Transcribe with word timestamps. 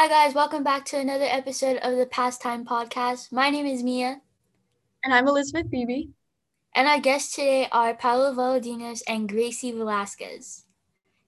Hi, 0.00 0.08
guys. 0.08 0.34
Welcome 0.34 0.64
back 0.64 0.86
to 0.86 0.98
another 0.98 1.26
episode 1.26 1.76
of 1.82 1.98
the 1.98 2.06
Pastime 2.06 2.64
Podcast. 2.64 3.30
My 3.32 3.50
name 3.50 3.66
is 3.66 3.82
Mia. 3.82 4.22
And 5.04 5.12
I'm 5.12 5.28
Elizabeth 5.28 5.70
Beebe. 5.70 6.06
And 6.74 6.88
our 6.88 6.98
guests 6.98 7.34
today 7.34 7.68
are 7.70 7.92
Paola 7.92 8.32
Valdovinos 8.32 9.02
and 9.06 9.28
Gracie 9.28 9.72
Velasquez. 9.72 10.64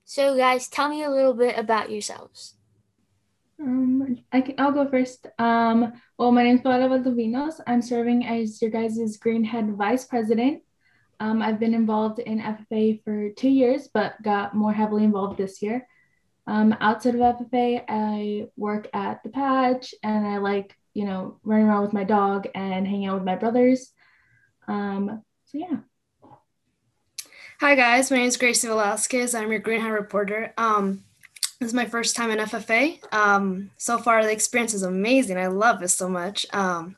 So, 0.07 0.39
guys, 0.39 0.69
tell 0.69 0.89
me 0.89 1.05
a 1.05 1.11
little 1.11 1.35
bit 1.35 1.59
about 1.59 1.91
yourselves. 1.91 2.55
Um, 3.61 4.19
I 4.33 4.41
can, 4.41 4.55
I'll 4.57 4.73
go 4.73 4.89
first. 4.89 5.27
Um, 5.39 5.93
well, 6.17 6.33
my 6.33 6.43
name 6.43 6.57
is 6.57 6.63
Paola 6.63 6.89
Valdovinos. 6.89 7.61
I'm 7.67 7.83
serving 7.83 8.25
as 8.25 8.63
your 8.63 8.71
guys' 8.71 9.19
Greenhand 9.19 9.77
Vice 9.77 10.07
President. 10.07 10.63
Um, 11.21 11.43
I've 11.43 11.61
been 11.61 11.75
involved 11.75 12.21
in 12.21 12.41
FFA 12.41 13.05
for 13.05 13.29
two 13.37 13.51
years, 13.51 13.91
but 13.93 14.15
got 14.23 14.55
more 14.55 14.73
heavily 14.73 15.05
involved 15.05 15.37
this 15.37 15.61
year. 15.61 15.87
Um, 16.47 16.77
outside 16.81 17.15
of 17.15 17.21
FFA, 17.21 17.85
I 17.89 18.49
work 18.57 18.89
at 18.93 19.23
the 19.23 19.29
patch 19.29 19.95
and 20.03 20.27
I 20.27 20.39
like, 20.39 20.77
you 20.95 21.05
know, 21.05 21.39
running 21.45 21.67
around 21.67 21.83
with 21.83 21.93
my 21.93 22.05
dog 22.05 22.49
and 22.55 22.87
hanging 22.87 23.07
out 23.07 23.15
with 23.15 23.25
my 23.25 23.37
brothers. 23.37 23.93
Um, 24.67 25.23
so, 25.47 25.59
yeah. 25.59 25.77
Hi, 27.61 27.77
guys. 27.77 28.11
My 28.11 28.17
name 28.17 28.27
is 28.27 28.37
Gracie 28.37 28.67
Velasquez. 28.67 29.35
I'm 29.35 29.53
your 29.53 29.61
Greenhand 29.61 29.95
reporter. 29.95 30.53
Um, 30.59 31.05
this 31.61 31.69
is 31.69 31.75
my 31.75 31.87
first 31.87 32.17
time 32.17 32.31
in 32.31 32.39
FFA. 32.39 32.99
Um, 33.15 33.71
so 33.79 33.99
far, 33.99 34.25
the 34.25 34.33
experience 34.33 34.75
is 34.75 34.83
amazing. 34.83 35.39
I 35.39 35.47
love 35.47 35.81
it 35.81 35.89
so 35.89 36.09
much. 36.09 36.45
Um, 36.53 36.97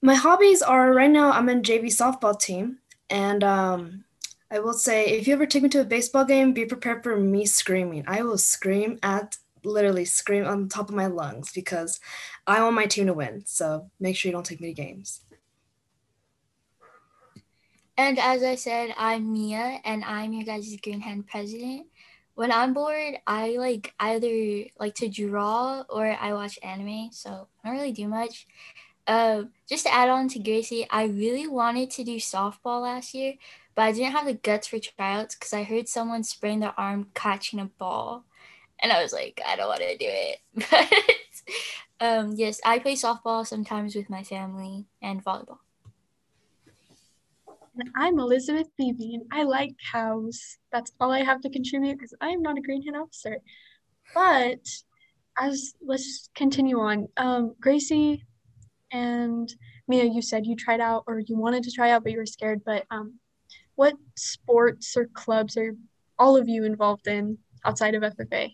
my 0.00 0.14
hobbies 0.14 0.62
are 0.62 0.92
right 0.92 1.10
now, 1.10 1.30
I'm 1.30 1.48
in 1.48 1.62
JV 1.62 1.84
softball 1.84 2.36
team. 2.36 2.78
And 3.08 3.44
um, 3.44 4.04
I 4.52 4.58
will 4.58 4.74
say, 4.74 5.06
if 5.06 5.26
you 5.26 5.32
ever 5.32 5.46
take 5.46 5.62
me 5.62 5.70
to 5.70 5.80
a 5.80 5.84
baseball 5.84 6.26
game, 6.26 6.52
be 6.52 6.66
prepared 6.66 7.02
for 7.02 7.16
me 7.16 7.46
screaming. 7.46 8.04
I 8.06 8.20
will 8.20 8.36
scream 8.36 8.98
at 9.02 9.38
literally 9.64 10.04
scream 10.04 10.44
on 10.44 10.68
top 10.68 10.90
of 10.90 10.94
my 10.94 11.06
lungs 11.06 11.52
because 11.54 11.98
I 12.46 12.62
want 12.62 12.74
my 12.74 12.84
team 12.84 13.06
to 13.06 13.14
win. 13.14 13.44
So 13.46 13.90
make 13.98 14.14
sure 14.14 14.28
you 14.28 14.34
don't 14.34 14.44
take 14.44 14.60
me 14.60 14.68
to 14.68 14.74
games. 14.74 15.22
And 17.96 18.18
as 18.18 18.42
I 18.42 18.56
said, 18.56 18.94
I'm 18.98 19.32
Mia 19.32 19.80
and 19.86 20.04
I'm 20.04 20.34
your 20.34 20.44
guys' 20.44 20.76
Greenhand 20.76 21.28
president. 21.28 21.86
When 22.34 22.52
I'm 22.52 22.74
bored, 22.74 23.14
I 23.26 23.56
like 23.56 23.94
either 24.00 24.64
like 24.78 24.94
to 24.96 25.08
draw 25.08 25.82
or 25.88 26.14
I 26.20 26.34
watch 26.34 26.58
anime. 26.62 27.08
So 27.12 27.48
I 27.64 27.68
don't 27.68 27.78
really 27.78 27.92
do 27.92 28.06
much. 28.06 28.46
Uh, 29.06 29.44
just 29.68 29.84
to 29.84 29.92
add 29.92 30.08
on 30.08 30.28
to 30.28 30.38
Gracie, 30.38 30.86
I 30.90 31.04
really 31.04 31.48
wanted 31.48 31.90
to 31.92 32.04
do 32.04 32.16
softball 32.16 32.82
last 32.82 33.14
year, 33.14 33.34
but 33.74 33.82
I 33.82 33.92
didn't 33.92 34.12
have 34.12 34.26
the 34.26 34.34
guts 34.34 34.68
for 34.68 34.78
tryouts 34.78 35.34
because 35.34 35.52
I 35.52 35.62
heard 35.62 35.88
someone 35.88 36.24
sprain 36.24 36.60
their 36.60 36.78
arm 36.78 37.08
catching 37.14 37.60
a 37.60 37.66
ball. 37.66 38.24
And 38.80 38.92
I 38.92 39.02
was 39.02 39.12
like, 39.12 39.40
I 39.46 39.56
don't 39.56 39.68
want 39.68 39.80
to 39.80 39.96
do 39.96 40.08
it. 40.08 40.38
But 41.98 42.08
um, 42.08 42.32
yes, 42.36 42.60
I 42.64 42.78
play 42.78 42.94
softball 42.94 43.46
sometimes 43.46 43.94
with 43.94 44.10
my 44.10 44.22
family 44.22 44.86
and 45.00 45.24
volleyball. 45.24 45.58
And 47.78 47.88
I'm 47.96 48.18
Elizabeth 48.18 48.68
Beebe, 48.76 49.14
and 49.14 49.22
I 49.32 49.44
like 49.44 49.74
cows. 49.90 50.58
That's 50.72 50.92
all 51.00 51.10
I 51.10 51.22
have 51.22 51.40
to 51.40 51.48
contribute 51.48 51.94
because 51.94 52.12
I 52.20 52.28
am 52.28 52.42
not 52.42 52.58
a 52.58 52.60
greenhand 52.60 52.96
officer. 53.00 53.38
But 54.14 54.58
as 55.38 55.74
let's 55.84 56.28
continue 56.34 56.80
on. 56.80 57.08
Um, 57.16 57.54
Gracie 57.60 58.24
and 58.90 59.52
Mia, 59.88 60.04
you 60.04 60.22
said 60.22 60.46
you 60.46 60.56
tried 60.56 60.80
out 60.80 61.04
or 61.06 61.20
you 61.20 61.36
wanted 61.36 61.62
to 61.64 61.70
try 61.70 61.90
out, 61.90 62.02
but 62.02 62.12
you 62.12 62.18
were 62.18 62.26
scared. 62.26 62.62
But 62.64 62.84
um, 62.90 63.14
what 63.74 63.94
sports 64.16 64.96
or 64.96 65.06
clubs 65.06 65.56
are 65.56 65.74
all 66.18 66.36
of 66.36 66.48
you 66.48 66.64
involved 66.64 67.06
in 67.06 67.38
outside 67.64 67.94
of 67.94 68.02
FFA? 68.02 68.50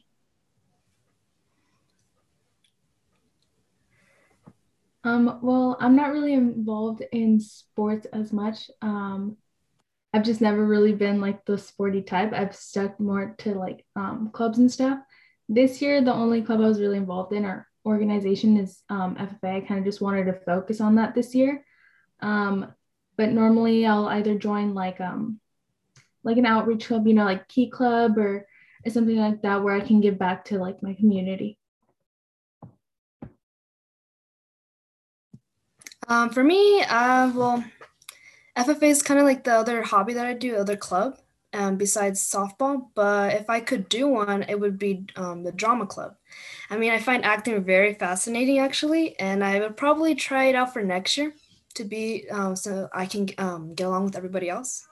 Um, 5.05 5.39
well, 5.43 5.77
I'm 5.81 5.97
not 5.97 6.13
really 6.13 6.35
involved 6.35 7.03
in 7.13 7.41
sports 7.41 8.07
as 8.13 8.33
much. 8.33 8.71
Um, 8.83 9.37
I've 10.13 10.25
just 10.25 10.41
never 10.41 10.67
really 10.67 10.93
been 10.93 11.21
like 11.21 11.45
the 11.45 11.59
sporty 11.59 12.03
type. 12.03 12.33
I've 12.33 12.57
stuck 12.57 12.99
more 12.99 13.35
to 13.39 13.55
like 13.55 13.85
um, 13.97 14.31
clubs 14.33 14.59
and 14.59 14.71
stuff. 14.71 14.99
This 15.49 15.81
year, 15.81 16.03
the 16.03 16.13
only 16.13 16.43
club 16.43 16.61
I 16.61 16.67
was 16.67 16.81
really 16.81 16.99
involved 16.99 17.33
in 17.33 17.45
or 17.45 17.67
organization 17.87 18.57
is 18.57 18.83
um, 18.91 19.17
FFA. 19.17 19.57
I 19.57 19.61
kind 19.61 19.79
of 19.79 19.85
just 19.85 20.01
wanted 20.01 20.25
to 20.25 20.41
focus 20.45 20.81
on 20.81 20.97
that 20.97 21.15
this 21.15 21.35
year. 21.35 21.65
Um, 22.21 22.73
but 23.19 23.33
normally 23.33 23.85
I'll 23.85 24.07
either 24.07 24.39
join 24.39 24.73
like 24.73 25.01
um 25.01 25.41
like 26.23 26.37
an 26.37 26.47
outreach 26.47 26.87
club, 26.87 27.07
you 27.07 27.15
know, 27.15 27.25
like 27.25 27.49
Key 27.49 27.69
Club 27.69 28.17
or, 28.17 28.47
something 28.87 29.17
like 29.17 29.43
that 29.43 29.63
where 29.63 29.75
I 29.75 29.81
can 29.81 30.01
give 30.01 30.19
back 30.19 30.47
to 30.47 30.59
like 30.59 30.83
my 30.83 30.95
community. 30.95 31.59
Um, 36.07 36.31
for 36.31 36.43
me, 36.43 36.81
uh, 36.83 37.31
well, 37.35 37.63
FFA 38.57 38.85
is 38.85 39.03
kind 39.03 39.21
of 39.21 39.27
like 39.27 39.45
the 39.45 39.53
other 39.53 39.83
hobby 39.83 40.15
that 40.15 40.25
I 40.25 40.33
do, 40.33 40.57
other 40.57 40.77
club, 40.77 41.19
um, 41.53 41.77
besides 41.77 42.23
softball. 42.23 42.89
But 42.95 43.35
if 43.35 43.51
I 43.51 43.61
could 43.61 43.91
do 43.91 44.09
one, 44.09 44.45
it 44.45 44.59
would 44.59 44.79
be 44.79 45.05
um, 45.17 45.43
the 45.43 45.53
drama 45.53 45.87
club. 45.87 46.15
I 46.71 46.79
mean, 46.79 46.93
I 46.93 46.99
find 46.99 47.27
acting 47.27 47.63
very 47.63 47.93
fascinating, 47.93 48.59
actually, 48.59 49.19
and 49.21 49.45
I 49.45 49.61
would 49.61 49.77
probably 49.77 50.15
try 50.15 50.45
it 50.45 50.55
out 50.55 50.73
for 50.73 50.83
next 50.83 51.19
year 51.19 51.35
to 51.79 51.85
be 51.85 52.29
um, 52.31 52.55
so 52.55 52.89
I 52.93 53.07
can 53.07 53.29
um, 53.39 53.75
get 53.75 53.87
along 53.87 54.05
with 54.05 54.17
everybody 54.17 54.51
else. 54.51 54.87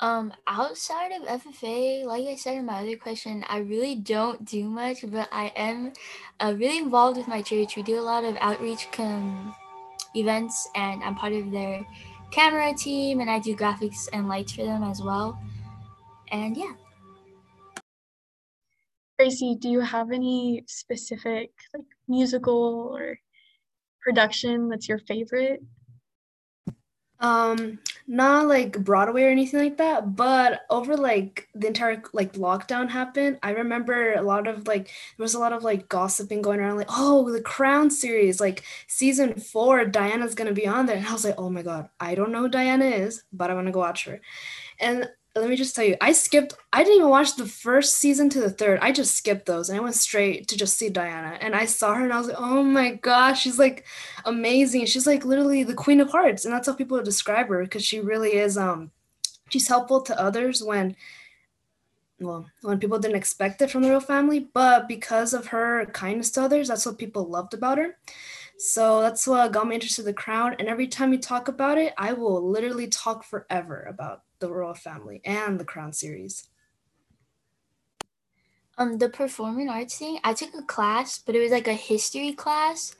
Um, 0.00 0.32
outside 0.46 1.12
of 1.12 1.28
FFA, 1.28 2.04
like 2.06 2.26
I 2.26 2.34
said 2.34 2.56
in 2.56 2.64
my 2.64 2.80
other 2.80 2.96
question, 2.96 3.44
I 3.48 3.58
really 3.58 3.94
don't 3.96 4.44
do 4.46 4.64
much, 4.64 5.04
but 5.06 5.28
I 5.30 5.52
am 5.56 5.92
uh, 6.40 6.54
really 6.56 6.78
involved 6.78 7.18
with 7.18 7.28
my 7.28 7.42
church. 7.42 7.76
We 7.76 7.82
do 7.82 8.00
a 8.00 8.08
lot 8.12 8.24
of 8.24 8.34
outreach 8.40 8.88
com- 8.92 9.54
events, 10.16 10.68
and 10.74 11.04
I'm 11.04 11.14
part 11.16 11.34
of 11.34 11.50
their 11.50 11.84
camera 12.32 12.72
team, 12.72 13.20
and 13.20 13.30
I 13.30 13.40
do 13.40 13.54
graphics 13.54 14.08
and 14.14 14.26
lights 14.26 14.52
for 14.52 14.64
them 14.64 14.82
as 14.82 15.02
well. 15.02 15.38
And 16.32 16.56
yeah. 16.56 16.72
Gracie, 19.20 19.54
do 19.54 19.68
you 19.68 19.80
have 19.80 20.12
any 20.12 20.64
specific 20.66 21.50
like 21.74 21.84
musical 22.08 22.90
or 22.90 23.18
production 24.00 24.70
that's 24.70 24.88
your 24.88 24.98
favorite? 25.00 25.62
Um, 27.18 27.80
not 28.06 28.48
like 28.48 28.82
Broadway 28.82 29.24
or 29.24 29.28
anything 29.28 29.60
like 29.60 29.76
that, 29.76 30.16
but 30.16 30.62
over 30.70 30.96
like 30.96 31.48
the 31.54 31.66
entire 31.66 32.02
like 32.14 32.32
lockdown 32.32 32.88
happened, 32.88 33.38
I 33.42 33.50
remember 33.50 34.14
a 34.14 34.22
lot 34.22 34.48
of 34.48 34.66
like 34.66 34.86
there 34.86 35.24
was 35.24 35.34
a 35.34 35.38
lot 35.38 35.52
of 35.52 35.62
like 35.62 35.90
gossiping 35.90 36.40
going 36.40 36.58
around, 36.58 36.78
like, 36.78 36.88
oh, 36.88 37.30
the 37.30 37.42
Crown 37.42 37.90
series, 37.90 38.40
like 38.40 38.64
season 38.86 39.38
four, 39.38 39.84
Diana's 39.84 40.34
gonna 40.34 40.52
be 40.52 40.66
on 40.66 40.86
there. 40.86 40.96
And 40.96 41.06
I 41.06 41.12
was 41.12 41.26
like, 41.26 41.34
oh 41.36 41.50
my 41.50 41.60
god, 41.60 41.90
I 42.00 42.14
don't 42.14 42.32
know 42.32 42.40
who 42.40 42.48
Diana 42.48 42.86
is, 42.86 43.22
but 43.34 43.50
I 43.50 43.54
want 43.54 43.66
to 43.66 43.72
go 43.72 43.80
watch 43.80 44.06
her. 44.06 44.22
And 44.78 45.10
let 45.36 45.48
me 45.48 45.54
just 45.54 45.76
tell 45.76 45.84
you, 45.84 45.96
I 46.00 46.12
skipped, 46.12 46.54
I 46.72 46.82
didn't 46.82 46.98
even 46.98 47.08
watch 47.08 47.36
the 47.36 47.46
first 47.46 47.96
season 47.96 48.28
to 48.30 48.40
the 48.40 48.50
third. 48.50 48.80
I 48.82 48.90
just 48.90 49.16
skipped 49.16 49.46
those 49.46 49.68
and 49.68 49.78
I 49.78 49.82
went 49.82 49.94
straight 49.94 50.48
to 50.48 50.56
just 50.56 50.76
see 50.76 50.88
Diana. 50.88 51.38
And 51.40 51.54
I 51.54 51.66
saw 51.66 51.94
her 51.94 52.04
and 52.04 52.12
I 52.12 52.18
was 52.18 52.28
like, 52.28 52.36
oh 52.38 52.64
my 52.64 52.94
gosh, 52.94 53.42
she's 53.42 53.58
like 53.58 53.84
amazing. 54.24 54.86
She's 54.86 55.06
like 55.06 55.24
literally 55.24 55.62
the 55.62 55.74
queen 55.74 56.00
of 56.00 56.10
hearts. 56.10 56.44
And 56.44 56.52
that's 56.52 56.66
how 56.66 56.74
people 56.74 57.00
describe 57.02 57.48
her 57.48 57.62
because 57.62 57.84
she 57.84 58.00
really 58.00 58.34
is, 58.34 58.58
um, 58.58 58.90
she's 59.50 59.68
helpful 59.68 60.00
to 60.02 60.20
others 60.20 60.64
when, 60.64 60.96
well, 62.18 62.46
when 62.62 62.80
people 62.80 62.98
didn't 62.98 63.16
expect 63.16 63.62
it 63.62 63.70
from 63.70 63.82
the 63.82 63.88
royal 63.88 64.00
family. 64.00 64.48
But 64.52 64.88
because 64.88 65.32
of 65.32 65.46
her 65.48 65.86
kindness 65.86 66.32
to 66.32 66.42
others, 66.42 66.68
that's 66.68 66.84
what 66.86 66.98
people 66.98 67.24
loved 67.24 67.54
about 67.54 67.78
her. 67.78 67.96
So 68.58 69.00
that's 69.00 69.28
what 69.28 69.52
got 69.52 69.68
me 69.68 69.76
interested 69.76 70.02
in 70.02 70.06
the 70.06 70.12
crown. 70.12 70.56
And 70.58 70.68
every 70.68 70.88
time 70.88 71.12
you 71.12 71.18
talk 71.20 71.46
about 71.46 71.78
it, 71.78 71.94
I 71.96 72.14
will 72.14 72.50
literally 72.50 72.88
talk 72.88 73.22
forever 73.22 73.86
about 73.88 74.22
the 74.40 74.50
royal 74.50 74.74
family 74.74 75.20
and 75.24 75.58
the 75.58 75.64
crown 75.64 75.92
series. 75.92 76.48
Um, 78.78 78.98
the 78.98 79.08
performing 79.08 79.68
arts 79.68 79.98
thing, 79.98 80.18
I 80.24 80.32
took 80.32 80.54
a 80.54 80.62
class, 80.62 81.18
but 81.18 81.36
it 81.36 81.40
was 81.40 81.50
like 81.50 81.68
a 81.68 81.74
history 81.74 82.32
class. 82.32 82.96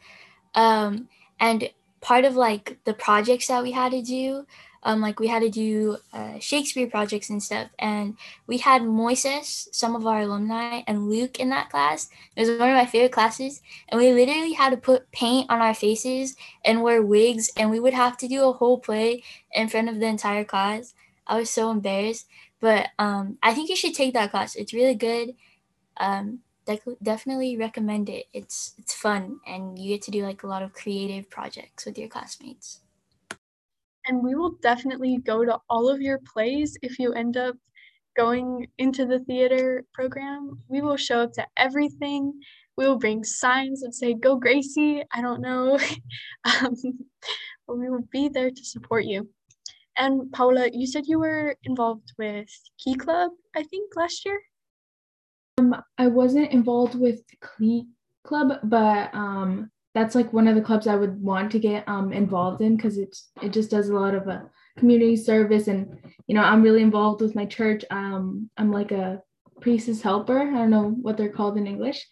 Um, 0.55 1.09
and 1.39 1.71
part 2.01 2.25
of 2.25 2.37
like 2.37 2.79
the 2.85 2.93
projects 2.93 3.47
that 3.49 3.63
we 3.63 3.73
had 3.73 3.93
to 3.93 4.03
do 4.03 4.47
um, 4.83 5.01
like 5.01 5.21
we 5.21 5.29
had 5.29 5.43
to 5.43 5.51
do 5.51 5.99
uh, 6.13 6.39
Shakespeare 6.39 6.87
projects 6.87 7.31
and 7.31 7.43
stuff. 7.43 7.69
And 7.79 8.17
we 8.47 8.59
had 8.59 8.83
Moises, 8.83 9.69
some 9.73 9.95
of 9.95 10.07
our 10.07 10.21
alumni, 10.21 10.83
and 10.87 11.09
Luke 11.09 11.39
in 11.39 11.51
that 11.51 11.71
class. 11.71 12.09
It 12.37 12.41
was 12.41 12.59
one 12.59 12.71
of 12.71 12.77
my 12.77 12.87
favorite 12.87 13.13
classes. 13.13 13.61
And 13.89 14.01
we 14.01 14.13
literally 14.13 14.53
had 14.53 14.71
to 14.71 14.77
put 14.77 15.11
paint 15.13 15.51
on 15.51 15.61
our 15.61 15.75
faces 15.75 16.37
and 16.65 16.83
wear 16.83 17.03
wigs. 17.03 17.51
And 17.57 17.71
we 17.71 17.81
would 17.81 17.95
have 17.95 18.17
to 18.19 18.29
do 18.29 18.49
a 18.49 18.53
whole 18.53 18.79
play 18.79 19.23
in 19.53 19.69
front 19.69 19.89
of 19.89 20.01
the 20.01 20.07
entire 20.07 20.45
class. 20.45 20.95
I 21.27 21.39
was 21.39 21.51
so 21.51 21.71
embarrassed. 21.71 22.27
But 22.61 22.89
um, 22.99 23.39
I 23.43 23.55
think 23.55 23.71
you 23.71 23.77
should 23.77 23.95
take 23.95 24.15
that 24.15 24.31
class. 24.31 24.55
It's 24.55 24.75
really 24.75 24.95
good. 24.95 25.35
Um, 25.97 26.41
definitely 27.03 27.57
recommend 27.57 28.09
it. 28.09 28.27
It's 28.33 28.75
it's 28.79 28.95
fun 28.95 29.41
and 29.47 29.79
you 29.79 29.89
get 29.89 30.03
to 30.03 30.11
do 30.11 30.23
like 30.25 30.43
a 30.43 30.47
lot 30.47 30.63
of 30.63 30.73
creative 30.73 31.29
projects 31.29 31.85
with 31.85 31.99
your 31.99 32.09
classmates 32.09 32.81
and 34.07 34.23
we 34.23 34.35
will 34.35 34.53
definitely 34.63 35.19
go 35.19 35.45
to 35.45 35.59
all 35.69 35.89
of 35.89 36.01
your 36.01 36.19
plays 36.33 36.77
if 36.83 36.99
you 36.99 37.13
end 37.13 37.37
up 37.37 37.57
going 38.17 38.67
into 38.79 39.07
the 39.07 39.21
theater 39.21 39.85
program, 39.95 40.59
we 40.69 40.81
will 40.81 40.97
show 40.97 41.21
up 41.21 41.33
to 41.35 41.47
everything. 41.57 42.33
We 42.77 42.87
will 42.87 42.99
bring 42.99 43.25
signs 43.25 43.83
that 43.83 43.95
say, 43.95 44.15
Go 44.15 44.37
Gracie. 44.37 45.05
I 45.13 45.21
don't 45.21 45.41
know. 45.41 45.79
um, 46.45 46.75
but 47.67 47.79
we 47.79 47.89
will 47.89 48.07
be 48.11 48.29
there 48.29 48.51
to 48.51 48.65
support 48.65 49.05
you. 49.05 49.29
And 50.01 50.33
Paola, 50.33 50.71
you 50.73 50.87
said 50.87 51.05
you 51.07 51.19
were 51.19 51.55
involved 51.65 52.15
with 52.17 52.49
Key 52.79 52.95
Club, 52.95 53.33
I 53.55 53.63
think, 53.63 53.95
last 53.97 54.25
year? 54.25 54.41
Um, 55.59 55.77
I 55.99 56.07
wasn't 56.07 56.53
involved 56.53 56.95
with 56.95 57.21
Key 57.59 57.85
Club, 58.25 58.61
but 58.65 59.15
um, 59.15 59.71
that's 59.95 60.15
like 60.15 60.33
one 60.33 60.49
of 60.49 60.55
the 60.55 60.63
clubs 60.63 60.87
I 60.87 60.97
would 60.97 61.23
want 61.23 61.53
to 61.53 61.59
get 61.59 61.87
um, 61.87 62.15
involved 62.15 62.63
in 62.63 62.77
because 62.77 62.97
it's 62.97 63.31
it 63.43 63.53
just 63.53 63.71
does 63.71 63.91
a 63.91 63.95
lot 63.95 64.15
of 64.15 64.27
uh, 64.27 64.41
community 64.79 65.17
service 65.17 65.69
and 65.69 65.99
you 66.27 66.35
know 66.35 66.43
I'm 66.43 66.63
really 66.63 66.81
involved 66.81 67.21
with 67.21 67.35
my 67.35 67.45
church. 67.45 67.85
Um, 67.91 68.49
I'm 68.57 68.73
like 68.73 68.93
a 68.93 69.21
priest's 69.61 70.01
helper. 70.01 70.41
I 70.41 70.45
don't 70.45 70.71
know 70.71 70.97
what 71.03 71.19
they're 71.19 71.29
called 71.29 71.59
in 71.59 71.67
English, 71.67 72.07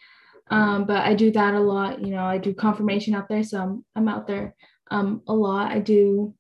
um, 0.50 0.84
but 0.84 1.06
I 1.06 1.14
do 1.14 1.30
that 1.32 1.54
a 1.54 1.60
lot. 1.60 2.02
You 2.04 2.10
know, 2.10 2.24
I 2.24 2.36
do 2.36 2.52
confirmation 2.52 3.14
out 3.14 3.30
there, 3.30 3.42
so 3.42 3.62
I'm 3.62 3.84
I'm 3.96 4.08
out 4.08 4.26
there 4.26 4.54
um, 4.90 5.22
a 5.26 5.32
lot. 5.32 5.72
I 5.72 5.78
do 5.78 6.34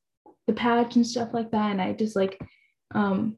the 0.48 0.54
patch 0.54 0.96
and 0.96 1.06
stuff 1.06 1.28
like 1.32 1.52
that, 1.52 1.70
and 1.70 1.80
I 1.80 1.92
just 1.92 2.16
like 2.16 2.40
um, 2.94 3.36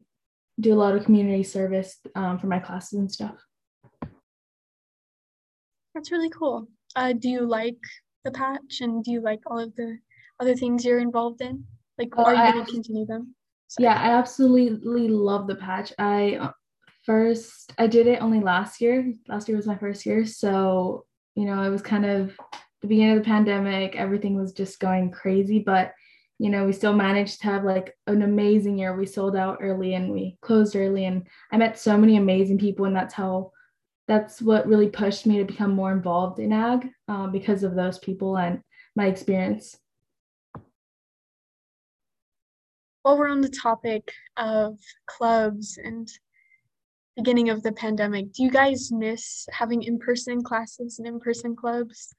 do 0.59 0.73
a 0.73 0.79
lot 0.79 0.95
of 0.97 1.05
community 1.05 1.43
service 1.43 1.99
um, 2.15 2.39
for 2.39 2.47
my 2.47 2.61
classes 2.61 2.99
and 2.99 3.11
stuff. 3.11 3.35
That's 5.95 6.13
really 6.13 6.31
cool. 6.31 6.69
Uh, 6.95 7.13
do 7.13 7.29
you 7.29 7.41
like 7.41 7.77
the 8.25 8.31
patch, 8.31 8.81
and 8.81 9.05
do 9.05 9.11
you 9.11 9.21
like 9.21 9.41
all 9.47 9.59
of 9.59 9.75
the 9.75 9.99
other 10.39 10.55
things 10.55 10.85
you're 10.85 11.01
involved 11.01 11.43
in? 11.43 11.65
Like, 11.99 12.11
oh, 12.17 12.25
are 12.25 12.35
you 12.35 12.53
going 12.53 12.65
to 12.65 12.73
continue 12.73 13.05
them? 13.05 13.35
Sorry. 13.67 13.85
Yeah, 13.85 14.01
I 14.01 14.17
absolutely 14.17 15.09
love 15.09 15.49
the 15.49 15.57
patch. 15.57 15.93
I 15.99 16.37
uh, 16.37 16.53
first 17.05 17.73
I 17.77 17.89
did 17.89 18.07
it 18.07 18.23
only 18.23 18.41
last 18.41 18.81
year. 18.81 19.13
Last 19.29 19.49
year 19.49 19.57
was 19.57 19.67
my 19.67 19.77
first 19.77 20.07
year, 20.07 20.25
so 20.25 21.07
you 21.35 21.45
know 21.45 21.61
it 21.65 21.71
was 21.71 21.83
kind 21.83 22.07
of 22.07 22.37
the 22.83 22.87
beginning 22.87 23.17
of 23.17 23.25
the 23.25 23.29
pandemic. 23.29 23.97
Everything 23.97 24.37
was 24.37 24.53
just 24.53 24.79
going 24.79 25.11
crazy, 25.11 25.59
but 25.59 25.93
you 26.41 26.49
know 26.49 26.65
we 26.65 26.73
still 26.73 26.95
managed 26.95 27.41
to 27.41 27.47
have 27.49 27.65
like 27.65 27.95
an 28.07 28.23
amazing 28.23 28.79
year. 28.79 28.97
We 28.97 29.05
sold 29.05 29.37
out 29.37 29.59
early 29.61 29.93
and 29.93 30.11
we 30.11 30.39
closed 30.41 30.75
early, 30.75 31.05
and 31.05 31.27
I 31.53 31.59
met 31.59 31.79
so 31.79 31.99
many 31.99 32.17
amazing 32.17 32.57
people, 32.59 32.87
and 32.87 32.97
that's 32.97 33.13
how 33.13 33.53
that's 34.09 34.41
what 34.41 34.67
really 34.67 34.89
pushed 34.89 35.27
me 35.27 35.37
to 35.37 35.45
become 35.45 35.73
more 35.73 35.93
involved 35.93 36.39
in 36.39 36.51
ag 36.51 36.89
um, 37.09 37.31
because 37.31 37.63
of 37.63 37.75
those 37.75 37.99
people 37.99 38.39
and 38.39 38.63
my 38.97 39.07
experience. 39.07 39.77
While 43.03 43.19
we're 43.19 43.29
on 43.29 43.43
the 43.43 43.51
topic 43.51 44.11
of 44.39 44.79
clubs 45.07 45.79
and 45.83 46.09
beginning 47.17 47.51
of 47.51 47.63
the 47.63 47.73
pandemic, 47.73 48.33
do 48.33 48.43
you 48.45 48.51
guys 48.51 48.91
miss 48.91 49.47
having 49.53 49.83
in-person 49.83 50.43
classes 50.43 50.99
and 50.99 51.07
in-person 51.07 51.55
clubs? 51.55 52.15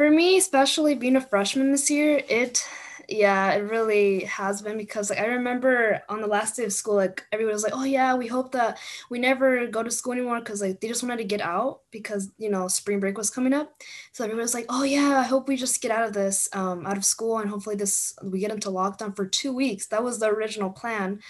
For 0.00 0.08
me, 0.10 0.38
especially 0.38 0.94
being 0.94 1.16
a 1.16 1.20
freshman 1.20 1.72
this 1.72 1.90
year, 1.90 2.22
it 2.26 2.66
yeah, 3.06 3.52
it 3.52 3.58
really 3.58 4.24
has 4.24 4.62
been 4.62 4.78
because 4.78 5.10
like 5.10 5.18
I 5.18 5.26
remember 5.26 6.00
on 6.08 6.22
the 6.22 6.26
last 6.26 6.56
day 6.56 6.64
of 6.64 6.72
school, 6.72 6.94
like 6.94 7.26
everybody 7.32 7.52
was 7.52 7.64
like, 7.64 7.74
"Oh 7.76 7.84
yeah, 7.84 8.14
we 8.14 8.26
hope 8.26 8.52
that 8.52 8.78
we 9.10 9.18
never 9.18 9.66
go 9.66 9.82
to 9.82 9.90
school 9.90 10.14
anymore," 10.14 10.38
because 10.38 10.62
like 10.62 10.80
they 10.80 10.88
just 10.88 11.02
wanted 11.02 11.18
to 11.18 11.24
get 11.24 11.42
out 11.42 11.80
because 11.90 12.30
you 12.38 12.48
know 12.48 12.66
spring 12.66 12.98
break 12.98 13.18
was 13.18 13.28
coming 13.28 13.52
up. 13.52 13.74
So 14.12 14.24
everybody 14.24 14.40
was 14.40 14.54
like, 14.54 14.64
"Oh 14.70 14.84
yeah, 14.84 15.18
I 15.18 15.24
hope 15.24 15.48
we 15.48 15.56
just 15.58 15.82
get 15.82 15.90
out 15.90 16.06
of 16.06 16.14
this, 16.14 16.48
um, 16.54 16.86
out 16.86 16.96
of 16.96 17.04
school, 17.04 17.36
and 17.38 17.50
hopefully 17.50 17.76
this 17.76 18.14
we 18.22 18.40
get 18.40 18.52
into 18.52 18.70
lockdown 18.70 19.14
for 19.14 19.26
two 19.26 19.52
weeks." 19.52 19.88
That 19.88 20.02
was 20.02 20.18
the 20.18 20.28
original 20.30 20.70
plan. 20.70 21.20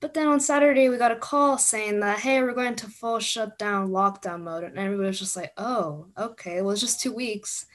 But 0.00 0.14
then 0.14 0.28
on 0.28 0.38
Saturday, 0.38 0.88
we 0.88 0.96
got 0.96 1.10
a 1.10 1.16
call 1.16 1.58
saying 1.58 2.00
that, 2.00 2.20
hey, 2.20 2.40
we're 2.40 2.52
going 2.52 2.76
to 2.76 2.86
full 2.86 3.18
shutdown 3.18 3.88
lockdown 3.88 4.42
mode. 4.42 4.62
And 4.62 4.78
everybody 4.78 5.08
was 5.08 5.18
just 5.18 5.36
like, 5.36 5.52
oh, 5.56 6.06
okay, 6.16 6.62
well, 6.62 6.70
it's 6.70 6.80
just 6.80 7.00
two 7.00 7.12
weeks. 7.12 7.66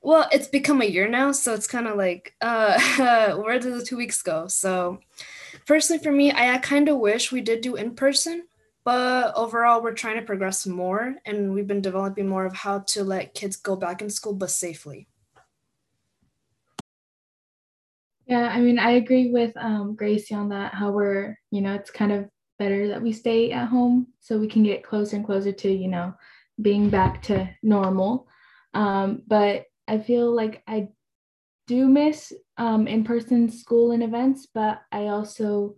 Well, 0.00 0.28
it's 0.32 0.48
become 0.48 0.80
a 0.80 0.86
year 0.86 1.08
now, 1.08 1.30
so 1.30 1.52
it's 1.52 1.66
kind 1.66 1.86
of 1.86 1.96
like, 1.96 2.34
uh, 2.40 3.34
where 3.36 3.58
did 3.58 3.74
the 3.74 3.84
two 3.84 3.96
weeks 3.96 4.22
go? 4.22 4.48
So, 4.48 4.98
personally, 5.66 6.02
for 6.02 6.10
me, 6.10 6.32
I, 6.32 6.54
I 6.54 6.58
kind 6.58 6.88
of 6.88 6.98
wish 6.98 7.30
we 7.30 7.40
did 7.40 7.60
do 7.60 7.76
in 7.76 7.94
person, 7.94 8.44
but 8.82 9.32
overall, 9.36 9.80
we're 9.82 9.94
trying 9.94 10.16
to 10.16 10.26
progress 10.26 10.66
more, 10.66 11.16
and 11.24 11.52
we've 11.52 11.68
been 11.68 11.82
developing 11.82 12.28
more 12.28 12.46
of 12.46 12.54
how 12.54 12.80
to 12.80 13.04
let 13.04 13.34
kids 13.34 13.54
go 13.54 13.76
back 13.76 14.02
in 14.02 14.10
school, 14.10 14.32
but 14.32 14.50
safely. 14.50 15.06
Yeah, 18.26 18.48
I 18.48 18.60
mean, 18.60 18.78
I 18.78 18.92
agree 18.92 19.30
with 19.30 19.52
um, 19.56 19.94
Gracie 19.96 20.34
on 20.34 20.48
that. 20.50 20.74
How 20.74 20.90
we're, 20.90 21.36
you 21.50 21.60
know, 21.60 21.74
it's 21.74 21.90
kind 21.90 22.12
of 22.12 22.28
better 22.58 22.88
that 22.88 23.02
we 23.02 23.12
stay 23.12 23.50
at 23.52 23.68
home 23.68 24.08
so 24.20 24.38
we 24.38 24.48
can 24.48 24.62
get 24.62 24.84
closer 24.84 25.16
and 25.16 25.24
closer 25.26 25.52
to, 25.52 25.70
you 25.70 25.88
know, 25.88 26.14
being 26.60 26.88
back 26.90 27.22
to 27.22 27.48
normal. 27.62 28.28
Um, 28.74 29.22
but 29.26 29.64
I 29.88 29.98
feel 29.98 30.32
like 30.34 30.62
I 30.66 30.88
do 31.66 31.88
miss 31.88 32.32
um, 32.56 32.86
in-person 32.86 33.50
school 33.50 33.90
and 33.92 34.02
events, 34.02 34.46
but 34.54 34.80
I 34.92 35.08
also 35.08 35.74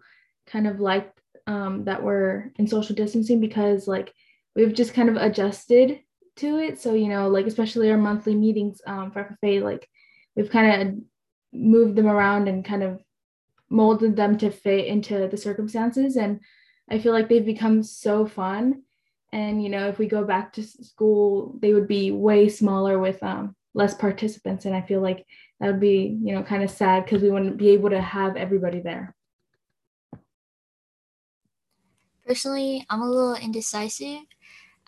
kind 0.47 0.67
of 0.67 0.81
like 0.81 1.11
um, 1.47 1.85
that 1.85 2.03
we're 2.03 2.51
in 2.57 2.67
social 2.67 2.95
distancing 2.95 3.41
because 3.41 3.89
like 3.89 4.13
we've 4.55 4.75
just 4.75 4.95
kind 4.95 5.09
of 5.09 5.17
adjusted 5.17 6.01
to 6.37 6.59
it. 6.59 6.81
So 6.81 6.95
you 6.95 7.09
know, 7.09 7.29
like 7.29 7.47
especially 7.47 7.91
our 7.91 7.97
monthly 7.99 8.35
meetings 8.35 8.81
um, 8.87 9.11
for 9.13 9.37
FFA, 9.43 9.63
like 9.63 9.89
we've 10.37 10.51
kind 10.51 10.83
of 10.83 10.95
moved 11.55 11.97
them 11.97 12.07
around 12.07 12.49
and 12.49 12.65
kind 12.65 12.83
of 12.83 13.03
molded 13.71 14.17
them 14.17 14.37
to 14.39 14.51
fit 14.51 14.87
into 14.87 15.29
the 15.29 15.37
circumstances, 15.37 16.17
and 16.17 16.41
I 16.91 16.99
feel 16.99 17.13
like 17.13 17.29
they've 17.29 17.45
become 17.45 17.83
so 17.83 18.27
fun. 18.27 18.83
And 19.33 19.63
you 19.63 19.69
know, 19.69 19.89
if 19.89 19.99
we 19.99 20.07
go 20.07 20.25
back 20.25 20.53
to 20.55 20.63
school, 20.63 21.57
they 21.61 21.73
would 21.73 21.89
be 21.89 22.13
way 22.13 22.49
smaller 22.49 22.99
with 22.99 23.23
um, 23.23 23.57
less 23.75 23.95
participants. 23.95 24.65
And 24.65 24.75
i 24.75 24.81
feel 24.81 25.01
like 25.01 25.27
that 25.61 25.67
would 25.67 25.81
be 25.81 26.19
you 26.23 26.35
know 26.35 26.43
kind 26.43 26.63
of 26.63 26.71
sad 26.71 27.05
because 27.05 27.23
we 27.23 27.31
wouldn't 27.31 27.57
be 27.57 27.71
able 27.71 27.91
to 27.91 28.01
have 28.01 28.37
everybody 28.37 28.81
there. 28.81 29.15
Personally 32.27 32.87
i'm 32.89 33.03
a 33.03 33.09
little 33.11 33.37
indecisive. 33.37 34.23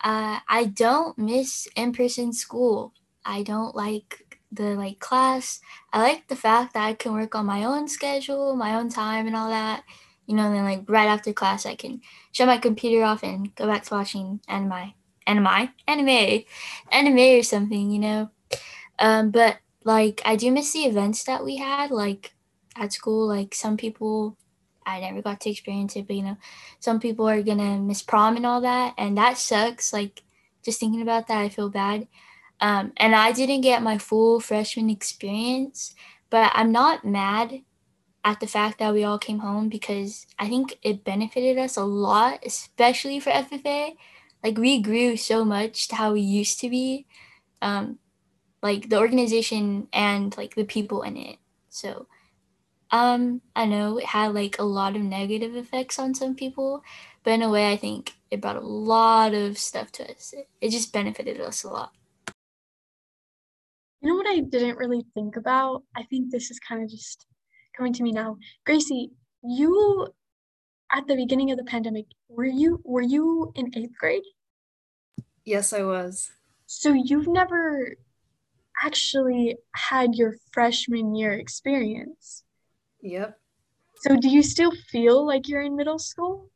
Uh, 0.03 0.39
i 0.47 0.65
don't 0.65 1.17
miss 1.17 1.67
in-person 1.75 2.33
school. 2.33 2.93
I 3.25 3.43
don't 3.43 3.75
like 3.75 4.26
the 4.51 4.75
like 4.75 4.99
class 4.99 5.59
i 5.91 6.01
like 6.01 6.27
the 6.27 6.35
fact 6.35 6.73
that 6.73 6.85
i 6.85 6.93
can 6.93 7.13
work 7.13 7.35
on 7.35 7.45
my 7.45 7.63
own 7.63 7.87
schedule 7.87 8.55
my 8.55 8.75
own 8.75 8.89
time 8.89 9.27
and 9.27 9.35
all 9.35 9.49
that 9.49 9.83
you 10.25 10.35
know 10.35 10.51
then 10.51 10.63
like 10.63 10.83
right 10.87 11.07
after 11.07 11.33
class 11.33 11.65
i 11.65 11.75
can 11.75 12.01
shut 12.31 12.47
my 12.47 12.57
computer 12.57 13.03
off 13.03 13.23
and 13.23 13.53
go 13.55 13.67
back 13.67 13.83
to 13.83 13.93
watching 13.93 14.39
anime 14.47 14.93
anime 15.25 15.69
anime 15.87 16.43
anime 16.91 17.39
or 17.39 17.43
something 17.43 17.91
you 17.91 17.99
know 17.99 18.29
um, 18.99 19.31
but 19.31 19.57
like 19.83 20.21
I 20.25 20.35
do 20.35 20.51
miss 20.51 20.73
the 20.73 20.85
events 20.85 21.23
that 21.25 21.43
we 21.43 21.57
had, 21.57 21.91
like 21.91 22.33
at 22.75 22.93
school. 22.93 23.27
Like 23.27 23.53
some 23.55 23.77
people, 23.77 24.37
I 24.85 24.99
never 24.99 25.21
got 25.21 25.39
to 25.41 25.49
experience 25.49 25.95
it, 25.95 26.07
but 26.07 26.15
you 26.15 26.23
know, 26.23 26.37
some 26.79 26.99
people 26.99 27.27
are 27.27 27.41
gonna 27.41 27.77
miss 27.79 28.01
prom 28.01 28.35
and 28.35 28.45
all 28.45 28.61
that, 28.61 28.93
and 28.97 29.17
that 29.17 29.37
sucks. 29.37 29.93
Like 29.93 30.23
just 30.63 30.79
thinking 30.79 31.01
about 31.01 31.27
that, 31.27 31.39
I 31.39 31.49
feel 31.49 31.69
bad. 31.69 32.07
Um, 32.59 32.93
and 32.97 33.15
I 33.15 33.31
didn't 33.31 33.61
get 33.61 33.83
my 33.83 33.97
full 33.97 34.39
freshman 34.39 34.89
experience, 34.89 35.93
but 36.29 36.51
I'm 36.55 36.71
not 36.71 37.05
mad 37.05 37.61
at 38.25 38.39
the 38.39 38.47
fact 38.47 38.79
that 38.79 38.93
we 38.93 39.03
all 39.03 39.19
came 39.19 39.39
home 39.39 39.69
because 39.69 40.25
I 40.39 40.49
think 40.49 40.77
it 40.81 41.03
benefited 41.03 41.57
us 41.57 41.77
a 41.77 41.83
lot, 41.83 42.39
especially 42.45 43.19
for 43.19 43.29
FFA. 43.29 43.95
Like 44.43 44.57
we 44.57 44.81
grew 44.81 45.17
so 45.17 45.45
much 45.45 45.87
to 45.89 45.95
how 45.95 46.13
we 46.13 46.21
used 46.21 46.59
to 46.61 46.69
be. 46.69 47.05
Um, 47.61 47.99
like 48.61 48.89
the 48.89 48.99
organization 48.99 49.87
and 49.93 50.35
like 50.37 50.55
the 50.55 50.63
people 50.63 51.01
in 51.03 51.17
it. 51.17 51.37
So 51.69 52.07
um 52.91 53.41
I 53.55 53.65
know 53.65 53.97
it 53.97 54.05
had 54.05 54.33
like 54.33 54.57
a 54.59 54.63
lot 54.63 54.95
of 54.95 55.01
negative 55.01 55.55
effects 55.55 55.99
on 55.99 56.15
some 56.15 56.35
people, 56.35 56.83
but 57.23 57.31
in 57.31 57.41
a 57.41 57.49
way 57.49 57.71
I 57.71 57.77
think 57.77 58.13
it 58.31 58.41
brought 58.41 58.55
a 58.55 58.61
lot 58.61 59.33
of 59.33 59.57
stuff 59.57 59.91
to 59.93 60.11
us. 60.11 60.33
It, 60.33 60.47
it 60.61 60.69
just 60.69 60.93
benefited 60.93 61.39
us 61.39 61.63
a 61.63 61.69
lot. 61.69 61.91
You 64.07 64.13
know 64.13 64.19
what 64.19 64.37
I 64.37 64.39
didn't 64.39 64.77
really 64.77 65.05
think 65.13 65.35
about? 65.35 65.83
I 65.93 66.03
think 66.03 66.31
this 66.31 66.49
is 66.49 66.61
kind 66.61 66.81
of 66.81 66.89
just 66.89 67.27
coming 67.75 67.91
to 67.91 68.03
me 68.03 68.13
now. 68.13 68.37
Gracie, 68.65 69.11
you 69.43 70.07
at 70.93 71.05
the 71.07 71.15
beginning 71.17 71.51
of 71.51 71.57
the 71.57 71.65
pandemic, 71.65 72.05
were 72.29 72.45
you 72.45 72.79
were 72.85 73.01
you 73.01 73.51
in 73.55 73.69
8th 73.69 73.95
grade? 73.99 74.23
Yes, 75.43 75.73
I 75.73 75.83
was. 75.83 76.31
So 76.67 76.93
you've 76.93 77.27
never 77.27 77.97
actually 78.81 79.57
had 79.75 80.15
your 80.15 80.37
freshman 80.53 81.13
year 81.13 81.33
experience. 81.33 82.45
Yep. 83.01 83.37
So 84.03 84.15
do 84.15 84.29
you 84.29 84.41
still 84.41 84.71
feel 84.89 85.27
like 85.27 85.49
you're 85.49 85.63
in 85.63 85.75
middle 85.75 85.99
school? 85.99 86.49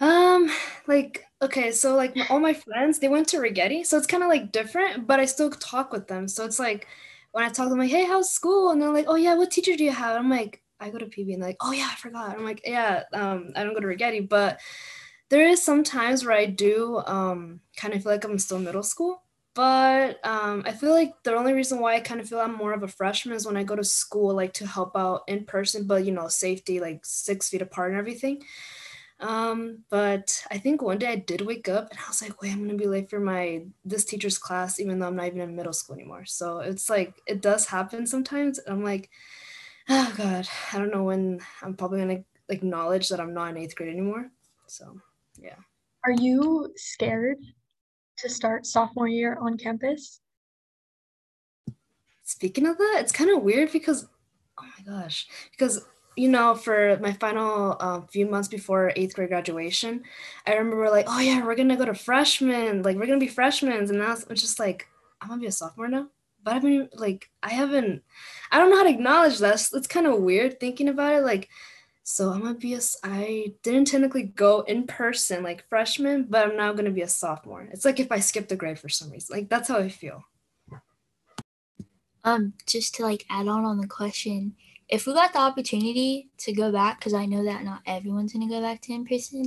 Um, 0.00 0.50
like 0.86 1.24
okay, 1.42 1.70
so 1.72 1.94
like 1.94 2.16
all 2.30 2.40
my 2.40 2.54
friends 2.54 2.98
they 2.98 3.08
went 3.08 3.28
to 3.28 3.38
Righetti, 3.38 3.84
so 3.86 3.96
it's 3.96 4.06
kind 4.06 4.22
of 4.22 4.28
like 4.28 4.52
different, 4.52 5.06
but 5.06 5.20
I 5.20 5.24
still 5.24 5.50
talk 5.50 5.92
with 5.92 6.08
them. 6.08 6.26
So 6.28 6.44
it's 6.44 6.58
like 6.58 6.86
when 7.32 7.44
I 7.44 7.48
talk 7.48 7.66
to 7.66 7.70
them, 7.70 7.78
like, 7.78 7.90
hey, 7.90 8.04
how's 8.06 8.30
school? 8.30 8.70
And 8.70 8.80
they're 8.80 8.92
like, 8.92 9.06
oh 9.08 9.16
yeah, 9.16 9.34
what 9.34 9.50
teacher 9.50 9.76
do 9.76 9.84
you 9.84 9.92
have? 9.92 10.16
I'm 10.16 10.30
like, 10.30 10.62
I 10.80 10.90
go 10.90 10.98
to 10.98 11.06
PV 11.06 11.34
and 11.34 11.42
like, 11.42 11.56
oh 11.60 11.72
yeah, 11.72 11.88
I 11.90 11.94
forgot. 11.96 12.36
I'm 12.36 12.44
like, 12.44 12.62
yeah, 12.64 13.04
um, 13.12 13.52
I 13.56 13.62
don't 13.64 13.74
go 13.74 13.80
to 13.80 13.86
Righetti, 13.86 14.28
but 14.28 14.60
there 15.30 15.48
is 15.48 15.62
some 15.62 15.82
times 15.84 16.24
where 16.24 16.36
I 16.36 16.46
do 16.46 17.02
um, 17.06 17.60
kind 17.76 17.94
of 17.94 18.02
feel 18.02 18.12
like 18.12 18.24
I'm 18.24 18.38
still 18.38 18.58
middle 18.58 18.82
school. 18.82 19.22
But 19.54 20.18
um, 20.26 20.64
I 20.66 20.72
feel 20.72 20.90
like 20.90 21.12
the 21.22 21.36
only 21.36 21.52
reason 21.52 21.78
why 21.78 21.94
I 21.94 22.00
kind 22.00 22.20
of 22.20 22.28
feel 22.28 22.40
I'm 22.40 22.56
more 22.56 22.72
of 22.72 22.82
a 22.82 22.88
freshman 22.88 23.36
is 23.36 23.46
when 23.46 23.56
I 23.56 23.62
go 23.62 23.76
to 23.76 23.84
school, 23.84 24.34
like 24.34 24.52
to 24.54 24.66
help 24.66 24.96
out 24.96 25.22
in 25.28 25.44
person, 25.44 25.86
but 25.86 26.04
you 26.04 26.10
know, 26.10 26.26
safety, 26.26 26.80
like 26.80 27.00
six 27.04 27.50
feet 27.50 27.62
apart 27.62 27.90
and 27.92 27.98
everything. 27.98 28.42
Um, 29.20 29.84
but 29.90 30.44
I 30.50 30.58
think 30.58 30.82
one 30.82 30.98
day 30.98 31.06
I 31.06 31.16
did 31.16 31.40
wake 31.40 31.68
up 31.68 31.90
and 31.90 31.98
I 31.98 32.08
was 32.08 32.20
like, 32.20 32.42
wait, 32.42 32.52
I'm 32.52 32.66
gonna 32.66 32.78
be 32.78 32.86
late 32.86 33.08
for 33.08 33.20
my 33.20 33.64
this 33.84 34.04
teacher's 34.04 34.38
class, 34.38 34.80
even 34.80 34.98
though 34.98 35.06
I'm 35.06 35.16
not 35.16 35.26
even 35.26 35.40
in 35.40 35.56
middle 35.56 35.72
school 35.72 35.94
anymore. 35.94 36.24
So 36.24 36.58
it's 36.58 36.90
like 36.90 37.14
it 37.26 37.40
does 37.40 37.66
happen 37.66 38.06
sometimes. 38.06 38.60
I'm 38.66 38.82
like, 38.82 39.10
oh 39.88 40.12
god, 40.16 40.48
I 40.72 40.78
don't 40.78 40.92
know 40.92 41.04
when 41.04 41.40
I'm 41.62 41.74
probably 41.74 42.00
gonna 42.00 42.24
acknowledge 42.48 43.08
that 43.08 43.20
I'm 43.20 43.34
not 43.34 43.50
in 43.50 43.56
eighth 43.56 43.76
grade 43.76 43.92
anymore. 43.92 44.30
So 44.66 45.00
yeah. 45.40 45.56
Are 46.04 46.12
you 46.12 46.72
scared 46.76 47.38
to 48.18 48.28
start 48.28 48.66
sophomore 48.66 49.08
year 49.08 49.38
on 49.40 49.56
campus? 49.56 50.20
Speaking 52.24 52.66
of 52.66 52.76
that, 52.78 52.98
it's 53.00 53.12
kind 53.12 53.30
of 53.30 53.42
weird 53.42 53.70
because, 53.72 54.06
oh 54.60 54.64
my 54.64 54.92
gosh, 55.00 55.26
because 55.50 55.84
you 56.16 56.28
know, 56.28 56.54
for 56.54 56.98
my 57.00 57.12
final 57.12 57.76
uh, 57.80 58.00
few 58.02 58.26
months 58.26 58.48
before 58.48 58.92
eighth 58.96 59.14
grade 59.14 59.28
graduation, 59.28 60.02
I 60.46 60.54
remember 60.54 60.90
like, 60.90 61.06
oh 61.08 61.20
yeah, 61.20 61.44
we're 61.44 61.56
gonna 61.56 61.76
go 61.76 61.84
to 61.84 61.94
freshmen, 61.94 62.82
like 62.82 62.96
we're 62.96 63.06
gonna 63.06 63.18
be 63.18 63.28
freshmen, 63.28 63.72
and 63.72 63.90
now 63.90 64.12
it's 64.12 64.40
just 64.40 64.58
like, 64.58 64.88
I'm 65.20 65.28
gonna 65.28 65.40
be 65.40 65.46
a 65.46 65.52
sophomore 65.52 65.88
now. 65.88 66.08
But 66.42 66.54
I 66.54 66.60
mean, 66.60 66.88
like, 66.92 67.30
I 67.42 67.50
haven't, 67.50 68.02
I 68.52 68.58
don't 68.58 68.70
know 68.70 68.76
how 68.76 68.82
to 68.84 68.90
acknowledge 68.90 69.38
that. 69.38 69.54
It's, 69.54 69.72
it's 69.72 69.86
kind 69.86 70.06
of 70.06 70.20
weird 70.20 70.60
thinking 70.60 70.88
about 70.88 71.14
it. 71.14 71.22
Like, 71.22 71.48
so 72.02 72.30
I'm 72.30 72.42
gonna 72.42 72.54
be 72.54 72.74
a, 72.74 72.80
I 73.02 73.54
didn't 73.62 73.86
technically 73.86 74.24
go 74.24 74.60
in 74.60 74.86
person 74.86 75.42
like 75.42 75.66
freshman, 75.68 76.26
but 76.28 76.46
I'm 76.46 76.56
now 76.56 76.72
gonna 76.74 76.90
be 76.90 77.02
a 77.02 77.08
sophomore. 77.08 77.66
It's 77.72 77.84
like 77.84 77.98
if 77.98 78.12
I 78.12 78.20
skipped 78.20 78.52
a 78.52 78.56
grade 78.56 78.78
for 78.78 78.90
some 78.90 79.10
reason. 79.10 79.34
Like 79.34 79.48
that's 79.48 79.68
how 79.68 79.78
I 79.78 79.88
feel. 79.88 80.22
Um, 82.24 82.54
just 82.66 82.94
to 82.96 83.02
like 83.02 83.26
add 83.30 83.48
on 83.48 83.64
on 83.64 83.78
the 83.78 83.86
question, 83.86 84.54
if 84.88 85.06
we 85.06 85.14
got 85.14 85.32
the 85.32 85.38
opportunity 85.40 86.30
to 86.38 86.52
go 86.52 86.70
back, 86.72 86.98
because 86.98 87.14
I 87.14 87.26
know 87.26 87.44
that 87.44 87.64
not 87.64 87.82
everyone's 87.86 88.32
gonna 88.32 88.48
go 88.48 88.60
back 88.60 88.80
to 88.82 88.92
in 88.92 89.04
person, 89.04 89.46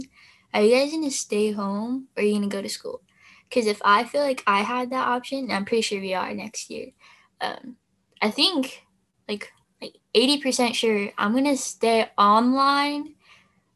are 0.53 0.61
you 0.61 0.71
guys 0.75 0.91
gonna 0.91 1.11
stay 1.11 1.51
home 1.51 2.07
or 2.15 2.23
are 2.23 2.25
you 2.25 2.33
gonna 2.33 2.47
go 2.47 2.61
to 2.61 2.69
school? 2.69 3.01
Because 3.49 3.67
if 3.67 3.81
I 3.83 4.03
feel 4.03 4.21
like 4.21 4.43
I 4.47 4.61
had 4.61 4.89
that 4.91 5.07
option, 5.07 5.51
I'm 5.51 5.65
pretty 5.65 5.81
sure 5.81 6.01
we 6.01 6.13
are 6.13 6.33
next 6.33 6.69
year. 6.69 6.87
Um, 7.39 7.77
I 8.21 8.31
think 8.31 8.83
like 9.27 9.51
like 9.81 9.95
80% 10.15 10.75
sure 10.75 11.09
I'm 11.17 11.35
to 11.43 11.57
stay 11.57 12.09
online. 12.17 13.15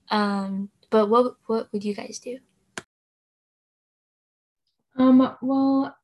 Um, 0.10 0.70
but 0.90 1.08
what 1.08 1.36
what 1.46 1.72
would 1.72 1.84
you 1.84 1.94
guys 1.94 2.20
do? 2.20 2.40
Um, 4.98 5.36
well, 5.42 5.96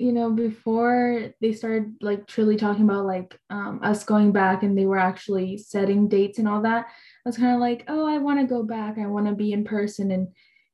you 0.00 0.12
know, 0.12 0.30
before 0.30 1.28
they 1.42 1.52
started 1.52 1.94
like 2.00 2.26
truly 2.26 2.56
talking 2.56 2.84
about 2.84 3.04
like 3.04 3.38
um, 3.50 3.80
us 3.82 4.02
going 4.02 4.32
back 4.32 4.62
and 4.62 4.76
they 4.76 4.86
were 4.86 4.98
actually 4.98 5.58
setting 5.58 6.08
dates 6.08 6.38
and 6.38 6.48
all 6.48 6.62
that, 6.62 6.86
I 6.86 7.28
was 7.28 7.36
kind 7.36 7.54
of 7.54 7.60
like, 7.60 7.84
oh, 7.86 8.08
I 8.08 8.16
want 8.16 8.40
to 8.40 8.46
go 8.46 8.62
back. 8.62 8.96
I 8.96 9.06
want 9.06 9.26
to 9.26 9.34
be 9.34 9.52
in 9.52 9.62
person 9.62 10.10
and 10.10 10.28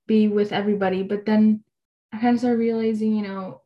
be 0.07 0.29
with 0.29 0.53
everybody. 0.53 1.03
But 1.03 1.27
then 1.27 1.65
I 2.13 2.19
kind 2.21 2.35
of 2.35 2.39
started 2.39 2.61
realizing, 2.61 3.17
you 3.17 3.23
know, 3.23 3.63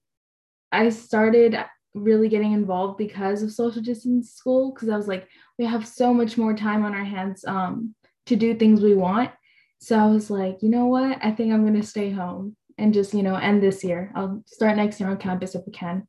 I 0.73 0.89
started 0.89 1.63
really 1.93 2.31
getting 2.31 2.53
involved 2.53 2.97
because 2.97 3.43
of 3.43 3.53
social 3.53 3.83
distance 3.83 4.33
school 4.33 4.73
because 4.73 4.89
I 4.89 4.97
was 4.97 5.09
like, 5.09 5.29
we 5.59 5.67
have 5.67 5.87
so 5.87 6.15
much 6.15 6.39
more 6.39 6.55
time 6.55 6.87
on 6.87 6.95
our 6.95 7.05
hands 7.05 7.45
um, 7.45 7.95
to 8.25 8.35
do 8.35 8.55
things 8.55 8.81
we 8.81 8.95
want. 8.95 9.31
So 9.79 9.99
I 9.99 10.07
was 10.07 10.31
like, 10.31 10.63
you 10.63 10.71
know 10.71 10.87
what? 10.87 11.19
I 11.23 11.33
think 11.33 11.53
I'm 11.53 11.67
going 11.67 11.79
to 11.79 11.87
stay 11.87 12.11
home 12.11 12.57
and 12.81 12.95
just, 12.95 13.15
you 13.15 13.23
know, 13.23 13.37
end 13.37 13.63
this 13.63 13.85
year. 13.85 14.11
I'll 14.15 14.43
start 14.47 14.77
next 14.77 14.99
year 14.99 15.09
on 15.09 15.19
campus 15.19 15.55
if 15.55 15.67
we 15.67 15.73
can. 15.73 16.09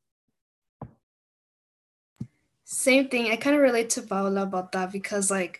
Same 2.63 3.09
thing. 3.09 3.29
I 3.31 3.35
kind 3.35 3.55
of 3.55 3.61
relate 3.61 3.89
to 3.91 4.01
Paola 4.01 4.43
about 4.43 4.71
that 4.71 4.91
because, 4.91 5.29
like, 5.29 5.59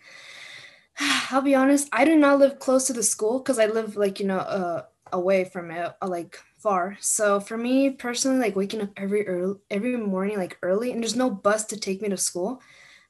I'll 1.30 1.42
be 1.42 1.54
honest, 1.54 1.88
I 1.92 2.04
do 2.04 2.16
not 2.16 2.38
live 2.38 2.58
close 2.58 2.86
to 2.86 2.92
the 2.92 3.02
school 3.02 3.38
because 3.38 3.58
I 3.58 3.66
live, 3.66 3.96
like, 3.96 4.18
you 4.18 4.26
know, 4.26 4.38
uh, 4.38 4.82
away 5.12 5.44
from 5.44 5.70
it, 5.70 5.94
uh, 6.00 6.08
like 6.08 6.38
far. 6.58 6.96
So 7.00 7.38
for 7.38 7.58
me 7.58 7.90
personally, 7.90 8.38
like 8.38 8.56
waking 8.56 8.80
up 8.80 8.90
every 8.96 9.26
early, 9.26 9.58
every 9.70 9.96
morning, 9.96 10.38
like 10.38 10.56
early, 10.62 10.90
and 10.90 11.02
there's 11.02 11.16
no 11.16 11.30
bus 11.30 11.66
to 11.66 11.76
take 11.76 12.00
me 12.00 12.08
to 12.08 12.16
school. 12.16 12.62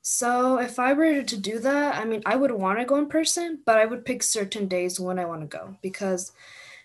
So 0.03 0.59
if 0.59 0.81
I 0.81 0.95
were 0.95 1.23
to 1.23 1.37
do 1.37 1.61
that, 1.61 1.95
I 1.95 2.05
mean, 2.05 2.23
I 2.27 2.35
would 2.35 2.51
want 2.51 2.81
to 2.81 2.85
go 2.85 2.97
in 2.97 3.07
person, 3.07 3.61
but 3.65 3.79
I 3.79 3.87
would 3.87 4.05
pick 4.05 4.25
certain 4.25 4.67
days 4.67 4.99
when 4.99 5.19
I 5.21 5.27
want 5.27 5.43
to 5.43 5.47
go 5.47 5.77
because 5.81 6.33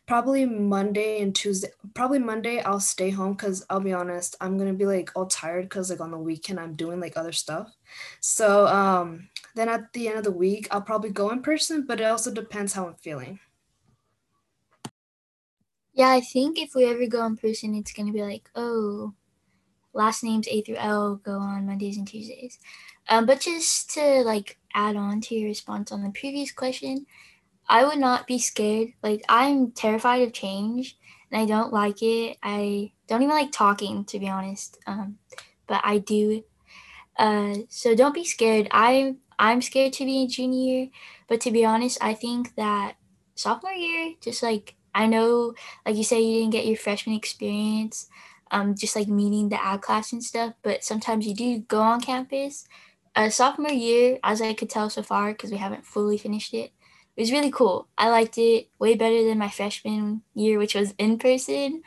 probably 0.07 0.45
Monday 0.45 1.21
and 1.21 1.35
Tuesday, 1.35 1.69
probably 1.93 2.19
Monday 2.19 2.61
I'll 2.61 2.79
stay 2.79 3.09
home 3.09 3.33
because 3.33 3.65
I'll 3.69 3.81
be 3.81 3.93
honest, 3.93 4.35
I'm 4.41 4.57
gonna 4.57 4.73
be 4.73 4.85
like 4.85 5.11
all 5.15 5.27
tired 5.27 5.65
because 5.65 5.89
like 5.89 5.99
on 6.01 6.11
the 6.11 6.17
weekend 6.17 6.59
I'm 6.59 6.75
doing 6.75 6.99
like 6.99 7.17
other 7.17 7.33
stuff. 7.33 7.75
So 8.21 8.67
um 8.67 9.29
then 9.55 9.69
at 9.69 9.93
the 9.93 10.07
end 10.07 10.17
of 10.17 10.23
the 10.23 10.31
week 10.31 10.67
I'll 10.71 10.81
probably 10.81 11.11
go 11.11 11.29
in 11.31 11.41
person, 11.41 11.85
but 11.85 11.99
it 12.01 12.05
also 12.05 12.31
depends 12.33 12.73
how 12.73 12.87
I'm 12.87 12.95
feeling. 12.95 13.39
Yeah, 15.93 16.09
I 16.11 16.21
think 16.21 16.59
if 16.59 16.75
we 16.75 16.85
ever 16.85 17.07
go 17.07 17.25
in 17.25 17.37
person, 17.37 17.75
it's 17.75 17.91
gonna 17.91 18.13
be 18.13 18.21
like, 18.21 18.49
oh, 18.55 19.13
last 19.93 20.23
names 20.23 20.47
A 20.49 20.61
through 20.61 20.77
L 20.77 21.15
go 21.17 21.39
on 21.39 21.65
Mondays 21.67 21.97
and 21.97 22.07
Tuesdays. 22.07 22.59
Um, 23.09 23.25
but 23.25 23.41
just 23.41 23.91
to 23.91 24.23
like 24.23 24.59
add 24.73 24.95
on 24.95 25.21
to 25.21 25.35
your 25.35 25.49
response 25.49 25.91
on 25.91 26.03
the 26.03 26.11
previous 26.11 26.51
question, 26.51 27.07
I 27.69 27.85
would 27.85 27.99
not 27.99 28.27
be 28.27 28.39
scared. 28.39 28.89
Like 29.03 29.23
I'm 29.29 29.71
terrified 29.71 30.23
of 30.23 30.33
change, 30.33 30.97
and 31.31 31.41
I 31.41 31.45
don't 31.45 31.73
like 31.73 32.01
it. 32.01 32.37
I 32.41 32.91
don't 33.07 33.21
even 33.21 33.35
like 33.35 33.51
talking, 33.51 34.05
to 34.05 34.19
be 34.19 34.29
honest. 34.29 34.77
Um, 34.87 35.17
but 35.67 35.81
I 35.83 35.97
do. 35.99 36.43
Uh, 37.17 37.55
so 37.69 37.95
don't 37.95 38.13
be 38.13 38.23
scared. 38.23 38.67
I 38.71 39.15
I'm 39.39 39.61
scared 39.61 39.93
to 39.93 40.05
be 40.05 40.23
a 40.23 40.27
junior, 40.27 40.87
but 41.27 41.41
to 41.41 41.51
be 41.51 41.65
honest, 41.65 41.97
I 42.01 42.13
think 42.13 42.55
that 42.55 42.95
sophomore 43.35 43.73
year, 43.73 44.13
just 44.21 44.41
like 44.41 44.75
I 44.95 45.05
know, 45.07 45.53
like 45.85 45.95
you 45.95 46.03
say, 46.03 46.21
you 46.21 46.39
didn't 46.39 46.53
get 46.53 46.65
your 46.65 46.77
freshman 46.77 47.15
experience, 47.15 48.07
um, 48.51 48.75
just 48.75 48.95
like 48.95 49.07
meeting 49.07 49.49
the 49.49 49.63
ag 49.63 49.81
class 49.81 50.11
and 50.11 50.23
stuff, 50.23 50.53
but 50.63 50.83
sometimes 50.83 51.27
you 51.27 51.35
do 51.35 51.59
go 51.59 51.81
on 51.81 52.01
campus. 52.01 52.65
Uh, 53.15 53.29
sophomore 53.29 53.71
year, 53.71 54.19
as 54.23 54.41
I 54.41 54.53
could 54.53 54.69
tell 54.69 54.89
so 54.89 55.01
far, 55.03 55.31
because 55.31 55.51
we 55.51 55.57
haven't 55.57 55.85
fully 55.85 56.17
finished 56.17 56.53
it, 56.53 56.71
it 57.17 57.21
was 57.21 57.31
really 57.31 57.49
cool. 57.49 57.87
I 57.97 58.09
liked 58.09 58.37
it 58.37 58.69
way 58.77 58.93
better 58.93 59.25
than 59.25 59.39
my 59.39 59.49
freshman 59.49 60.21
year, 60.35 60.59
which 60.59 60.75
was 60.75 60.93
in 60.99 61.17
person. 61.17 61.81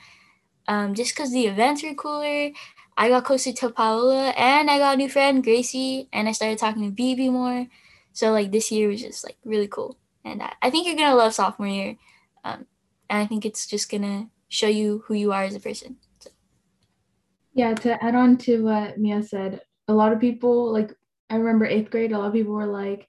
Um, 0.66 0.92
just 0.92 1.14
because 1.14 1.30
the 1.30 1.46
events 1.46 1.84
were 1.84 1.94
cooler. 1.94 2.50
I 2.96 3.08
got 3.08 3.24
closer 3.24 3.52
to 3.52 3.70
Paola 3.70 4.30
and 4.30 4.68
I 4.68 4.78
got 4.78 4.94
a 4.94 4.96
new 4.96 5.08
friend, 5.08 5.42
Gracie, 5.42 6.08
and 6.12 6.28
I 6.28 6.32
started 6.32 6.58
talking 6.58 6.82
to 6.82 7.02
BB 7.02 7.30
more. 7.30 7.68
So 8.12 8.32
like 8.32 8.50
this 8.50 8.72
year 8.72 8.88
was 8.88 9.02
just 9.02 9.24
like 9.24 9.36
really 9.44 9.68
cool. 9.68 9.96
And 10.24 10.42
I, 10.42 10.52
I 10.62 10.70
think 10.70 10.86
you're 10.86 10.96
gonna 10.96 11.14
love 11.14 11.32
sophomore 11.32 11.68
year. 11.68 11.96
Um, 12.44 12.66
and 13.08 13.22
I 13.22 13.26
think 13.26 13.46
it's 13.46 13.68
just 13.68 13.88
gonna 13.88 14.30
show 14.48 14.66
you 14.66 15.04
who 15.06 15.14
you 15.14 15.32
are 15.32 15.44
as 15.44 15.54
a 15.54 15.60
person. 15.60 15.96
So. 16.18 16.30
Yeah, 17.54 17.72
to 17.74 18.02
add 18.04 18.16
on 18.16 18.36
to 18.38 18.64
what 18.64 18.98
Mia 18.98 19.22
said, 19.22 19.60
a 19.86 19.94
lot 19.94 20.12
of 20.12 20.18
people 20.18 20.72
like 20.72 20.92
I 21.30 21.36
remember 21.36 21.66
eighth 21.66 21.90
grade, 21.90 22.10
a 22.10 22.18
lot 22.18 22.26
of 22.26 22.32
people 22.32 22.52
were 22.52 22.66
like, 22.66 23.08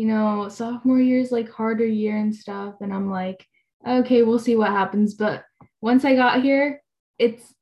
you 0.00 0.06
know, 0.06 0.48
sophomore 0.48 0.98
year 0.98 1.20
is 1.20 1.30
like 1.30 1.50
harder 1.50 1.84
year 1.84 2.16
and 2.16 2.34
stuff. 2.34 2.76
And 2.80 2.90
I'm 2.90 3.10
like, 3.10 3.46
okay, 3.86 4.22
we'll 4.22 4.38
see 4.38 4.56
what 4.56 4.70
happens. 4.70 5.12
But 5.12 5.44
once 5.82 6.06
I 6.06 6.14
got 6.14 6.42
here, 6.42 6.80
it's 7.18 7.52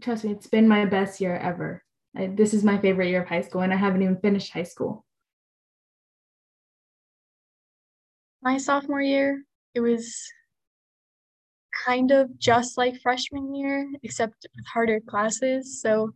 trust 0.00 0.22
me, 0.22 0.30
it's 0.30 0.46
been 0.46 0.68
my 0.68 0.84
best 0.84 1.20
year 1.20 1.34
ever. 1.34 1.82
I, 2.16 2.28
this 2.28 2.54
is 2.54 2.62
my 2.62 2.78
favorite 2.78 3.08
year 3.08 3.22
of 3.22 3.28
high 3.28 3.40
school, 3.40 3.62
and 3.62 3.72
I 3.72 3.76
haven't 3.76 4.02
even 4.02 4.20
finished 4.20 4.52
high 4.52 4.62
school. 4.62 5.04
My 8.42 8.58
sophomore 8.58 9.02
year, 9.02 9.42
it 9.74 9.80
was 9.80 10.22
kind 11.84 12.12
of 12.12 12.38
just 12.38 12.78
like 12.78 13.00
freshman 13.00 13.56
year, 13.56 13.90
except 14.04 14.46
with 14.54 14.66
harder 14.72 15.00
classes. 15.00 15.82
So 15.82 16.12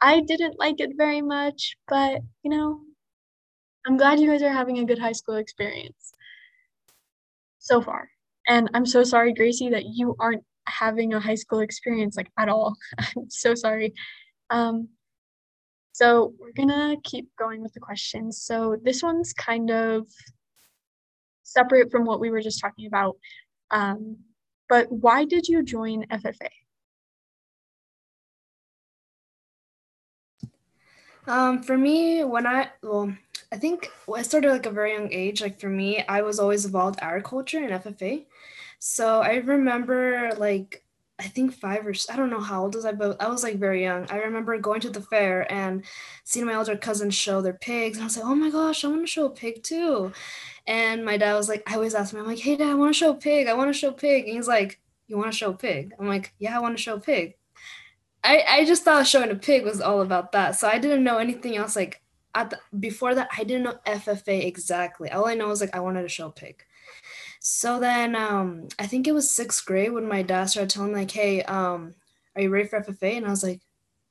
I 0.00 0.22
didn't 0.22 0.58
like 0.58 0.80
it 0.80 0.92
very 0.96 1.20
much, 1.20 1.76
but 1.86 2.22
you 2.42 2.50
know, 2.50 2.80
I'm 3.86 3.96
glad 3.96 4.20
you 4.20 4.30
guys 4.30 4.42
are 4.42 4.52
having 4.52 4.78
a 4.78 4.84
good 4.84 4.98
high 4.98 5.12
school 5.12 5.36
experience 5.36 6.12
so 7.58 7.80
far. 7.80 8.08
And 8.48 8.70
I'm 8.74 8.86
so 8.86 9.04
sorry, 9.04 9.32
Gracie, 9.32 9.70
that 9.70 9.86
you 9.86 10.16
aren't 10.18 10.44
having 10.66 11.14
a 11.14 11.20
high 11.20 11.34
school 11.34 11.60
experience 11.60 12.16
like 12.16 12.30
at 12.38 12.48
all. 12.48 12.76
I'm 12.98 13.28
so 13.28 13.54
sorry. 13.54 13.94
Um, 14.50 14.88
so 15.92 16.34
we're 16.38 16.52
gonna 16.52 16.96
keep 17.04 17.28
going 17.38 17.62
with 17.62 17.72
the 17.74 17.80
questions. 17.80 18.42
So 18.42 18.76
this 18.82 19.02
one's 19.02 19.32
kind 19.32 19.70
of 19.70 20.06
separate 21.42 21.90
from 21.90 22.04
what 22.04 22.20
we 22.20 22.30
were 22.30 22.40
just 22.40 22.60
talking 22.60 22.86
about. 22.86 23.16
Um, 23.70 24.18
but 24.68 24.90
why 24.90 25.24
did 25.24 25.48
you 25.48 25.62
join 25.62 26.06
FFA? 26.06 26.48
Um, 31.26 31.62
for 31.62 31.76
me, 31.76 32.24
when 32.24 32.46
I 32.46 32.70
well, 32.82 33.14
I 33.52 33.56
think 33.56 33.90
I 34.12 34.22
started 34.22 34.50
like 34.50 34.66
a 34.66 34.70
very 34.70 34.94
young 34.94 35.12
age. 35.12 35.42
Like 35.42 35.60
for 35.60 35.68
me, 35.68 36.02
I 36.08 36.22
was 36.22 36.38
always 36.38 36.64
involved 36.64 36.98
agriculture 37.02 37.58
and 37.58 37.84
FFA. 37.84 38.24
So 38.78 39.20
I 39.20 39.36
remember 39.36 40.32
like 40.38 40.82
I 41.18 41.24
think 41.28 41.52
five 41.52 41.86
or 41.86 41.92
I 42.10 42.16
don't 42.16 42.30
know 42.30 42.40
how 42.40 42.62
old 42.62 42.74
was 42.74 42.84
I, 42.86 42.92
but 42.92 43.20
I 43.20 43.28
was 43.28 43.44
like 43.44 43.56
very 43.56 43.82
young. 43.82 44.06
I 44.10 44.16
remember 44.16 44.58
going 44.58 44.80
to 44.80 44.90
the 44.90 45.02
fair 45.02 45.50
and 45.52 45.84
seeing 46.24 46.46
my 46.46 46.54
older 46.54 46.76
cousins 46.76 47.14
show 47.14 47.42
their 47.42 47.52
pigs, 47.52 47.96
and 47.98 48.02
I 48.02 48.06
was 48.06 48.16
like, 48.16 48.26
oh 48.26 48.34
my 48.34 48.50
gosh, 48.50 48.84
I 48.84 48.88
want 48.88 49.02
to 49.02 49.06
show 49.06 49.26
a 49.26 49.30
pig 49.30 49.62
too. 49.62 50.12
And 50.66 51.04
my 51.04 51.16
dad 51.18 51.34
was 51.34 51.48
like, 51.48 51.62
I 51.70 51.74
always 51.74 51.94
ask 51.94 52.14
me, 52.14 52.20
I'm 52.20 52.26
like, 52.26 52.38
hey 52.38 52.56
dad, 52.56 52.70
I 52.70 52.74
want 52.74 52.94
to 52.94 52.98
show 52.98 53.10
a 53.10 53.14
pig. 53.14 53.48
I 53.48 53.54
want 53.54 53.72
to 53.72 53.78
show 53.78 53.90
a 53.90 53.92
pig. 53.92 54.24
And 54.24 54.34
he's 54.34 54.48
like, 54.48 54.80
you 55.06 55.16
want 55.18 55.30
to 55.30 55.36
show 55.38 55.50
a 55.50 55.54
pig? 55.54 55.92
I'm 55.98 56.08
like, 56.08 56.32
yeah, 56.38 56.56
I 56.56 56.60
want 56.60 56.76
to 56.76 56.82
show 56.82 56.94
a 56.94 57.00
pig. 57.00 57.34
I, 58.24 58.44
I 58.48 58.64
just 58.64 58.84
thought 58.84 59.06
showing 59.06 59.30
a 59.30 59.36
pig 59.36 59.64
was 59.64 59.80
all 59.80 60.00
about 60.00 60.32
that. 60.32 60.56
So 60.56 60.68
I 60.68 60.78
didn't 60.78 61.04
know 61.04 61.18
anything 61.18 61.56
else. 61.56 61.76
Like 61.76 62.01
at 62.34 62.50
the, 62.50 62.58
before 62.78 63.14
that, 63.14 63.28
I 63.36 63.44
didn't 63.44 63.64
know 63.64 63.78
FFA 63.86 64.44
exactly. 64.44 65.10
All 65.10 65.26
I 65.26 65.34
know 65.34 65.50
is 65.50 65.60
like 65.60 65.74
I 65.74 65.80
wanted 65.80 66.02
to 66.02 66.08
show 66.08 66.28
a 66.28 66.32
pig. 66.32 66.64
So 67.40 67.80
then 67.80 68.14
um, 68.14 68.68
I 68.78 68.86
think 68.86 69.06
it 69.06 69.12
was 69.12 69.30
sixth 69.30 69.64
grade 69.66 69.92
when 69.92 70.08
my 70.08 70.22
dad 70.22 70.46
started 70.46 70.70
telling 70.70 70.92
me 70.92 71.00
like, 71.00 71.10
hey, 71.10 71.42
um, 71.42 71.94
are 72.36 72.42
you 72.42 72.50
ready 72.50 72.68
for 72.68 72.80
FFA? 72.80 73.16
And 73.16 73.26
I 73.26 73.30
was 73.30 73.42
like, 73.42 73.60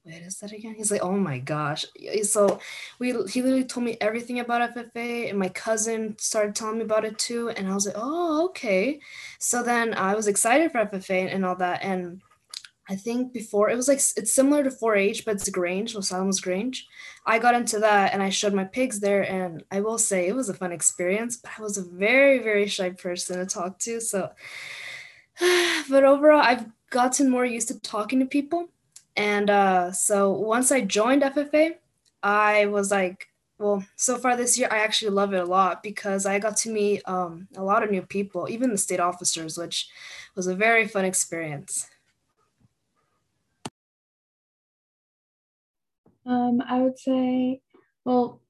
wait, 0.06 0.22
is 0.22 0.40
that 0.40 0.52
again? 0.52 0.76
He's 0.76 0.92
like, 0.92 1.04
oh 1.04 1.18
my 1.18 1.40
gosh. 1.40 1.86
So 2.24 2.60
we 3.00 3.10
he 3.28 3.42
literally 3.42 3.64
told 3.64 3.86
me 3.86 3.98
everything 4.02 4.40
about 4.40 4.76
FFA, 4.76 5.30
and 5.30 5.40
my 5.40 5.50
cousin 5.50 6.18
started 6.18 6.56
telling 6.56 6.78
me 6.78 6.84
about 6.84 7.06
it 7.06 7.18
too. 7.18 7.50
And 7.50 7.68
I 7.68 7.74
was 7.74 7.86
like, 7.86 7.96
oh, 7.98 8.46
okay. 8.46 9.00
So 9.40 9.64
then 9.64 9.94
I 9.94 10.16
was 10.16 10.28
excited 10.28 10.72
for 10.72 10.86
FFA 10.86 11.34
and 11.34 11.46
all 11.46 11.56
that. 11.56 11.84
And 11.84 12.22
I 12.92 12.96
think 12.98 13.32
before 13.32 13.70
it 13.70 13.78
was 13.78 13.88
like 13.88 14.00
it's 14.18 14.34
similar 14.34 14.66
to 14.66 14.70
4-H, 14.70 15.24
but 15.24 15.36
it's 15.36 15.48
Grange, 15.48 15.96
Los 15.96 16.12
Alamos 16.12 16.42
Grange. 16.42 16.86
I 17.26 17.40
got 17.40 17.56
into 17.56 17.80
that 17.80 18.12
and 18.12 18.22
I 18.22 18.28
showed 18.28 18.54
my 18.54 18.66
pigs 18.66 19.00
there, 19.00 19.22
and 19.22 19.64
I 19.72 19.80
will 19.80 19.98
say 19.98 20.28
it 20.28 20.36
was 20.36 20.50
a 20.50 20.54
fun 20.54 20.74
experience. 20.74 21.38
But 21.38 21.52
I 21.58 21.62
was 21.62 21.78
a 21.78 21.86
very 21.86 22.40
very 22.40 22.68
shy 22.68 22.90
person 22.90 23.40
to 23.40 23.46
talk 23.46 23.80
to, 23.80 24.02
so. 24.02 24.32
But 25.90 26.04
overall, 26.04 26.42
I've 26.42 26.66
gotten 26.90 27.30
more 27.30 27.46
used 27.46 27.70
to 27.70 27.80
talking 27.80 28.20
to 28.20 28.26
people, 28.26 28.68
and 29.16 29.50
uh, 29.50 29.94
so 29.94 30.32
once 30.32 30.70
I 30.70 30.82
joined 30.82 31.22
FFA, 31.22 31.76
I 32.22 32.66
was 32.66 32.92
like, 32.92 33.28
well, 33.58 33.86
so 33.96 34.18
far 34.18 34.36
this 34.36 34.58
year, 34.60 34.68
I 34.70 34.80
actually 34.80 35.12
love 35.12 35.34
it 35.34 35.40
a 35.40 35.46
lot 35.46 35.82
because 35.82 36.26
I 36.26 36.40
got 36.40 36.58
to 36.58 36.70
meet 36.70 37.08
um, 37.08 37.48
a 37.56 37.64
lot 37.64 37.84
of 37.84 37.92
new 37.92 38.02
people, 38.02 38.50
even 38.50 38.72
the 38.72 38.78
state 38.78 39.00
officers, 39.00 39.58
which 39.58 39.88
was 40.36 40.48
a 40.48 40.56
very 40.56 40.88
fun 40.90 41.06
experience. 41.06 41.88
Um, 46.26 46.62
I 46.68 46.80
would 46.82 46.98
say, 47.00 47.62
well, 48.06 48.42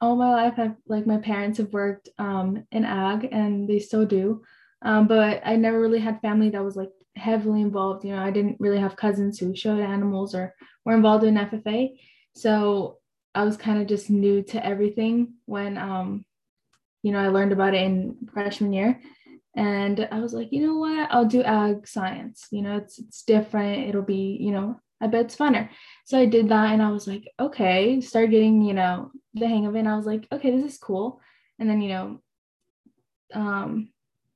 all 0.00 0.16
my 0.16 0.30
life, 0.30 0.54
I've 0.58 0.76
like 0.86 1.06
my 1.06 1.18
parents 1.18 1.58
have 1.58 1.72
worked 1.72 2.08
um, 2.18 2.64
in 2.72 2.84
ag 2.84 3.28
and 3.30 3.68
they 3.68 3.78
still 3.78 4.06
do. 4.06 4.42
Um, 4.82 5.06
but 5.06 5.42
I 5.44 5.56
never 5.56 5.78
really 5.78 5.98
had 5.98 6.22
family 6.22 6.50
that 6.50 6.64
was 6.64 6.76
like 6.76 6.90
heavily 7.16 7.60
involved. 7.60 8.04
You 8.04 8.16
know, 8.16 8.22
I 8.22 8.30
didn't 8.30 8.56
really 8.60 8.78
have 8.78 8.96
cousins 8.96 9.38
who 9.38 9.54
showed 9.54 9.80
animals 9.80 10.34
or 10.34 10.54
were 10.84 10.94
involved 10.94 11.24
in 11.24 11.34
FFA. 11.34 11.90
So 12.34 12.98
I 13.34 13.44
was 13.44 13.56
kind 13.56 13.80
of 13.80 13.86
just 13.86 14.08
new 14.10 14.42
to 14.44 14.64
everything 14.64 15.34
when, 15.44 15.76
um, 15.76 16.24
you 17.02 17.12
know, 17.12 17.20
I 17.20 17.28
learned 17.28 17.52
about 17.52 17.74
it 17.74 17.82
in 17.82 18.16
freshman 18.32 18.72
year. 18.72 19.00
And 19.54 20.08
I 20.10 20.20
was 20.20 20.32
like, 20.32 20.52
you 20.52 20.66
know 20.66 20.76
what? 20.76 21.10
I'll 21.10 21.26
do 21.26 21.42
ag 21.42 21.86
science. 21.86 22.46
You 22.50 22.62
know, 22.62 22.76
it's 22.76 22.98
it's 22.98 23.22
different. 23.24 23.88
It'll 23.88 24.02
be, 24.02 24.38
you 24.40 24.52
know, 24.52 24.80
I 25.00 25.06
bet 25.06 25.26
it's 25.26 25.36
funner. 25.36 25.68
So 26.04 26.18
I 26.18 26.26
did 26.26 26.48
that 26.50 26.72
and 26.72 26.82
I 26.82 26.90
was 26.90 27.06
like, 27.06 27.28
okay, 27.38 28.00
start 28.00 28.30
getting, 28.30 28.62
you 28.62 28.74
know, 28.74 29.10
the 29.34 29.46
hang 29.46 29.66
of 29.66 29.74
it. 29.74 29.80
And 29.80 29.88
I 29.88 29.96
was 29.96 30.06
like, 30.06 30.26
okay, 30.30 30.50
this 30.50 30.72
is 30.74 30.78
cool. 30.78 31.20
And 31.58 31.68
then, 31.68 31.80
you 31.80 31.88
know, 31.88 32.20
um, 33.32 33.90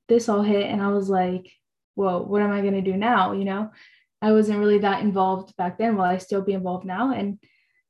this 0.08 0.28
all 0.28 0.42
hit 0.42 0.70
and 0.70 0.82
I 0.82 0.88
was 0.88 1.08
like, 1.08 1.50
whoa, 1.94 2.22
what 2.22 2.42
am 2.42 2.52
I 2.52 2.60
going 2.60 2.74
to 2.74 2.80
do 2.80 2.96
now? 2.96 3.32
You 3.32 3.44
know, 3.44 3.70
I 4.22 4.32
wasn't 4.32 4.58
really 4.58 4.78
that 4.78 5.02
involved 5.02 5.56
back 5.56 5.78
then. 5.78 5.96
Will 5.96 6.04
I 6.04 6.18
still 6.18 6.42
be 6.42 6.52
involved 6.52 6.86
now? 6.86 7.12
And, 7.12 7.38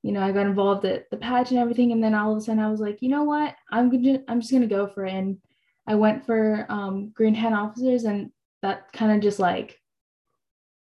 you 0.02 0.12
know, 0.12 0.20
I 0.20 0.32
got 0.32 0.46
involved 0.46 0.84
at 0.84 1.08
the 1.10 1.16
patch 1.16 1.50
and 1.50 1.60
everything. 1.60 1.92
And 1.92 2.02
then 2.02 2.14
all 2.14 2.32
of 2.32 2.38
a 2.38 2.40
sudden 2.40 2.62
I 2.62 2.70
was 2.70 2.80
like, 2.80 2.98
you 3.02 3.08
know 3.08 3.24
what? 3.24 3.54
I'm 3.70 3.90
going 3.90 4.02
to, 4.04 4.24
I'm 4.28 4.40
just 4.40 4.50
going 4.50 4.62
to 4.62 4.74
go 4.74 4.86
for 4.86 5.06
it. 5.06 5.12
And 5.12 5.38
I 5.86 5.94
went 5.94 6.26
for 6.26 6.66
um, 6.68 7.10
green 7.10 7.34
hand 7.34 7.54
officers 7.54 8.04
and 8.04 8.30
that 8.62 8.92
kind 8.92 9.12
of 9.12 9.20
just 9.20 9.38
like 9.38 9.78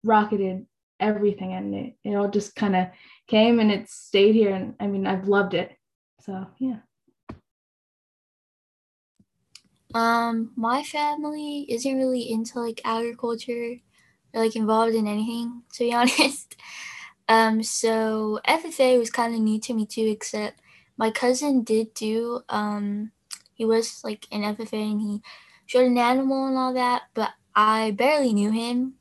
rocketed 0.03 0.67
everything 1.01 1.53
and 1.53 1.75
it, 1.75 1.95
it 2.05 2.15
all 2.15 2.29
just 2.29 2.55
kind 2.55 2.77
of 2.77 2.89
came 3.27 3.61
and 3.61 3.71
it 3.71 3.89
stayed 3.89 4.35
here 4.35 4.55
and 4.55 4.75
i 4.81 4.87
mean 4.87 5.07
i've 5.07 5.29
loved 5.29 5.55
it. 5.55 5.77
So 6.21 6.47
yeah. 6.59 6.79
Um 9.95 10.53
my 10.57 10.83
family 10.83 11.67
isn't 11.69 11.97
really 11.97 12.31
into 12.31 12.61
like 12.61 12.81
agriculture 12.85 13.77
or 14.35 14.45
like 14.45 14.57
involved 14.57 14.95
in 14.95 15.07
anything 15.07 15.63
to 15.75 15.85
be 15.85 15.95
honest. 15.95 16.57
Um 17.29 17.63
so 17.63 18.41
ffa 18.47 18.99
was 18.99 19.11
kind 19.11 19.35
of 19.35 19.41
new 19.41 19.61
to 19.61 19.75
me 19.75 19.87
too 19.87 20.07
except 20.07 20.61
my 20.97 21.11
cousin 21.11 21.63
did 21.63 21.93
do 21.95 22.41
um 22.49 23.13
he 23.55 23.65
was 23.65 24.03
like 24.05 24.27
in 24.31 24.43
ffa 24.43 24.73
and 24.73 25.01
he 25.01 25.23
showed 25.67 25.87
an 25.87 25.99
animal 25.99 26.47
and 26.47 26.57
all 26.57 26.73
that 26.73 27.03
but 27.15 27.31
i 27.55 27.91
barely 27.93 28.33
knew 28.33 28.51
him 28.51 28.95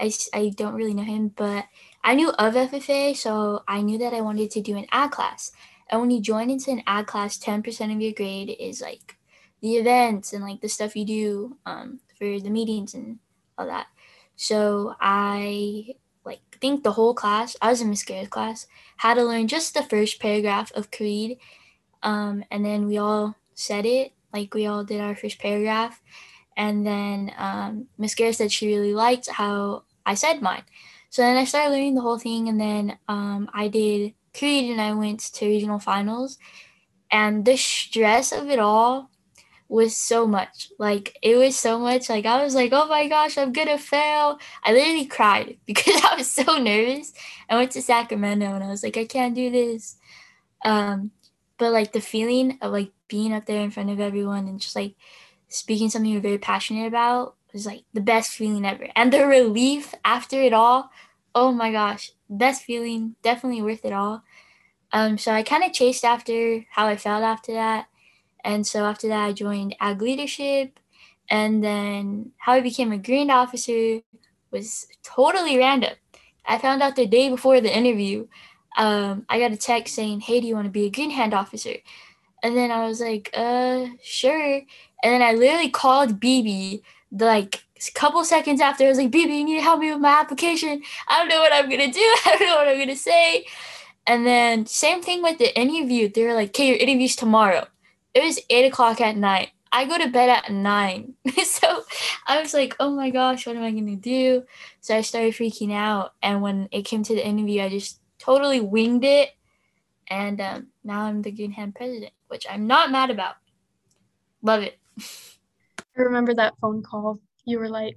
I, 0.00 0.12
I 0.32 0.52
don't 0.56 0.74
really 0.74 0.94
know 0.94 1.02
him, 1.02 1.28
but 1.28 1.66
I 2.04 2.14
knew 2.14 2.30
of 2.30 2.54
FFA, 2.54 3.16
so 3.16 3.62
I 3.68 3.82
knew 3.82 3.98
that 3.98 4.14
I 4.14 4.20
wanted 4.20 4.50
to 4.52 4.60
do 4.60 4.76
an 4.76 4.86
ag 4.90 5.12
class. 5.12 5.52
And 5.88 6.00
when 6.00 6.10
you 6.10 6.20
join 6.20 6.50
into 6.50 6.70
an 6.70 6.82
ag 6.86 7.06
class, 7.06 7.38
10% 7.38 7.94
of 7.94 8.00
your 8.00 8.12
grade 8.12 8.56
is 8.58 8.80
like 8.80 9.16
the 9.60 9.76
events 9.76 10.32
and 10.32 10.42
like 10.42 10.60
the 10.60 10.68
stuff 10.68 10.96
you 10.96 11.04
do 11.04 11.56
um, 11.66 12.00
for 12.18 12.40
the 12.40 12.50
meetings 12.50 12.94
and 12.94 13.18
all 13.56 13.66
that. 13.66 13.86
So 14.36 14.94
I 15.00 15.94
like 16.24 16.40
think 16.60 16.82
the 16.82 16.92
whole 16.92 17.14
class, 17.14 17.56
I 17.60 17.70
was 17.70 17.80
in 17.80 17.90
Miss 17.90 18.02
Garrett's 18.02 18.28
class, 18.28 18.66
had 18.96 19.14
to 19.14 19.24
learn 19.24 19.48
just 19.48 19.74
the 19.74 19.82
first 19.82 20.20
paragraph 20.20 20.72
of 20.72 20.90
Creed. 20.90 21.38
Um, 22.02 22.44
and 22.50 22.64
then 22.64 22.86
we 22.86 22.98
all 22.98 23.36
said 23.54 23.86
it, 23.86 24.12
like 24.32 24.54
we 24.54 24.66
all 24.66 24.84
did 24.84 25.00
our 25.00 25.14
first 25.14 25.38
paragraph. 25.38 26.00
And 26.56 26.86
then 26.86 27.32
um, 27.36 27.86
Miss 27.98 28.14
Garrett 28.14 28.36
said 28.36 28.52
she 28.52 28.68
really 28.68 28.94
liked 28.94 29.28
how 29.28 29.84
I 30.04 30.14
said 30.14 30.42
mine. 30.42 30.64
So 31.10 31.22
then 31.22 31.36
I 31.36 31.44
started 31.44 31.70
learning 31.70 31.94
the 31.94 32.00
whole 32.00 32.18
thing, 32.18 32.48
and 32.48 32.60
then 32.60 32.98
um, 33.08 33.50
I 33.52 33.68
did 33.68 34.14
Creed, 34.36 34.70
and 34.70 34.80
I 34.80 34.94
went 34.94 35.20
to 35.34 35.46
regional 35.46 35.78
finals. 35.78 36.38
And 37.10 37.44
the 37.44 37.56
stress 37.56 38.32
of 38.32 38.48
it 38.48 38.58
all 38.58 39.10
was 39.68 39.96
so 39.96 40.26
much. 40.26 40.70
Like 40.78 41.18
it 41.22 41.36
was 41.36 41.56
so 41.56 41.78
much. 41.78 42.08
Like 42.08 42.26
I 42.26 42.42
was 42.42 42.54
like, 42.54 42.72
oh 42.72 42.88
my 42.88 43.08
gosh, 43.08 43.36
I'm 43.38 43.52
gonna 43.52 43.78
fail. 43.78 44.38
I 44.64 44.72
literally 44.72 45.06
cried 45.06 45.58
because 45.66 46.00
I 46.04 46.16
was 46.16 46.30
so 46.32 46.58
nervous. 46.58 47.12
I 47.48 47.56
went 47.56 47.72
to 47.72 47.82
Sacramento, 47.82 48.46
and 48.46 48.64
I 48.64 48.68
was 48.68 48.82
like, 48.82 48.96
I 48.96 49.04
can't 49.04 49.34
do 49.34 49.50
this. 49.50 49.96
Um, 50.64 51.10
but 51.58 51.72
like 51.72 51.92
the 51.92 52.00
feeling 52.00 52.58
of 52.60 52.72
like 52.72 52.90
being 53.08 53.32
up 53.32 53.46
there 53.46 53.62
in 53.62 53.70
front 53.70 53.90
of 53.90 54.00
everyone 54.00 54.48
and 54.48 54.60
just 54.60 54.74
like 54.74 54.94
speaking 55.52 55.90
something 55.90 56.10
you're 56.10 56.20
very 56.20 56.38
passionate 56.38 56.86
about 56.86 57.36
was 57.52 57.66
like 57.66 57.84
the 57.92 58.00
best 58.00 58.32
feeling 58.32 58.64
ever. 58.64 58.88
And 58.96 59.12
the 59.12 59.26
relief 59.26 59.94
after 60.04 60.40
it 60.40 60.52
all, 60.52 60.90
oh 61.34 61.52
my 61.52 61.70
gosh, 61.70 62.12
best 62.28 62.62
feeling, 62.64 63.16
definitely 63.22 63.62
worth 63.62 63.84
it 63.84 63.92
all. 63.92 64.22
Um, 64.92 65.18
so 65.18 65.32
I 65.32 65.42
kind 65.42 65.64
of 65.64 65.72
chased 65.72 66.04
after 66.04 66.64
how 66.70 66.86
I 66.86 66.96
felt 66.96 67.22
after 67.22 67.52
that. 67.52 67.86
And 68.44 68.66
so 68.66 68.84
after 68.84 69.08
that, 69.08 69.24
I 69.24 69.32
joined 69.32 69.76
ag 69.80 70.02
leadership. 70.02 70.78
And 71.30 71.62
then 71.62 72.32
how 72.38 72.52
I 72.52 72.60
became 72.60 72.92
a 72.92 72.98
green 72.98 73.30
officer 73.30 74.00
was 74.50 74.86
totally 75.02 75.56
random. 75.56 75.94
I 76.44 76.58
found 76.58 76.82
out 76.82 76.96
the 76.96 77.06
day 77.06 77.30
before 77.30 77.60
the 77.60 77.74
interview. 77.74 78.26
Um, 78.76 79.24
I 79.28 79.38
got 79.38 79.52
a 79.52 79.56
text 79.56 79.94
saying, 79.94 80.20
Hey, 80.20 80.40
do 80.40 80.46
you 80.46 80.54
want 80.54 80.66
to 80.66 80.70
be 80.70 80.86
a 80.86 80.90
green 80.90 81.10
hand 81.10 81.34
officer? 81.34 81.76
And 82.42 82.56
then 82.56 82.70
I 82.70 82.86
was 82.86 83.00
like, 83.00 83.30
uh, 83.34 83.86
sure. 84.02 84.54
And 85.02 85.12
then 85.12 85.22
I 85.22 85.32
literally 85.32 85.70
called 85.70 86.20
BB 86.20 86.82
like 87.12 87.62
a 87.76 87.92
couple 87.92 88.24
seconds 88.24 88.60
after. 88.60 88.84
I 88.84 88.88
was 88.88 88.98
like, 88.98 89.10
BB, 89.10 89.38
you 89.38 89.44
need 89.44 89.56
to 89.56 89.62
help 89.62 89.80
me 89.80 89.90
with 89.90 90.00
my 90.00 90.20
application. 90.20 90.82
I 91.08 91.18
don't 91.18 91.28
know 91.28 91.40
what 91.40 91.52
I'm 91.52 91.68
gonna 91.68 91.92
do. 91.92 92.00
I 92.26 92.36
don't 92.38 92.48
know 92.48 92.56
what 92.56 92.68
I'm 92.68 92.78
gonna 92.78 92.96
say. 92.96 93.46
And 94.06 94.26
then 94.26 94.66
same 94.66 95.02
thing 95.02 95.22
with 95.22 95.38
the 95.38 95.56
interview. 95.58 96.08
They 96.08 96.24
were 96.24 96.34
like, 96.34 96.48
okay, 96.48 96.68
your 96.68 96.76
interview's 96.76 97.16
tomorrow. 97.16 97.66
It 98.14 98.22
was 98.22 98.40
eight 98.50 98.66
o'clock 98.66 99.00
at 99.00 99.16
night. 99.16 99.50
I 99.70 99.86
go 99.86 99.96
to 99.96 100.08
bed 100.08 100.28
at 100.28 100.52
nine. 100.52 101.14
so 101.44 101.82
I 102.26 102.40
was 102.40 102.52
like, 102.52 102.76
oh 102.78 102.90
my 102.90 103.10
gosh, 103.10 103.46
what 103.46 103.56
am 103.56 103.62
I 103.62 103.70
gonna 103.70 103.96
do? 103.96 104.44
So 104.80 104.96
I 104.96 105.00
started 105.00 105.34
freaking 105.34 105.72
out. 105.72 106.14
And 106.22 106.42
when 106.42 106.68
it 106.72 106.82
came 106.82 107.02
to 107.04 107.14
the 107.14 107.26
interview, 107.26 107.62
I 107.62 107.68
just 107.68 108.00
totally 108.18 108.60
winged 108.60 109.04
it. 109.04 109.30
And 110.08 110.40
um, 110.40 110.66
now 110.84 111.02
I'm 111.02 111.22
the 111.22 111.30
Green 111.30 111.52
Hand 111.52 111.74
president, 111.74 112.12
which 112.28 112.46
I'm 112.50 112.66
not 112.66 112.90
mad 112.90 113.10
about. 113.10 113.36
Love 114.42 114.62
it. 114.62 114.78
I 115.00 116.02
remember 116.02 116.34
that 116.34 116.54
phone 116.60 116.82
call. 116.82 117.20
You 117.44 117.58
were 117.58 117.68
like, 117.68 117.96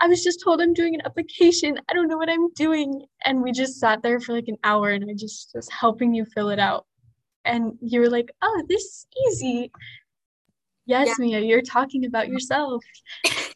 I 0.00 0.06
was 0.06 0.24
just 0.24 0.40
told 0.42 0.60
I'm 0.60 0.72
doing 0.72 0.94
an 0.94 1.02
application. 1.04 1.78
I 1.88 1.92
don't 1.92 2.08
know 2.08 2.16
what 2.16 2.30
I'm 2.30 2.50
doing. 2.54 3.04
And 3.24 3.42
we 3.42 3.52
just 3.52 3.78
sat 3.78 4.02
there 4.02 4.18
for 4.18 4.32
like 4.32 4.48
an 4.48 4.56
hour 4.64 4.90
and 4.90 5.04
I 5.08 5.14
just 5.14 5.52
was 5.54 5.68
helping 5.68 6.14
you 6.14 6.24
fill 6.24 6.48
it 6.48 6.58
out. 6.58 6.86
And 7.44 7.74
you 7.80 8.00
were 8.00 8.10
like, 8.10 8.30
oh, 8.42 8.62
this 8.68 8.82
is 8.82 9.06
easy. 9.28 9.72
Yes, 10.86 11.08
Yeah. 11.08 11.14
Mia, 11.18 11.40
you're 11.40 11.62
talking 11.62 12.06
about 12.06 12.28
yourself. 12.28 12.82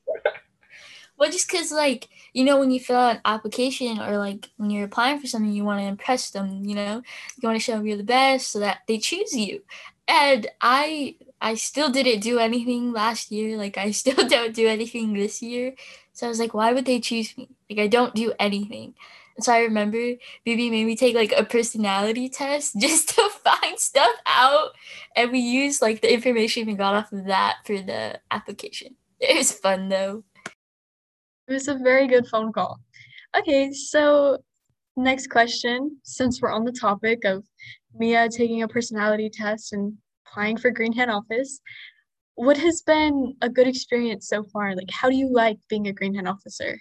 Well, 1.24 1.32
just 1.32 1.50
because, 1.50 1.72
like, 1.72 2.10
you 2.34 2.44
know, 2.44 2.58
when 2.60 2.70
you 2.70 2.78
fill 2.78 2.96
out 2.98 3.14
an 3.14 3.22
application 3.24 3.98
or 3.98 4.18
like 4.18 4.50
when 4.58 4.68
you're 4.68 4.84
applying 4.84 5.18
for 5.18 5.26
something, 5.26 5.54
you 5.54 5.64
want 5.64 5.80
to 5.80 5.86
impress 5.86 6.28
them, 6.28 6.66
you 6.66 6.74
know, 6.74 7.00
you 7.40 7.48
want 7.48 7.56
to 7.56 7.64
show 7.64 7.72
them 7.72 7.86
you're 7.86 7.96
the 7.96 8.02
best 8.02 8.50
so 8.50 8.60
that 8.60 8.80
they 8.86 8.98
choose 8.98 9.34
you. 9.34 9.62
And 10.06 10.46
I, 10.60 11.16
I 11.40 11.54
still 11.54 11.88
didn't 11.88 12.20
do 12.20 12.38
anything 12.38 12.92
last 12.92 13.32
year. 13.32 13.56
Like, 13.56 13.78
I 13.78 13.90
still 13.92 14.28
don't 14.28 14.54
do 14.54 14.68
anything 14.68 15.14
this 15.14 15.40
year. 15.40 15.76
So 16.12 16.26
I 16.26 16.28
was 16.28 16.38
like, 16.38 16.52
why 16.52 16.74
would 16.74 16.84
they 16.84 17.00
choose 17.00 17.34
me? 17.38 17.48
Like, 17.70 17.78
I 17.78 17.86
don't 17.86 18.14
do 18.14 18.34
anything. 18.38 18.92
And 19.36 19.44
so 19.46 19.54
I 19.54 19.60
remember 19.60 19.96
Bibi 20.44 20.68
made 20.68 20.84
me 20.84 20.94
take 20.94 21.14
like 21.14 21.32
a 21.32 21.42
personality 21.42 22.28
test 22.28 22.76
just 22.78 23.16
to 23.16 23.30
find 23.42 23.78
stuff 23.78 24.14
out. 24.26 24.72
And 25.16 25.32
we 25.32 25.38
used 25.38 25.80
like 25.80 26.02
the 26.02 26.12
information 26.12 26.66
we 26.66 26.74
got 26.74 26.96
off 26.96 27.12
of 27.14 27.24
that 27.24 27.60
for 27.64 27.80
the 27.80 28.20
application. 28.30 28.96
It 29.20 29.38
was 29.38 29.52
fun 29.52 29.88
though. 29.88 30.22
It 31.46 31.52
was 31.52 31.68
a 31.68 31.74
very 31.74 32.06
good 32.06 32.26
phone 32.26 32.52
call. 32.52 32.80
Okay, 33.36 33.72
so 33.72 34.38
next 34.96 35.28
question, 35.28 35.98
since 36.02 36.40
we're 36.40 36.52
on 36.52 36.64
the 36.64 36.72
topic 36.72 37.24
of 37.24 37.44
Mia 37.94 38.28
taking 38.28 38.62
a 38.62 38.68
personality 38.68 39.30
test 39.30 39.72
and 39.72 39.94
applying 40.26 40.56
for 40.56 40.70
Green 40.70 40.92
Hand 40.92 41.10
office, 41.10 41.60
what 42.36 42.56
has 42.56 42.82
been 42.82 43.36
a 43.42 43.48
good 43.48 43.68
experience 43.68 44.28
so 44.28 44.42
far? 44.44 44.74
Like, 44.74 44.90
how 44.90 45.10
do 45.10 45.16
you 45.16 45.32
like 45.32 45.58
being 45.68 45.86
a 45.86 45.92
Green 45.92 46.14
Hand 46.14 46.28
officer? 46.28 46.80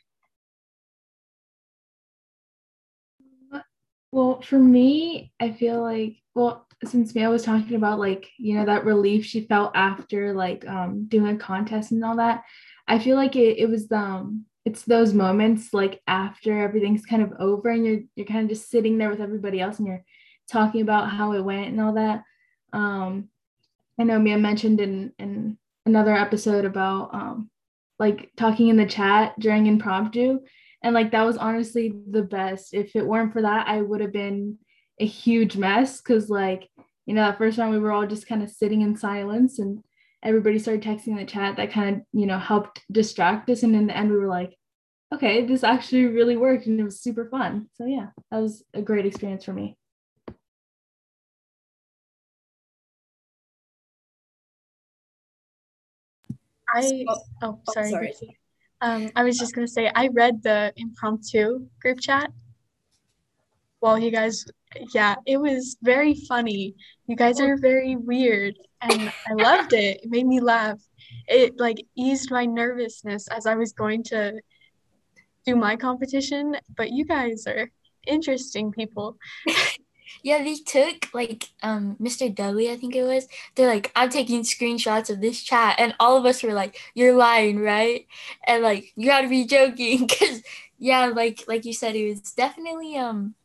Well, 4.11 4.41
for 4.41 4.59
me, 4.59 5.33
I 5.39 5.51
feel 5.51 5.81
like, 5.81 6.17
well, 6.35 6.67
since 6.83 7.15
Mia 7.15 7.29
was 7.29 7.43
talking 7.43 7.75
about 7.75 7.99
like, 7.99 8.29
you 8.37 8.55
know, 8.55 8.65
that 8.65 8.85
relief 8.85 9.25
she 9.25 9.47
felt 9.47 9.71
after 9.75 10.33
like 10.33 10.67
um 10.67 11.05
doing 11.07 11.35
a 11.35 11.39
contest 11.39 11.91
and 11.91 12.03
all 12.03 12.17
that, 12.17 12.43
I 12.87 12.99
feel 12.99 13.15
like 13.15 13.35
it, 13.35 13.57
it 13.57 13.69
was 13.69 13.91
um 13.91 14.45
it's 14.65 14.83
those 14.83 15.13
moments 15.13 15.73
like 15.73 16.01
after 16.07 16.61
everything's 16.61 17.05
kind 17.05 17.21
of 17.21 17.33
over 17.39 17.69
and 17.69 17.85
you're 17.85 17.99
you're 18.15 18.25
kind 18.25 18.43
of 18.43 18.49
just 18.49 18.69
sitting 18.69 18.97
there 18.97 19.09
with 19.09 19.21
everybody 19.21 19.59
else 19.59 19.77
and 19.77 19.87
you're 19.87 20.03
talking 20.51 20.81
about 20.81 21.09
how 21.09 21.33
it 21.33 21.43
went 21.43 21.67
and 21.67 21.81
all 21.81 21.93
that. 21.93 22.23
Um 22.71 23.29
I 23.99 24.03
know 24.03 24.19
Mia 24.19 24.37
mentioned 24.37 24.79
in 24.79 25.13
in 25.19 25.57
another 25.85 26.15
episode 26.15 26.65
about 26.65 27.13
um 27.13 27.49
like 27.99 28.31
talking 28.37 28.69
in 28.69 28.77
the 28.77 28.85
chat 28.85 29.37
during 29.39 29.67
impromptu 29.67 30.39
and 30.83 30.93
like 30.93 31.11
that 31.11 31.25
was 31.25 31.37
honestly 31.37 31.93
the 32.11 32.23
best 32.23 32.73
if 32.73 32.95
it 32.95 33.05
weren't 33.05 33.31
for 33.33 33.41
that 33.41 33.67
i 33.67 33.81
would 33.81 34.01
have 34.01 34.11
been 34.11 34.57
a 34.99 35.05
huge 35.05 35.55
mess 35.55 36.01
because 36.01 36.29
like 36.29 36.69
you 37.05 37.13
know 37.13 37.21
that 37.21 37.37
first 37.37 37.57
round 37.57 37.71
we 37.71 37.79
were 37.79 37.91
all 37.91 38.05
just 38.05 38.27
kind 38.27 38.43
of 38.43 38.49
sitting 38.49 38.81
in 38.81 38.95
silence 38.95 39.59
and 39.59 39.83
everybody 40.23 40.57
started 40.59 40.81
texting 40.83 41.07
in 41.09 41.17
the 41.17 41.25
chat 41.25 41.57
that 41.57 41.71
kind 41.71 41.97
of 41.97 42.01
you 42.13 42.25
know 42.25 42.39
helped 42.39 42.81
distract 42.91 43.49
us. 43.49 43.63
And 43.63 43.75
in 43.75 43.87
the 43.87 43.97
end 43.97 44.11
we 44.11 44.17
were 44.17 44.27
like 44.27 44.55
okay 45.13 45.45
this 45.45 45.63
actually 45.63 46.05
really 46.05 46.37
worked 46.37 46.65
and 46.65 46.79
it 46.79 46.83
was 46.83 47.01
super 47.01 47.27
fun. 47.29 47.67
So 47.75 47.85
yeah 47.85 48.07
that 48.31 48.39
was 48.39 48.63
a 48.73 48.81
great 48.81 49.05
experience 49.05 49.45
for 49.45 49.53
me. 49.53 49.77
I, 56.73 56.81
So- 56.81 57.03
oh, 57.09 57.19
oh, 57.43 57.73
sorry, 57.73 57.91
sorry. 57.91 58.13
Um, 58.81 59.11
I 59.15 59.23
was 59.23 59.37
just 59.37 59.55
gonna 59.55 59.67
say, 59.67 59.89
I 59.95 60.09
read 60.09 60.43
the 60.43 60.73
impromptu 60.75 61.67
group 61.79 61.99
chat 62.01 62.31
while 63.79 63.97
you 63.99 64.11
guys, 64.11 64.45
yeah, 64.93 65.15
it 65.25 65.37
was 65.37 65.77
very 65.81 66.15
funny. 66.27 66.75
You 67.07 67.15
guys 67.15 67.39
are 67.39 67.57
very 67.57 67.95
weird, 67.95 68.55
and 68.89 69.13
I 69.27 69.33
loved 69.33 69.73
it. 69.73 70.01
It 70.03 70.09
made 70.09 70.27
me 70.27 70.39
laugh. 70.39 70.79
It 71.27 71.59
like 71.59 71.85
eased 71.95 72.31
my 72.31 72.45
nervousness 72.45 73.27
as 73.29 73.45
I 73.45 73.55
was 73.55 73.73
going 73.73 74.03
to 74.05 74.39
do 75.45 75.55
my 75.55 75.75
competition, 75.75 76.55
but 76.75 76.91
you 76.91 77.05
guys 77.05 77.45
are 77.47 77.69
interesting 78.05 78.71
people. 78.71 79.17
Yeah, 80.21 80.41
they 80.41 80.55
took 80.55 81.13
like 81.13 81.49
um 81.63 81.97
Mr. 81.99 82.33
Dudley, 82.33 82.71
I 82.71 82.77
think 82.77 82.95
it 82.95 83.03
was. 83.03 83.27
They're 83.55 83.67
like, 83.67 83.91
I'm 83.95 84.09
taking 84.09 84.43
screenshots 84.43 85.09
of 85.09 85.19
this 85.19 85.41
chat, 85.41 85.75
and 85.79 85.95
all 85.99 86.15
of 86.15 86.25
us 86.25 86.43
were 86.43 86.53
like, 86.53 86.79
"You're 86.93 87.15
lying, 87.15 87.59
right?" 87.59 88.07
And 88.45 88.63
like, 88.63 88.93
you 88.95 89.07
gotta 89.07 89.27
be 89.27 89.45
joking, 89.45 90.07
because 90.07 90.41
yeah, 90.79 91.07
like 91.07 91.43
like 91.47 91.65
you 91.65 91.73
said, 91.73 91.95
it 91.95 92.07
was 92.07 92.21
definitely 92.31 92.95
um 92.95 93.35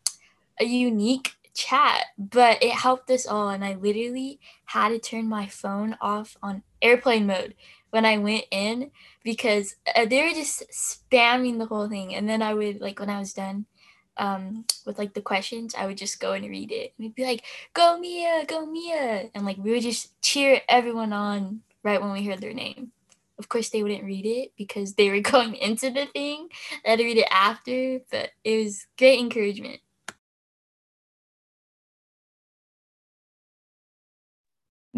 a 0.60 0.64
unique 0.64 1.32
chat, 1.58 2.04
but 2.18 2.62
it 2.62 2.72
helped 2.72 3.10
us 3.10 3.26
all, 3.26 3.48
and 3.48 3.64
I 3.64 3.74
literally 3.74 4.40
had 4.66 4.90
to 4.90 4.98
turn 4.98 5.28
my 5.28 5.46
phone 5.46 5.96
off 6.00 6.36
on 6.42 6.62
airplane 6.80 7.26
mode 7.26 7.54
when 7.90 8.04
I 8.04 8.18
went 8.18 8.44
in 8.50 8.90
because 9.24 9.76
uh, 9.96 10.04
they 10.04 10.22
were 10.22 10.34
just 10.34 10.62
spamming 10.70 11.58
the 11.58 11.66
whole 11.66 11.88
thing, 11.88 12.14
and 12.14 12.28
then 12.28 12.42
I 12.42 12.54
would 12.54 12.80
like 12.80 13.00
when 13.00 13.10
I 13.10 13.18
was 13.18 13.32
done 13.32 13.66
um 14.16 14.64
with 14.84 14.98
like 14.98 15.14
the 15.14 15.20
questions 15.20 15.76
i 15.78 15.86
would 15.86 15.96
just 15.96 16.18
go 16.18 16.32
and 16.32 16.44
read 16.50 16.72
it 16.72 16.92
and 16.98 17.04
it'd 17.04 17.14
be 17.14 17.24
like 17.24 17.44
go 17.72 17.96
mia 18.00 18.44
go 18.48 18.66
mia 18.66 19.30
and 19.32 19.46
like 19.46 19.56
we 19.58 19.70
would 19.70 19.82
just 19.82 20.20
cheer 20.20 20.60
everyone 20.68 21.12
on 21.12 21.60
right 21.82 22.00
when 22.00 22.12
we 22.12 22.24
heard 22.24 22.40
their 22.40 22.54
name. 22.54 22.92
Of 23.38 23.48
course 23.48 23.70
they 23.70 23.82
wouldn't 23.82 24.04
read 24.04 24.26
it 24.26 24.52
because 24.56 24.94
they 24.94 25.10
were 25.10 25.20
going 25.32 25.54
into 25.54 25.90
the 25.90 26.06
thing 26.06 26.48
they 26.84 26.90
had 26.90 26.98
to 26.98 27.04
read 27.04 27.18
it 27.18 27.28
after 27.30 28.00
but 28.10 28.30
it 28.44 28.64
was 28.64 28.86
great 28.98 29.20
encouragement 29.20 29.80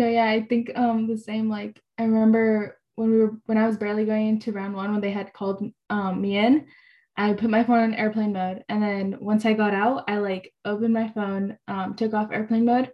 No, 0.00 0.08
yeah, 0.08 0.30
I 0.30 0.40
think 0.40 0.72
um 0.76 1.06
the 1.06 1.18
same. 1.18 1.50
Like 1.50 1.78
I 1.98 2.04
remember 2.04 2.80
when 2.94 3.10
we 3.10 3.18
were 3.18 3.32
when 3.44 3.58
I 3.58 3.66
was 3.66 3.76
barely 3.76 4.06
going 4.06 4.28
into 4.28 4.50
round 4.50 4.74
one 4.74 4.92
when 4.92 5.02
they 5.02 5.10
had 5.10 5.34
called 5.34 5.62
um 5.90 6.22
me 6.22 6.38
in, 6.38 6.68
I 7.18 7.34
put 7.34 7.50
my 7.50 7.64
phone 7.64 7.80
on 7.80 7.94
airplane 7.94 8.32
mode, 8.32 8.64
and 8.70 8.82
then 8.82 9.18
once 9.20 9.44
I 9.44 9.52
got 9.52 9.74
out, 9.74 10.04
I 10.08 10.16
like 10.16 10.54
opened 10.64 10.94
my 10.94 11.10
phone, 11.10 11.58
um, 11.68 11.96
took 11.96 12.14
off 12.14 12.32
airplane 12.32 12.64
mode, 12.64 12.90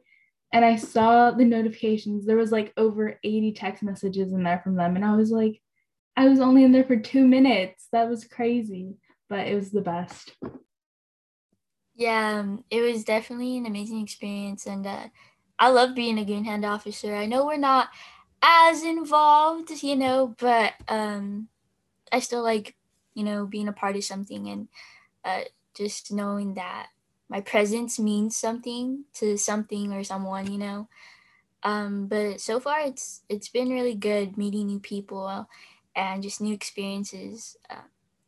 and 0.53 0.65
I 0.65 0.75
saw 0.75 1.31
the 1.31 1.45
notifications. 1.45 2.27
There 2.27 2.37
was 2.37 2.51
like 2.51 2.73
over 2.77 3.21
80 3.23 3.53
text 3.53 3.85
messages 3.85 4.33
in 4.33 4.43
there 4.43 4.61
from 4.65 4.75
them, 4.75 4.97
and 4.97 5.05
I 5.05 5.15
was 5.15 5.31
like, 5.31 5.63
I 6.17 6.29
was 6.29 6.41
only 6.41 6.65
in 6.65 6.73
there 6.73 6.83
for 6.83 6.97
two 6.97 7.25
minutes. 7.25 7.87
That 7.93 8.09
was 8.09 8.25
crazy, 8.25 8.97
but 9.31 9.47
it 9.47 9.55
was 9.55 9.71
the 9.71 9.81
best. 9.81 10.35
yeah 11.95 12.41
um, 12.41 12.65
it 12.69 12.81
was 12.81 13.05
definitely 13.05 13.57
an 13.59 13.67
amazing 13.67 14.03
experience 14.03 14.67
and 14.67 14.85
uh, 14.87 15.07
i 15.59 15.69
love 15.71 15.95
being 15.95 16.19
a 16.19 16.25
green 16.25 16.45
hand 16.45 16.65
officer. 16.65 17.15
I 17.15 17.27
know 17.27 17.47
we're 17.47 17.57
not 17.57 17.89
as 18.43 18.83
involved 18.83 19.83
you 19.83 19.97
know 19.97 20.35
but 20.39 20.75
um 20.89 21.49
i 22.13 22.21
still 22.21 22.43
like 22.43 22.77
you 23.15 23.25
know 23.25 23.47
being 23.47 23.69
a 23.69 23.73
part 23.73 23.97
of 23.97 24.05
something 24.05 24.49
and 24.49 24.69
uh, 25.25 25.43
just 25.75 26.13
knowing 26.13 26.55
that 26.55 26.89
my 27.29 27.41
presence 27.41 27.99
means 27.99 28.37
something 28.37 29.05
to 29.15 29.37
something 29.37 29.93
or 29.93 30.05
someone 30.05 30.51
you 30.53 30.59
know? 30.59 30.89
Um 31.63 32.07
but 32.07 32.41
so 32.41 32.61
far 32.61 32.81
it's 32.81 33.23
it's 33.29 33.49
been 33.49 33.71
really 33.71 33.95
good 33.95 34.37
meeting 34.37 34.67
new 34.69 34.81
people 34.81 35.49
and 35.97 36.23
just 36.23 36.41
new 36.41 36.55
experiences. 36.55 37.57
Uh, 37.71 37.83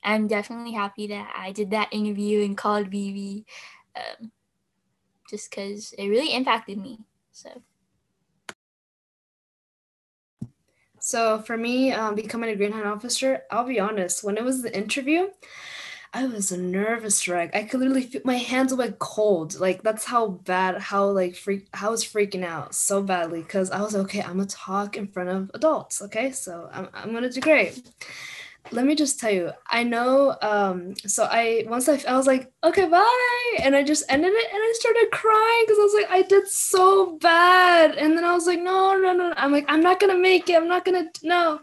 i'm 0.05 0.27
definitely 0.29 0.73
happy 0.73 1.07
that 1.09 1.33
i 1.37 1.53
did 1.53 1.71
that 1.71 1.88
interview 1.93 2.45
and 2.45 2.57
called 2.57 2.91
bb 2.91 3.45
um, 3.97 4.33
just 5.29 5.51
because 5.51 5.93
it 5.99 6.09
really 6.09 6.33
impacted 6.35 6.79
me 6.79 7.01
so 7.38 7.62
So 11.01 11.38
for 11.40 11.57
me, 11.57 11.92
um, 11.92 12.14
becoming 12.14 12.51
a 12.51 12.57
Green 12.57 12.72
Hand 12.72 12.87
officer, 12.87 13.42
I'll 13.51 13.64
be 13.66 13.79
honest. 13.79 14.24
When 14.24 14.37
it 14.37 14.44
was 14.44 14.62
the 14.62 14.77
interview, 14.77 15.29
I 16.12 16.27
was 16.27 16.53
a 16.53 16.59
nervous 16.59 17.29
wreck. 17.29 17.55
I 17.55 17.64
could 17.64 17.81
literally 17.81 18.03
feel 18.03 18.22
my 18.24 18.37
hands 18.37 18.74
went 18.74 18.98
cold. 18.98 19.61
Like 19.61 19.83
that's 19.83 20.05
how 20.05 20.29
bad, 20.29 20.81
how 20.81 21.07
like 21.11 21.37
freak, 21.37 21.68
how 21.74 21.88
I 21.88 21.90
was 21.92 22.05
freaking 22.05 22.44
out 22.44 22.74
so 22.74 23.03
badly 23.03 23.42
because 23.42 23.70
I 23.70 23.81
was 23.83 23.94
okay. 23.96 24.22
I'm 24.22 24.38
gonna 24.38 24.46
talk 24.46 24.96
in 24.96 25.07
front 25.09 25.31
of 25.31 25.51
adults. 25.55 26.03
Okay, 26.03 26.33
so 26.33 26.68
I'm 26.72 26.88
I'm 26.94 27.12
gonna 27.12 27.31
do 27.31 27.40
great. 27.40 27.83
Let 28.72 28.85
me 28.85 28.94
just 28.94 29.18
tell 29.18 29.31
you, 29.31 29.50
I 29.68 29.83
know. 29.83 30.37
Um, 30.42 30.94
so 31.07 31.24
I 31.31 31.64
once 31.68 31.88
I 31.88 32.00
I 32.07 32.16
was 32.16 32.26
like, 32.26 32.52
okay, 32.62 32.87
bye, 32.88 33.57
and 33.62 33.74
I 33.74 33.83
just 33.83 34.04
ended 34.09 34.33
it, 34.33 34.52
and 34.52 34.61
I 34.61 34.72
started 34.74 35.09
crying 35.11 35.64
because 35.64 35.78
I 35.78 35.83
was 35.83 35.94
like, 35.94 36.11
I 36.11 36.22
did 36.22 36.48
so 36.48 37.16
bad, 37.18 37.96
and 37.96 38.16
then 38.16 38.24
I 38.24 38.35
was 38.35 38.46
like, 38.46 38.61
no, 38.61 38.96
no, 38.98 39.12
no. 39.12 39.33
I'm 39.37 39.52
like, 39.52 39.64
I'm 39.68 39.81
not 39.81 40.00
gonna 40.00 40.18
make 40.18 40.48
it. 40.48 40.57
I'm 40.57 40.68
not 40.68 40.85
gonna 40.85 41.07
no. 41.22 41.61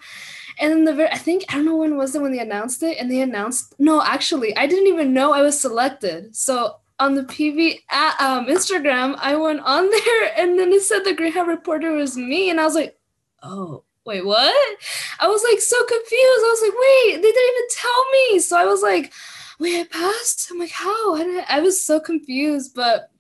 And 0.60 0.72
then 0.72 0.86
the 0.86 0.94
very, 0.94 1.10
I 1.10 1.18
think 1.18 1.46
I 1.50 1.56
don't 1.56 1.66
know 1.66 1.78
when 1.78 1.98
was 1.98 2.16
it 2.16 2.22
when 2.22 2.32
they 2.32 2.40
announced 2.40 2.84
it, 2.84 2.98
and 3.00 3.10
they 3.12 3.22
announced 3.22 3.76
no, 3.80 4.02
actually, 4.04 4.56
I 4.58 4.68
didn't 4.68 4.88
even 4.88 5.14
know 5.14 5.34
I 5.34 5.42
was 5.42 5.60
selected. 5.60 6.36
So 6.36 6.78
on 7.00 7.16
the 7.16 7.24
PV 7.24 7.82
at, 7.90 8.20
um, 8.22 8.48
Instagram, 8.48 9.18
I 9.20 9.36
went 9.36 9.62
on 9.62 9.90
there, 9.90 10.32
and 10.38 10.60
then 10.60 10.72
it 10.74 10.82
said 10.82 11.04
the 11.04 11.32
Hat 11.32 11.48
reporter 11.48 11.92
was 11.94 12.18
me, 12.18 12.50
and 12.50 12.60
I 12.60 12.66
was 12.66 12.76
like, 12.76 12.98
oh, 13.44 13.85
wait, 14.06 14.26
what? 14.26 14.78
I 15.20 15.28
was 15.28 15.44
like 15.50 15.60
so 15.60 15.84
confused. 15.86 16.14
I 16.14 16.54
was 16.54 16.62
like, 16.62 16.74
wait, 16.80 17.22
they 17.22 17.32
didn't 17.32 17.56
even 17.56 17.70
tell 17.72 18.12
me. 18.12 18.40
So 18.40 18.58
I 18.58 18.66
was 18.66 18.82
like, 18.82 19.14
wait, 19.60 19.80
I 19.80 19.84
passed. 19.86 20.50
I'm 20.52 20.60
like, 20.60 20.72
how? 20.72 21.16
I, 21.16 21.46
I 21.50 21.60
was 21.62 21.84
so 21.84 22.00
confused, 22.00 22.74
but 22.76 23.12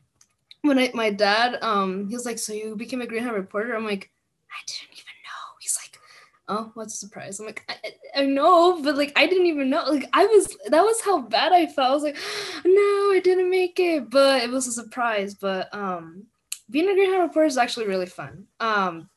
when 0.62 0.80
I 0.80 0.92
my 0.94 1.12
dad 1.12 1.62
um 1.62 2.08
he 2.08 2.16
was 2.16 2.26
like, 2.26 2.40
so 2.40 2.54
you 2.54 2.76
became 2.76 3.02
a 3.02 3.06
Greenhand 3.06 3.34
reporter? 3.34 3.76
I'm 3.76 3.86
like, 3.86 4.12
I 4.52 4.62
didn't 4.68 4.94
even 4.94 5.16
know. 5.24 5.58
He's 5.60 5.78
like, 5.82 6.00
oh, 6.48 6.72
what's 6.74 6.96
a 6.96 6.98
surprise? 6.98 7.40
I'm 7.40 7.46
like, 7.46 7.64
I, 7.70 8.22
I 8.22 8.26
know, 8.26 8.82
but 8.82 8.96
like 8.98 9.14
I 9.16 9.28
didn't 9.28 9.48
even 9.48 9.70
know. 9.70 9.84
Like 9.88 10.10
I 10.14 10.26
was 10.26 10.56
that 10.68 10.82
was 10.84 11.02
how 11.02 11.22
bad 11.22 11.52
I 11.52 11.68
felt. 11.68 11.90
I 11.90 11.94
was 11.94 12.04
like, 12.04 12.18
no, 12.66 13.12
I 13.12 13.22
didn't 13.24 13.50
make 13.50 13.80
it, 13.80 14.10
but 14.10 14.44
it 14.44 14.50
was 14.50 14.68
a 14.68 14.72
surprise. 14.72 15.36
But 15.36 15.74
um 15.74 16.26
being 16.70 16.90
a 16.90 16.94
Greenhand 16.94 17.22
reporter 17.22 17.48
is 17.48 17.58
actually 17.58 17.88
really 17.88 18.08
fun. 18.08 18.48
Um 18.60 19.10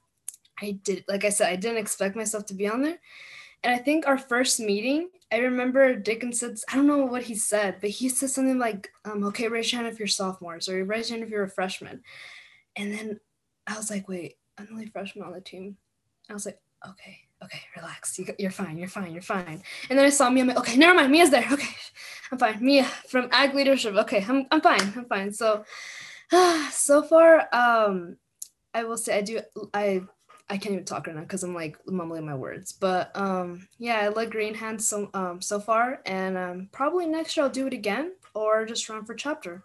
I 0.61 0.79
did 0.83 1.05
like 1.09 1.25
I 1.25 1.31
said, 1.31 1.51
I 1.51 1.57
didn't 1.57 1.79
expect 1.79 2.17
myself 2.17 2.47
to 2.47 2.55
be 2.55 2.69
on 2.69 2.83
there. 2.83 2.99
And 3.65 3.75
I 3.75 3.79
think 3.79 4.07
our 4.07 4.19
first 4.19 4.61
meeting, 4.61 5.09
I 5.33 5.39
remember 5.39 5.95
Dickens 5.97 6.41
said, 6.41 6.59
I 6.71 6.77
don't 6.77 6.87
know 6.87 7.05
what 7.05 7.25
he 7.25 7.35
said, 7.35 7.77
but 7.81 7.91
he 7.91 8.09
said 8.09 8.31
something 8.31 8.59
like, 8.59 8.89
um, 9.05 9.25
okay, 9.25 9.49
raise 9.49 9.73
your 9.73 9.83
hand 9.83 9.93
if 9.93 9.99
you're 9.99 10.09
sophomores 10.09 10.69
or 10.69 10.85
raise 10.85 11.11
your 11.11 11.19
hand 11.19 11.27
if 11.27 11.31
you're 11.31 11.43
a 11.43 11.51
freshman. 11.51 12.03
And 12.77 12.93
then 12.93 13.21
I 13.67 13.77
was 13.77 13.91
like, 13.91 14.09
wait, 14.09 14.37
I'm 14.57 14.67
the 14.67 14.73
only 14.73 14.87
freshman 14.87 15.25
on 15.25 15.33
the 15.33 15.41
team. 15.41 15.77
I 16.31 16.35
was 16.35 16.47
like, 16.47 16.61
okay, 16.89 17.19
okay, 17.43 17.61
relax. 17.77 18.19
You, 18.19 18.47
are 18.47 18.51
fine, 18.51 18.79
you're 18.79 18.89
fine, 18.89 19.13
you're 19.13 19.23
fine. 19.23 19.63
And 19.91 19.99
then 19.99 20.07
I 20.07 20.11
saw 20.11 20.31
Mia, 20.31 20.43
I'm 20.43 20.49
like, 20.49 20.59
okay, 20.59 20.77
never 20.77 20.95
mind, 20.95 21.11
Mia's 21.11 21.31
there. 21.31 21.47
Okay, 21.51 21.75
I'm 22.33 22.39
fine. 22.39 22.65
Mia 22.65 22.85
from 22.85 23.29
Ag 23.33 23.55
Leadership. 23.55 23.95
Okay, 23.95 24.25
I'm, 24.29 24.47
I'm 24.51 24.61
fine, 24.61 24.93
I'm 24.97 25.07
fine. 25.07 25.33
So, 25.33 25.65
so 26.71 27.03
far, 27.03 27.49
um, 27.53 28.17
I 28.73 28.85
will 28.85 28.97
say 28.97 29.19
I 29.19 29.23
do, 29.23 29.41
I 29.75 30.03
I 30.51 30.57
can't 30.57 30.73
even 30.73 30.85
talk 30.85 31.07
right 31.07 31.15
now 31.15 31.23
because 31.23 31.43
I'm 31.43 31.55
like 31.55 31.77
mumbling 31.87 32.25
my 32.25 32.35
words. 32.35 32.73
But 32.73 33.11
um, 33.15 33.69
yeah, 33.79 33.99
I 33.99 34.09
like 34.09 34.31
Green 34.31 34.55
Hands 34.55 34.87
so 34.87 35.11
um 35.13 35.43
so 35.43 35.61
far, 35.61 36.01
and 36.07 36.39
um, 36.39 36.69
probably 36.73 37.07
next 37.07 37.37
year 37.37 37.45
I'll 37.45 37.51
do 37.51 37.67
it 37.67 37.75
again 37.75 38.13
or 38.35 38.65
just 38.65 38.89
run 38.89 39.05
for 39.05 39.15
chapter. 39.15 39.65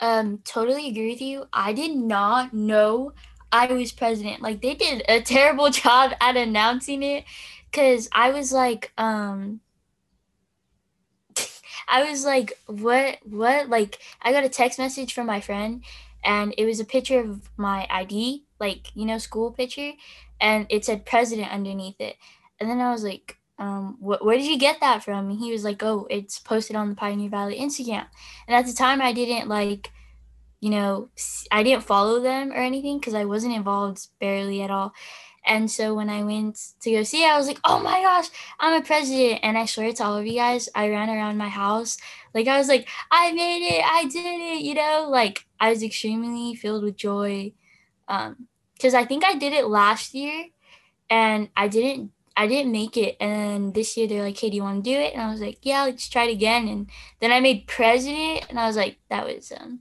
Um, 0.00 0.38
totally 0.44 0.88
agree 0.88 1.10
with 1.10 1.20
you. 1.20 1.46
I 1.52 1.72
did 1.72 1.94
not 1.94 2.54
know 2.54 3.12
I 3.52 3.66
was 3.66 3.92
president. 3.92 4.42
Like 4.42 4.62
they 4.62 4.74
did 4.74 5.04
a 5.08 5.20
terrible 5.22 5.70
job 5.70 6.12
at 6.20 6.36
announcing 6.36 7.02
it, 7.02 7.24
cause 7.72 8.08
I 8.10 8.30
was 8.30 8.52
like, 8.52 8.92
um, 8.98 9.60
I 11.88 12.10
was 12.10 12.24
like, 12.24 12.58
what, 12.66 13.18
what? 13.24 13.68
Like 13.68 13.98
I 14.20 14.32
got 14.32 14.44
a 14.44 14.48
text 14.48 14.80
message 14.80 15.14
from 15.14 15.26
my 15.26 15.40
friend, 15.40 15.84
and 16.24 16.54
it 16.58 16.64
was 16.64 16.80
a 16.80 16.84
picture 16.84 17.20
of 17.20 17.48
my 17.56 17.86
ID 17.88 18.46
like 18.60 18.94
you 18.94 19.04
know 19.04 19.18
school 19.18 19.50
picture 19.50 19.92
and 20.40 20.66
it 20.68 20.84
said 20.84 21.06
president 21.06 21.50
underneath 21.50 22.00
it 22.00 22.16
and 22.58 22.68
then 22.70 22.80
i 22.80 22.90
was 22.90 23.04
like 23.04 23.36
um, 23.58 23.98
wh- 24.00 24.24
where 24.24 24.38
did 24.38 24.46
you 24.46 24.58
get 24.58 24.80
that 24.80 25.04
from 25.04 25.28
and 25.28 25.38
he 25.38 25.52
was 25.52 25.64
like 25.64 25.82
oh 25.82 26.06
it's 26.08 26.38
posted 26.38 26.76
on 26.76 26.88
the 26.88 26.94
pioneer 26.94 27.28
valley 27.28 27.58
instagram 27.58 28.06
and 28.46 28.56
at 28.56 28.66
the 28.66 28.72
time 28.72 29.02
i 29.02 29.12
didn't 29.12 29.48
like 29.48 29.90
you 30.60 30.70
know 30.70 31.10
i 31.50 31.62
didn't 31.62 31.84
follow 31.84 32.20
them 32.20 32.52
or 32.52 32.56
anything 32.56 32.98
because 32.98 33.12
i 33.14 33.24
wasn't 33.24 33.54
involved 33.54 34.08
barely 34.18 34.62
at 34.62 34.70
all 34.70 34.94
and 35.44 35.70
so 35.70 35.94
when 35.94 36.10
I 36.10 36.22
went 36.22 36.58
to 36.82 36.90
go 36.90 37.02
see 37.02 37.24
it, 37.24 37.28
I 37.28 37.36
was 37.38 37.46
like, 37.46 37.60
oh 37.64 37.80
my 37.80 38.02
gosh, 38.02 38.28
I'm 38.58 38.80
a 38.80 38.84
president. 38.84 39.40
And 39.42 39.56
I 39.56 39.64
swear 39.64 39.92
to 39.92 40.04
all 40.04 40.18
of 40.18 40.26
you 40.26 40.34
guys, 40.34 40.68
I 40.74 40.88
ran 40.88 41.08
around 41.08 41.38
my 41.38 41.48
house. 41.48 41.96
Like, 42.34 42.46
I 42.46 42.58
was 42.58 42.68
like, 42.68 42.88
I 43.10 43.32
made 43.32 43.66
it. 43.66 43.82
I 43.84 44.04
did 44.04 44.24
it. 44.24 44.62
You 44.62 44.74
know, 44.74 45.08
like, 45.10 45.46
I 45.58 45.70
was 45.70 45.82
extremely 45.82 46.54
filled 46.54 46.84
with 46.84 46.96
joy. 46.96 47.52
Um, 48.10 48.48
because 48.74 48.94
I 48.94 49.04
think 49.04 49.24
I 49.24 49.34
did 49.34 49.52
it 49.52 49.66
last 49.66 50.14
year 50.14 50.46
and 51.08 51.48
I 51.56 51.68
didn't 51.68 52.12
I 52.36 52.46
didn't 52.46 52.72
make 52.72 52.96
it. 52.96 53.16
And 53.20 53.74
this 53.74 53.96
year 53.96 54.08
they're 54.08 54.22
like, 54.22 54.38
hey, 54.38 54.48
do 54.48 54.56
you 54.56 54.62
want 54.62 54.82
to 54.82 54.90
do 54.90 54.96
it? 54.98 55.12
And 55.12 55.20
I 55.20 55.30
was 55.30 55.40
like, 55.40 55.58
yeah, 55.62 55.82
let's 55.84 56.08
try 56.08 56.24
it 56.24 56.32
again. 56.32 56.68
And 56.68 56.90
then 57.20 57.32
I 57.32 57.40
made 57.40 57.66
president 57.66 58.46
and 58.48 58.58
I 58.58 58.66
was 58.66 58.76
like, 58.76 58.98
that 59.10 59.26
was 59.26 59.52
um 59.52 59.80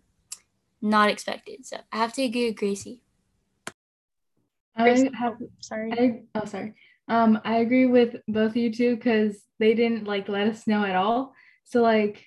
not 0.82 1.10
expected. 1.10 1.66
So 1.66 1.78
I 1.92 1.98
have 1.98 2.14
to 2.14 2.24
agree 2.24 2.48
with 2.48 2.58
Gracie. 2.58 3.02
I 4.76 5.10
have 5.18 5.38
sorry. 5.60 5.92
I, 5.92 6.22
oh 6.36 6.46
sorry. 6.46 6.76
Um, 7.08 7.40
I 7.44 7.58
agree 7.58 7.86
with 7.86 8.18
both 8.28 8.52
of 8.52 8.58
you 8.58 8.72
two 8.72 8.96
because 8.96 9.38
they 9.58 9.74
didn't 9.74 10.06
like 10.06 10.30
let 10.30 10.48
us 10.48 10.68
know 10.68 10.84
at 10.86 10.96
all. 10.96 11.34
So 11.64 11.82
like 11.82 12.26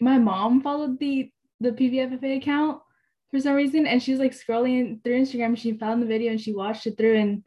my 0.00 0.18
mom 0.18 0.62
followed 0.62 0.98
the 0.98 1.30
the 1.60 1.72
PVFFA 1.72 2.38
account 2.38 2.80
for 3.36 3.42
some 3.42 3.54
reason 3.54 3.86
and 3.86 4.02
she 4.02 4.12
was 4.12 4.20
like 4.20 4.32
scrolling 4.32 5.02
through 5.02 5.20
instagram 5.20 5.56
she 5.56 5.72
found 5.72 6.02
the 6.02 6.06
video 6.06 6.30
and 6.30 6.40
she 6.40 6.52
watched 6.52 6.86
it 6.86 6.96
through 6.96 7.16
and 7.16 7.42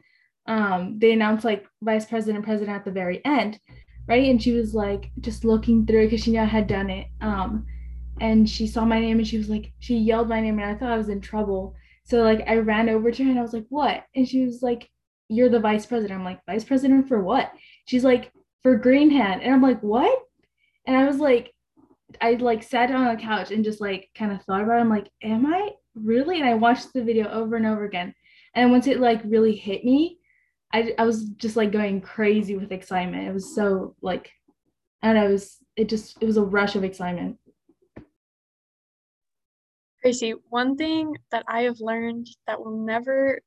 um, 0.46 0.98
they 0.98 1.12
announced 1.12 1.44
like 1.44 1.66
vice 1.82 2.06
president 2.06 2.44
president 2.44 2.76
at 2.76 2.84
the 2.84 2.90
very 2.90 3.24
end 3.24 3.60
right? 4.10 4.28
And 4.28 4.42
she 4.42 4.52
was 4.52 4.74
like 4.74 5.12
just 5.20 5.44
looking 5.44 5.86
through 5.86 6.06
because 6.06 6.24
she 6.24 6.32
knew 6.32 6.40
i 6.40 6.44
had 6.44 6.66
done 6.66 6.90
it. 6.90 7.06
Um, 7.20 7.64
and 8.20 8.50
she 8.50 8.66
saw 8.66 8.84
my 8.84 8.98
name 8.98 9.18
and 9.18 9.26
she 9.26 9.38
was 9.38 9.48
like 9.48 9.72
she 9.78 9.96
yelled 9.96 10.28
my 10.28 10.40
name 10.40 10.58
and 10.58 10.68
i 10.68 10.74
thought 10.74 10.90
i 10.92 10.98
was 10.98 11.08
in 11.08 11.20
trouble. 11.20 11.74
So 12.04 12.22
like 12.22 12.42
i 12.48 12.56
ran 12.56 12.88
over 12.88 13.10
to 13.10 13.24
her 13.24 13.30
and 13.30 13.38
i 13.38 13.42
was 13.42 13.52
like 13.52 13.66
what? 13.68 14.04
And 14.14 14.28
she 14.28 14.44
was 14.44 14.62
like 14.62 14.90
you're 15.28 15.48
the 15.48 15.60
vice 15.60 15.86
president. 15.86 16.18
I'm 16.18 16.24
like 16.24 16.40
vice 16.44 16.64
president 16.64 17.06
for 17.06 17.22
what? 17.22 17.52
She's 17.86 18.04
like 18.04 18.32
for 18.64 18.76
green 18.76 19.10
hand 19.10 19.42
and 19.42 19.54
i'm 19.54 19.62
like 19.62 19.80
what? 19.80 20.18
And 20.86 20.96
i 20.96 21.06
was 21.06 21.18
like 21.18 21.52
I 22.20 22.32
like 22.32 22.64
sat 22.64 22.90
on 22.90 23.14
the 23.14 23.22
couch 23.22 23.52
and 23.52 23.64
just 23.64 23.80
like 23.80 24.10
kind 24.18 24.32
of 24.32 24.42
thought 24.42 24.62
about 24.62 24.78
it. 24.78 24.80
I'm 24.80 24.90
like, 24.90 25.08
am 25.22 25.46
I 25.46 25.70
really? 25.94 26.40
And 26.40 26.48
I 26.48 26.54
watched 26.54 26.92
the 26.92 27.02
video 27.02 27.28
over 27.30 27.56
and 27.56 27.66
over 27.66 27.84
again. 27.84 28.14
And 28.54 28.70
once 28.70 28.86
it 28.86 29.00
like 29.00 29.20
really 29.24 29.54
hit 29.54 29.84
me, 29.84 30.18
I, 30.72 30.94
I 30.98 31.04
was 31.04 31.24
just 31.30 31.56
like 31.56 31.72
going 31.72 32.00
crazy 32.00 32.56
with 32.56 32.72
excitement. 32.72 33.28
It 33.28 33.34
was 33.34 33.54
so 33.54 33.94
like, 34.02 34.30
and 35.02 35.18
I 35.18 35.26
was, 35.26 35.58
it 35.76 35.88
just, 35.88 36.18
it 36.20 36.26
was 36.26 36.36
a 36.36 36.42
rush 36.42 36.76
of 36.76 36.84
excitement. 36.84 37.38
Tracy, 40.02 40.34
one 40.48 40.76
thing 40.76 41.14
that 41.30 41.44
I 41.46 41.62
have 41.62 41.78
learned 41.80 42.26
that 42.46 42.58
will 42.58 42.84
never 42.84 43.38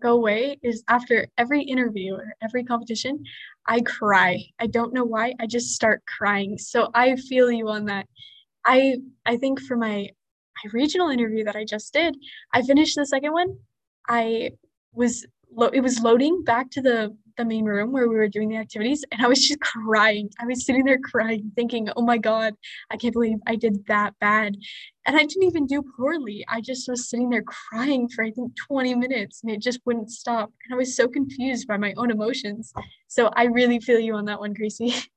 go 0.00 0.14
away 0.14 0.58
is 0.62 0.84
after 0.88 1.26
every 1.38 1.62
interview 1.62 2.14
or 2.14 2.34
every 2.42 2.64
competition, 2.64 3.24
I 3.66 3.80
cry. 3.80 4.38
I 4.60 4.66
don't 4.66 4.92
know 4.92 5.04
why. 5.04 5.32
I 5.40 5.46
just 5.46 5.70
start 5.70 6.02
crying. 6.06 6.58
So 6.58 6.90
I 6.94 7.16
feel 7.16 7.50
you 7.50 7.68
on 7.68 7.86
that. 7.86 8.06
I 8.64 8.96
I 9.24 9.38
think 9.38 9.60
for 9.62 9.76
my 9.76 10.10
my 10.64 10.70
regional 10.72 11.10
interview 11.10 11.44
that 11.44 11.56
I 11.56 11.64
just 11.64 11.92
did, 11.92 12.16
I 12.52 12.62
finished 12.62 12.96
the 12.96 13.06
second 13.06 13.32
one. 13.32 13.56
I 14.08 14.52
was 14.92 15.26
lo- 15.54 15.70
it 15.72 15.80
was 15.80 16.00
loading 16.00 16.42
back 16.44 16.70
to 16.72 16.82
the 16.82 17.16
the 17.38 17.44
main 17.46 17.64
room 17.64 17.92
where 17.92 18.08
we 18.08 18.16
were 18.16 18.28
doing 18.28 18.50
the 18.50 18.56
activities 18.56 19.04
and 19.10 19.24
I 19.24 19.28
was 19.28 19.40
just 19.46 19.60
crying. 19.60 20.28
I 20.38 20.46
was 20.46 20.66
sitting 20.66 20.84
there 20.84 20.98
crying, 20.98 21.50
thinking, 21.56 21.88
oh 21.96 22.02
my 22.02 22.18
God, 22.18 22.54
I 22.90 22.98
can't 22.98 23.14
believe 23.14 23.38
I 23.46 23.56
did 23.56 23.86
that 23.86 24.14
bad. 24.20 24.56
And 25.06 25.16
I 25.16 25.20
didn't 25.20 25.44
even 25.44 25.66
do 25.66 25.82
poorly. 25.96 26.44
I 26.48 26.60
just 26.60 26.88
was 26.88 27.08
sitting 27.08 27.30
there 27.30 27.42
crying 27.42 28.08
for 28.08 28.22
I 28.24 28.32
think 28.32 28.52
20 28.68 28.94
minutes 28.96 29.40
and 29.42 29.50
it 29.50 29.62
just 29.62 29.80
wouldn't 29.86 30.10
stop. 30.10 30.52
And 30.66 30.74
I 30.74 30.76
was 30.76 30.94
so 30.94 31.08
confused 31.08 31.66
by 31.66 31.78
my 31.78 31.94
own 31.96 32.10
emotions. 32.10 32.74
So 33.08 33.30
I 33.34 33.44
really 33.44 33.80
feel 33.80 33.98
you 33.98 34.14
on 34.14 34.26
that 34.26 34.40
one, 34.40 34.52
Gracie. 34.52 34.94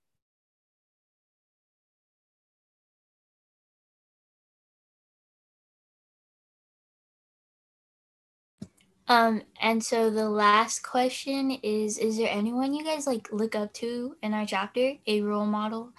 Um, 9.07 9.43
and 9.61 9.83
so 9.83 10.09
the 10.09 10.29
last 10.29 10.79
question 10.81 11.51
is 11.63 11.97
Is 11.99 12.17
there 12.17 12.29
anyone 12.29 12.73
you 12.73 12.83
guys 12.83 13.05
like 13.05 13.31
look 13.31 13.55
up 13.55 13.73
to 13.75 14.15
in 14.21 14.33
our 14.33 14.45
chapter, 14.45 14.93
a 15.05 15.21
role 15.21 15.45
model? 15.45 15.93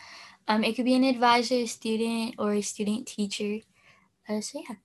Um, 0.49 0.65
it 0.65 0.75
could 0.75 0.85
be 0.85 0.95
an 0.95 1.05
advisor, 1.05 1.55
a 1.57 1.67
student, 1.67 2.37
or 2.39 2.55
a 2.55 2.63
student 2.63 3.07
teacher. 3.07 3.61
Uh, 4.29 4.41
so, 4.41 4.63
yeah. 4.69 4.77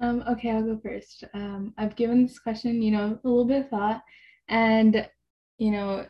Um, 0.00 0.22
okay, 0.28 0.50
I'll 0.50 0.62
go 0.62 0.78
first. 0.82 1.24
Um, 1.34 1.72
I've 1.78 1.96
given 1.96 2.22
this 2.26 2.38
question, 2.38 2.82
you 2.82 2.90
know, 2.90 3.18
a 3.22 3.28
little 3.28 3.46
bit 3.46 3.62
of 3.62 3.70
thought, 3.70 4.02
and 4.48 5.08
you 5.58 5.70
know, 5.70 6.06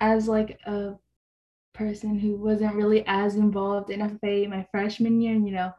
as 0.00 0.28
like 0.28 0.58
a 0.66 0.94
person 1.78 2.18
who 2.18 2.36
wasn't 2.36 2.74
really 2.74 3.04
as 3.06 3.36
involved 3.36 3.90
in 3.90 4.00
FFA 4.00 4.50
my 4.50 4.66
freshman 4.70 5.20
year. 5.20 5.34
And, 5.34 5.46
you 5.46 5.54
know, 5.54 5.72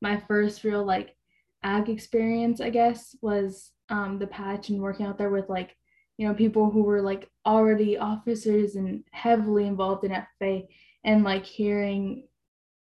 my 0.00 0.16
first 0.26 0.64
real 0.64 0.84
like 0.84 1.14
ag 1.62 1.90
experience, 1.90 2.60
I 2.60 2.70
guess, 2.70 3.14
was 3.20 3.70
um, 3.90 4.18
the 4.18 4.26
patch 4.26 4.70
and 4.70 4.80
working 4.80 5.06
out 5.06 5.18
there 5.18 5.30
with 5.30 5.48
like, 5.50 5.76
you 6.16 6.26
know, 6.26 6.34
people 6.34 6.70
who 6.70 6.82
were 6.82 7.02
like 7.02 7.28
already 7.46 7.98
officers 7.98 8.76
and 8.76 9.04
heavily 9.12 9.66
involved 9.66 10.04
in 10.04 10.12
FFA 10.12 10.66
and 11.04 11.22
like 11.22 11.44
hearing 11.44 12.24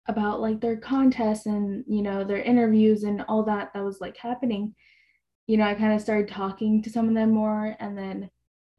about 0.07 0.41
like 0.41 0.61
their 0.61 0.77
contests 0.77 1.47
and, 1.47 1.85
you 1.89 2.03
know, 2.03 2.25
their 2.25 2.43
interviews 2.43 3.03
and 3.03 3.25
all 3.29 3.43
that 3.43 3.73
that 3.75 3.85
was 3.85 4.01
like 4.01 4.17
happening. 4.17 4.75
You 5.47 5.57
know, 5.57 5.65
I 5.65 5.75
kind 5.75 5.93
of 5.93 6.01
started 6.01 6.29
talking 6.29 6.83
to 6.83 6.91
some 6.91 7.09
of 7.09 7.15
them 7.15 7.33
more 7.33 7.77
and 7.81 7.99
then 7.99 8.31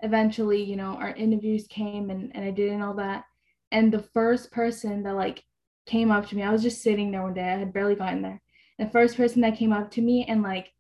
eventually, 0.02 0.64
you 0.64 0.78
know, 0.78 0.96
our 0.96 1.14
interviews 1.14 1.68
came 1.68 2.10
and, 2.10 2.32
and 2.34 2.46
I 2.46 2.52
did 2.52 2.72
and 2.72 2.82
all 2.82 2.96
that 2.96 3.26
and 3.72 3.92
the 3.92 4.04
first 4.14 4.52
person 4.52 5.04
that 5.04 5.16
like 5.16 5.44
came 5.86 6.12
up 6.12 6.28
to 6.28 6.36
me, 6.36 6.44
I 6.44 6.52
was 6.52 6.62
just 6.62 6.82
sitting 6.82 7.12
there 7.12 7.24
one 7.24 7.34
day, 7.34 7.42
I 7.42 7.58
had 7.58 7.74
barely 7.74 7.96
gotten 7.96 8.22
there. 8.22 8.42
The 8.80 8.88
first 8.88 9.18
person 9.18 9.42
that 9.42 9.58
came 9.58 9.74
up 9.74 9.92
to 9.92 10.02
me 10.02 10.26
and 10.28 10.42
like 10.42 10.72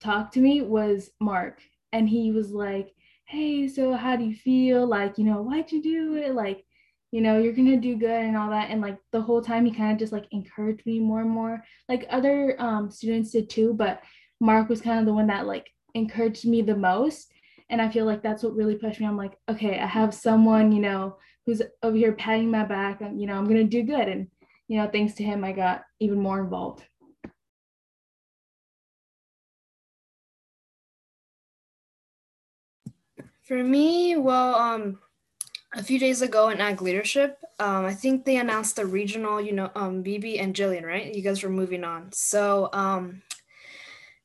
talked 0.00 0.34
to 0.34 0.40
me 0.40 0.62
was 0.62 1.10
Mark. 1.20 1.60
And 1.92 2.08
he 2.08 2.32
was 2.32 2.50
like, 2.50 2.94
Hey, 3.24 3.68
so 3.68 3.92
how 3.92 4.16
do 4.16 4.24
you 4.24 4.34
feel? 4.34 4.86
Like, 4.86 5.18
you 5.18 5.24
know, 5.24 5.42
why'd 5.42 5.70
you 5.70 5.82
do 5.82 6.14
it? 6.14 6.34
Like, 6.34 6.64
you 7.10 7.20
know, 7.20 7.38
you're 7.38 7.52
gonna 7.52 7.80
do 7.80 7.96
good 7.96 8.24
and 8.24 8.36
all 8.36 8.50
that. 8.50 8.70
And 8.70 8.80
like 8.80 8.98
the 9.12 9.20
whole 9.20 9.42
time 9.42 9.64
he 9.64 9.72
kind 9.72 9.92
of 9.92 9.98
just 9.98 10.12
like 10.12 10.26
encouraged 10.30 10.84
me 10.86 11.00
more 11.00 11.20
and 11.20 11.30
more. 11.30 11.62
Like 11.88 12.06
other 12.10 12.56
um 12.58 12.90
students 12.90 13.30
did 13.30 13.50
too, 13.50 13.74
but 13.74 14.02
Mark 14.40 14.68
was 14.68 14.80
kind 14.80 14.98
of 14.98 15.06
the 15.06 15.12
one 15.12 15.26
that 15.28 15.46
like 15.46 15.68
encouraged 15.94 16.46
me 16.46 16.62
the 16.62 16.76
most. 16.76 17.32
And 17.70 17.82
I 17.82 17.88
feel 17.90 18.06
like 18.06 18.22
that's 18.22 18.42
what 18.42 18.54
really 18.54 18.76
pushed 18.76 19.00
me. 19.00 19.06
I'm 19.06 19.16
like, 19.16 19.36
okay, 19.48 19.78
I 19.78 19.86
have 19.86 20.14
someone, 20.14 20.72
you 20.72 20.80
know, 20.80 21.18
who's 21.48 21.62
over 21.82 21.96
here 21.96 22.12
patting 22.12 22.50
my 22.50 22.62
back. 22.62 23.00
You 23.00 23.26
know, 23.26 23.32
I'm 23.32 23.46
gonna 23.46 23.64
do 23.64 23.82
good. 23.82 24.06
And, 24.06 24.28
you 24.66 24.76
know, 24.76 24.86
thanks 24.86 25.14
to 25.14 25.24
him, 25.24 25.42
I 25.44 25.52
got 25.52 25.82
even 25.98 26.18
more 26.18 26.40
involved. 26.40 26.84
For 33.44 33.64
me, 33.64 34.18
well, 34.18 34.56
um, 34.56 34.98
a 35.74 35.82
few 35.82 35.98
days 35.98 36.20
ago 36.20 36.50
in 36.50 36.60
Ag 36.60 36.82
Leadership, 36.82 37.38
um, 37.58 37.86
I 37.86 37.94
think 37.94 38.26
they 38.26 38.36
announced 38.36 38.76
the 38.76 38.84
regional, 38.84 39.40
you 39.40 39.52
know, 39.52 39.70
um, 39.74 40.04
BB 40.04 40.42
and 40.42 40.54
Jillian, 40.54 40.84
right? 40.84 41.14
You 41.14 41.22
guys 41.22 41.42
were 41.42 41.48
moving 41.48 41.82
on. 41.82 42.12
So, 42.12 42.68
um, 42.74 43.22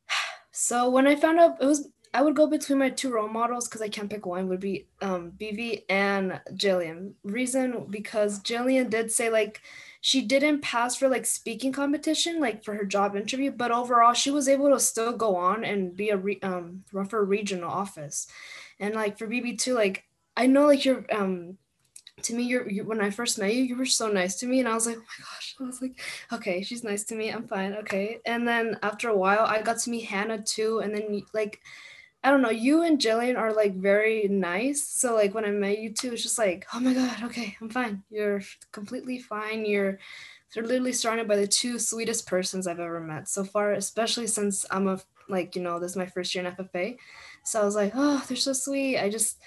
so 0.52 0.90
when 0.90 1.08
I 1.08 1.16
found 1.16 1.40
out 1.40 1.62
it 1.62 1.66
was, 1.66 1.88
I 2.14 2.22
would 2.22 2.36
go 2.36 2.46
between 2.46 2.78
my 2.78 2.92
two 2.92 3.12
role 3.12 3.28
models 3.28 3.68
because 3.68 3.82
I 3.82 3.90
can't 3.90 4.10
pick 4.10 4.26
one. 4.26 4.48
Would 4.48 4.60
be 4.60 4.88
um, 5.02 5.32
BB 5.32 5.86
and 5.90 6.40
Jillian. 6.52 7.14
Reason 7.24 7.88
because 7.90 8.40
Jillian 8.42 8.90
did 8.90 9.12
say 9.12 9.30
like 9.30 9.62
she 10.02 10.22
didn't 10.22 10.62
pass 10.62 10.96
for 10.96 11.10
like 11.10 11.26
speaking 11.26 11.72
competition 11.72 12.40
like 12.40 12.64
for 12.64 12.76
her 12.76 12.86
job 12.86 13.16
interview, 13.16 13.52
but 13.52 13.72
overall 13.72 14.14
she 14.14 14.30
was 14.32 14.48
able 14.48 14.70
to 14.70 14.80
still 14.80 15.14
go 15.14 15.36
on 15.36 15.64
and 15.64 15.96
be 15.96 16.10
a 16.10 16.18
re- 16.18 16.40
um, 16.44 16.84
run 16.94 17.06
for 17.06 17.24
regional 17.26 17.70
office. 17.70 18.28
And 18.80 18.94
like 18.94 19.18
for 19.18 19.28
BB 19.28 19.58
too, 19.58 19.74
like 19.74 20.04
I 20.38 20.46
know 20.48 20.68
like 20.68 20.86
you're 20.86 21.06
um 21.12 21.58
to 22.24 22.36
me 22.36 22.44
you're, 22.44 22.70
you 22.70 22.84
when 22.86 23.02
I 23.02 23.10
first 23.10 23.40
met 23.40 23.54
you, 23.54 23.64
you 23.64 23.76
were 23.76 23.86
so 23.86 24.08
nice 24.08 24.36
to 24.40 24.46
me 24.46 24.60
and 24.60 24.68
I 24.70 24.74
was 24.76 24.86
like, 24.88 24.98
"Oh 24.98 25.02
my 25.02 25.26
gosh." 25.26 25.56
I 25.60 25.64
was 25.64 25.82
like, 25.82 26.00
"Okay, 26.32 26.62
she's 26.62 26.84
nice 26.84 27.04
to 27.06 27.16
me. 27.16 27.30
I'm 27.30 27.48
fine. 27.48 27.74
Okay." 27.74 28.20
And 28.26 28.48
then 28.48 28.78
after 28.84 29.10
a 29.10 29.18
while, 29.18 29.46
I 29.46 29.62
got 29.62 29.80
to 29.80 29.90
meet 29.90 30.06
Hannah 30.06 30.42
too 30.42 30.80
and 30.80 30.94
then 30.96 31.24
like 31.34 31.60
I 32.24 32.32
don't 32.32 32.42
know, 32.42 32.50
you 32.50 32.84
and 32.84 33.00
Jillian 33.00 33.38
are 33.38 33.54
like 33.54 33.76
very 33.76 34.28
nice. 34.30 34.88
So 34.88 35.14
like 35.14 35.34
when 35.34 35.46
I 35.46 35.50
met 35.50 35.80
you 35.80 35.94
two, 35.94 36.14
it's 36.14 36.24
just 36.24 36.38
like, 36.38 36.66
oh 36.74 36.80
my 36.80 36.94
god, 36.94 37.24
okay, 37.24 37.58
I'm 37.62 37.70
fine. 37.70 38.04
You're 38.10 38.42
completely 38.72 39.20
fine. 39.20 39.66
You're 39.66 40.00
they're 40.54 40.64
literally 40.64 40.94
surrounded 40.94 41.28
by 41.28 41.36
the 41.36 41.48
two 41.48 41.80
sweetest 41.80 42.28
persons 42.28 42.68
I've 42.68 42.80
ever 42.80 43.00
met 43.00 43.28
so 43.28 43.44
far, 43.44 43.74
especially 43.74 44.28
since 44.28 44.66
I'm 44.72 44.88
a 44.88 45.00
like, 45.28 45.56
you 45.56 45.62
know, 45.62 45.80
this 45.80 45.92
is 45.92 45.98
my 45.98 46.06
first 46.06 46.34
year 46.34 46.46
in 46.46 46.54
FFA. 46.54 46.98
So 47.44 47.62
I 47.62 47.66
was 47.66 47.76
like, 47.76 47.94
oh, 47.96 48.24
they're 48.28 48.38
so 48.38 48.54
sweet. 48.54 49.00
I 49.00 49.10
just 49.10 49.38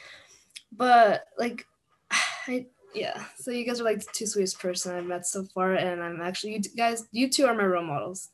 but 0.73 1.25
like 1.39 1.67
I 2.47 2.67
yeah. 2.95 3.25
So 3.37 3.51
you 3.51 3.65
guys 3.65 3.81
are 3.81 3.85
like 3.85 4.01
the 4.01 4.07
two 4.13 4.27
sweetest 4.27 4.59
person 4.59 4.95
I've 4.95 5.05
met 5.05 5.27
so 5.27 5.45
far, 5.45 5.75
and 5.75 6.03
I'm 6.03 6.21
actually 6.21 6.55
you 6.55 6.61
guys. 6.77 7.07
You 7.13 7.29
two 7.29 7.47
are 7.47 7.55
my 7.55 7.65
role 7.65 7.85
models. 7.85 8.31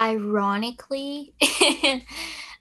Ironically, 0.00 1.34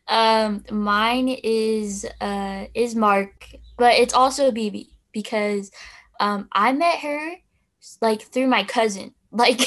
um, 0.07 0.63
mine 0.69 1.29
is 1.29 2.05
uh 2.19 2.65
is 2.75 2.95
Mark, 2.95 3.47
but 3.77 3.95
it's 3.95 4.13
also 4.13 4.51
BB 4.51 4.89
because 5.11 5.71
um 6.19 6.49
I 6.51 6.71
met 6.73 6.99
her 6.99 7.35
like 8.01 8.21
through 8.21 8.47
my 8.47 8.63
cousin. 8.63 9.13
Like 9.33 9.61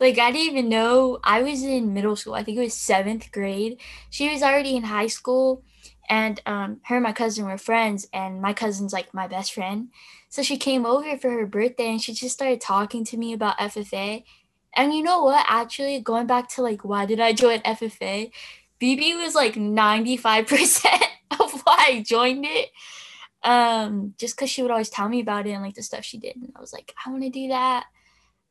like 0.00 0.18
I 0.18 0.30
didn't 0.30 0.52
even 0.52 0.68
know 0.68 1.18
I 1.24 1.40
was 1.42 1.62
in 1.62 1.94
middle 1.94 2.14
school. 2.14 2.34
I 2.34 2.42
think 2.44 2.58
it 2.58 2.60
was 2.60 2.74
seventh 2.74 3.32
grade. 3.32 3.80
She 4.10 4.30
was 4.30 4.42
already 4.42 4.76
in 4.76 4.82
high 4.82 5.06
school 5.06 5.64
and 6.10 6.40
um, 6.44 6.80
her 6.84 6.96
and 6.96 7.02
my 7.02 7.12
cousin 7.12 7.46
were 7.46 7.56
friends 7.56 8.06
and 8.12 8.42
my 8.42 8.52
cousin's 8.52 8.92
like 8.92 9.14
my 9.14 9.26
best 9.26 9.52
friend 9.54 9.88
so 10.28 10.42
she 10.42 10.56
came 10.56 10.84
over 10.84 11.16
for 11.16 11.30
her 11.30 11.46
birthday 11.46 11.88
and 11.90 12.02
she 12.02 12.12
just 12.12 12.34
started 12.34 12.60
talking 12.60 13.04
to 13.04 13.16
me 13.16 13.32
about 13.32 13.56
ffa 13.58 14.24
and 14.74 14.94
you 14.94 15.02
know 15.02 15.22
what? 15.22 15.44
Actually 15.48 16.00
going 16.00 16.26
back 16.26 16.48
to 16.50 16.62
like 16.62 16.84
why 16.84 17.06
did 17.06 17.20
i 17.20 17.32
join 17.32 17.60
ffa 17.60 18.30
bb 18.80 19.16
was 19.16 19.34
like 19.34 19.54
95% 19.54 20.86
of 21.40 21.52
why 21.62 21.76
i 21.78 22.02
joined 22.06 22.44
it. 22.46 22.70
Um, 23.44 24.14
just 24.18 24.36
because 24.36 24.50
she 24.50 24.62
would 24.62 24.70
always 24.70 24.88
tell 24.88 25.08
me 25.08 25.20
about 25.20 25.48
it 25.48 25.50
and 25.50 25.62
like 25.62 25.74
the 25.74 25.82
stuff 25.82 26.04
she 26.04 26.18
did. 26.18 26.36
And 26.36 26.52
i 26.56 26.60
was 26.60 26.72
like 26.72 26.94
i 27.04 27.10
want 27.10 27.22
to 27.22 27.30
do 27.30 27.48
that. 27.48 27.86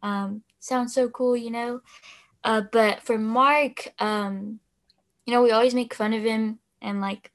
Um, 0.04 0.44
sounds 0.60 0.94
so 0.94 1.10
cool 1.10 1.36
you 1.36 1.52
know? 1.52 1.82
Uh, 2.44 2.62
but 2.72 3.02
for 3.02 3.18
mark 3.18 3.94
um, 4.00 4.60
you 5.26 5.34
know 5.34 5.44
we 5.44 5.52
always 5.52 5.74
make 5.74 5.94
fun 5.94 6.14
of 6.14 6.24
him. 6.24 6.60
And 6.82 7.00
like 7.00 7.32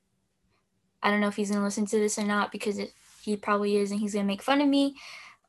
I 1.03 1.11
don't 1.11 1.20
know 1.20 1.29
if 1.29 1.37
he's 1.37 1.51
gonna 1.51 1.62
listen 1.62 1.87
to 1.87 1.99
this 1.99 2.18
or 2.18 2.25
not 2.25 2.51
because 2.51 2.79
it, 2.79 2.92
he 3.22 3.37
probably 3.37 3.77
is, 3.77 3.90
and 3.90 4.01
he's 4.01 4.14
gonna 4.14 4.25
make 4.25 4.42
fun 4.42 4.61
of 4.61 4.68
me. 4.68 4.96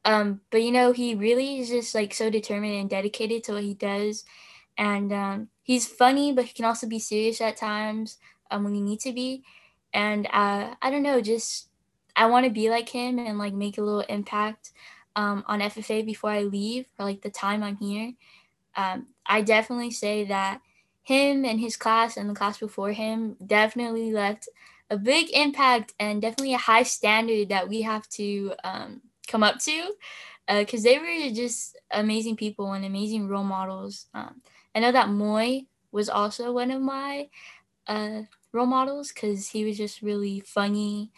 Um, 0.07 0.39
but 0.51 0.63
you 0.63 0.71
know, 0.71 0.93
he 0.93 1.15
really 1.15 1.59
is 1.59 1.67
just 1.67 1.93
like 1.93 2.13
so 2.13 2.29
determined 2.29 2.73
and 2.75 2.89
dedicated 2.89 3.43
to 3.43 3.53
what 3.53 3.63
he 3.63 3.73
does, 3.73 4.23
and 4.77 5.11
um, 5.11 5.49
he's 5.63 5.85
funny, 5.85 6.31
but 6.31 6.45
he 6.45 6.53
can 6.53 6.63
also 6.63 6.87
be 6.87 6.97
serious 6.97 7.41
at 7.41 7.57
times 7.57 8.17
um, 8.49 8.63
when 8.63 8.73
you 8.73 8.81
need 8.81 9.01
to 9.01 9.11
be. 9.11 9.43
And 9.93 10.25
uh, 10.27 10.75
I 10.81 10.89
don't 10.89 11.03
know, 11.03 11.19
just 11.19 11.67
I 12.15 12.27
want 12.27 12.45
to 12.45 12.51
be 12.51 12.69
like 12.69 12.87
him 12.87 13.19
and 13.19 13.37
like 13.37 13.53
make 13.53 13.77
a 13.77 13.81
little 13.81 14.05
impact 14.07 14.71
um, 15.17 15.43
on 15.45 15.59
FFA 15.59 16.05
before 16.05 16.29
I 16.29 16.43
leave 16.43 16.85
or 16.97 17.05
like 17.05 17.21
the 17.21 17.29
time 17.29 17.61
I'm 17.61 17.75
here. 17.75 18.13
Um, 18.77 19.07
I 19.25 19.41
definitely 19.41 19.91
say 19.91 20.23
that 20.25 20.61
him 21.03 21.43
and 21.43 21.59
his 21.59 21.75
class 21.75 22.15
and 22.15 22.29
the 22.29 22.33
class 22.33 22.59
before 22.59 22.93
him 22.93 23.35
definitely 23.45 24.13
left 24.13 24.47
a 24.89 24.97
big 24.97 25.27
impact 25.33 25.93
and 25.99 26.21
definitely 26.21 26.53
a 26.53 26.59
high 26.59 26.83
standard 26.83 27.49
that 27.49 27.67
we 27.67 27.81
have 27.81 28.07
to 28.09 28.53
um, 28.63 29.01
come 29.27 29.43
up 29.43 29.59
to 29.59 29.93
because 30.47 30.85
uh, 30.85 30.89
they 30.89 30.99
were 30.99 31.33
just 31.33 31.77
amazing 31.91 32.35
people 32.35 32.71
and 32.73 32.85
amazing 32.85 33.27
role 33.27 33.43
models. 33.43 34.07
Um, 34.13 34.41
I 34.73 34.79
know 34.79 34.91
that 34.91 35.09
Moy 35.09 35.63
was 35.91 36.09
also 36.09 36.51
one 36.51 36.71
of 36.71 36.81
my 36.81 37.29
uh, 37.87 38.23
role 38.51 38.65
models 38.65 39.11
because 39.11 39.49
he 39.49 39.65
was 39.65 39.77
just 39.77 40.01
really 40.01 40.39
funny 40.41 41.11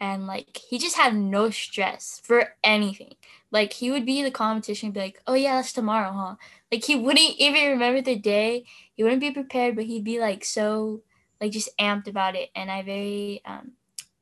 and 0.00 0.26
like 0.26 0.56
he 0.56 0.78
just 0.78 0.96
had 0.96 1.14
no 1.14 1.50
stress 1.50 2.20
for 2.24 2.54
anything. 2.64 3.14
Like 3.52 3.72
he 3.72 3.90
would 3.90 4.04
be 4.06 4.18
in 4.18 4.24
the 4.24 4.30
competition 4.32 4.90
be 4.90 5.00
like, 5.00 5.22
"Oh 5.26 5.34
yeah, 5.34 5.56
that's 5.56 5.72
tomorrow, 5.72 6.12
huh?" 6.12 6.36
Like 6.72 6.84
he 6.84 6.96
wouldn't 6.96 7.36
even 7.38 7.70
remember 7.70 8.00
the 8.00 8.16
day. 8.16 8.64
He 8.94 9.04
wouldn't 9.04 9.20
be 9.20 9.30
prepared, 9.30 9.76
but 9.76 9.84
he'd 9.84 10.04
be 10.04 10.18
like 10.20 10.44
so 10.44 11.02
like 11.40 11.52
just 11.52 11.76
amped 11.78 12.06
about 12.06 12.36
it 12.36 12.50
and 12.54 12.70
i 12.70 12.82
very 12.82 13.42
um 13.44 13.72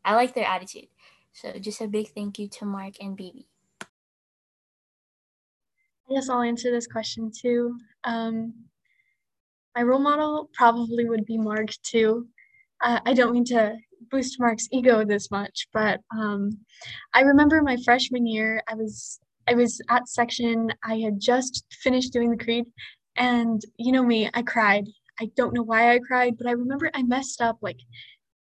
i 0.04 0.14
like 0.14 0.34
their 0.34 0.46
attitude 0.46 0.86
so 1.32 1.52
just 1.58 1.80
a 1.80 1.88
big 1.88 2.08
thank 2.14 2.38
you 2.38 2.48
to 2.48 2.64
mark 2.64 2.94
and 3.00 3.16
bb 3.16 3.44
i 6.08 6.14
guess 6.14 6.28
i'll 6.28 6.42
answer 6.42 6.70
this 6.70 6.86
question 6.86 7.30
too. 7.30 7.76
Um 8.04 8.54
my 9.76 9.82
role 9.82 10.00
model 10.00 10.50
probably 10.52 11.08
would 11.08 11.24
be 11.24 11.38
mark 11.38 11.70
too. 11.82 12.26
Uh, 12.82 13.00
i 13.06 13.12
don't 13.12 13.32
mean 13.32 13.44
to 13.44 13.76
boost 14.10 14.40
mark's 14.40 14.68
ego 14.72 15.04
this 15.04 15.30
much 15.30 15.68
but 15.74 16.00
um 16.16 16.50
i 17.12 17.20
remember 17.20 17.60
my 17.60 17.76
freshman 17.84 18.26
year 18.26 18.62
i 18.66 18.74
was 18.74 19.20
i 19.46 19.54
was 19.54 19.80
at 19.90 20.08
section 20.08 20.72
i 20.82 20.96
had 20.96 21.20
just 21.20 21.66
finished 21.70 22.10
doing 22.10 22.30
the 22.30 22.42
creed 22.42 22.64
and 23.16 23.60
you 23.76 23.92
know 23.92 24.02
me 24.02 24.30
i 24.32 24.42
cried. 24.42 24.86
I 25.20 25.30
don't 25.36 25.52
know 25.52 25.62
why 25.62 25.92
I 25.94 25.98
cried, 25.98 26.38
but 26.38 26.46
I 26.46 26.52
remember 26.52 26.90
I 26.94 27.02
messed 27.02 27.42
up 27.42 27.58
like 27.60 27.80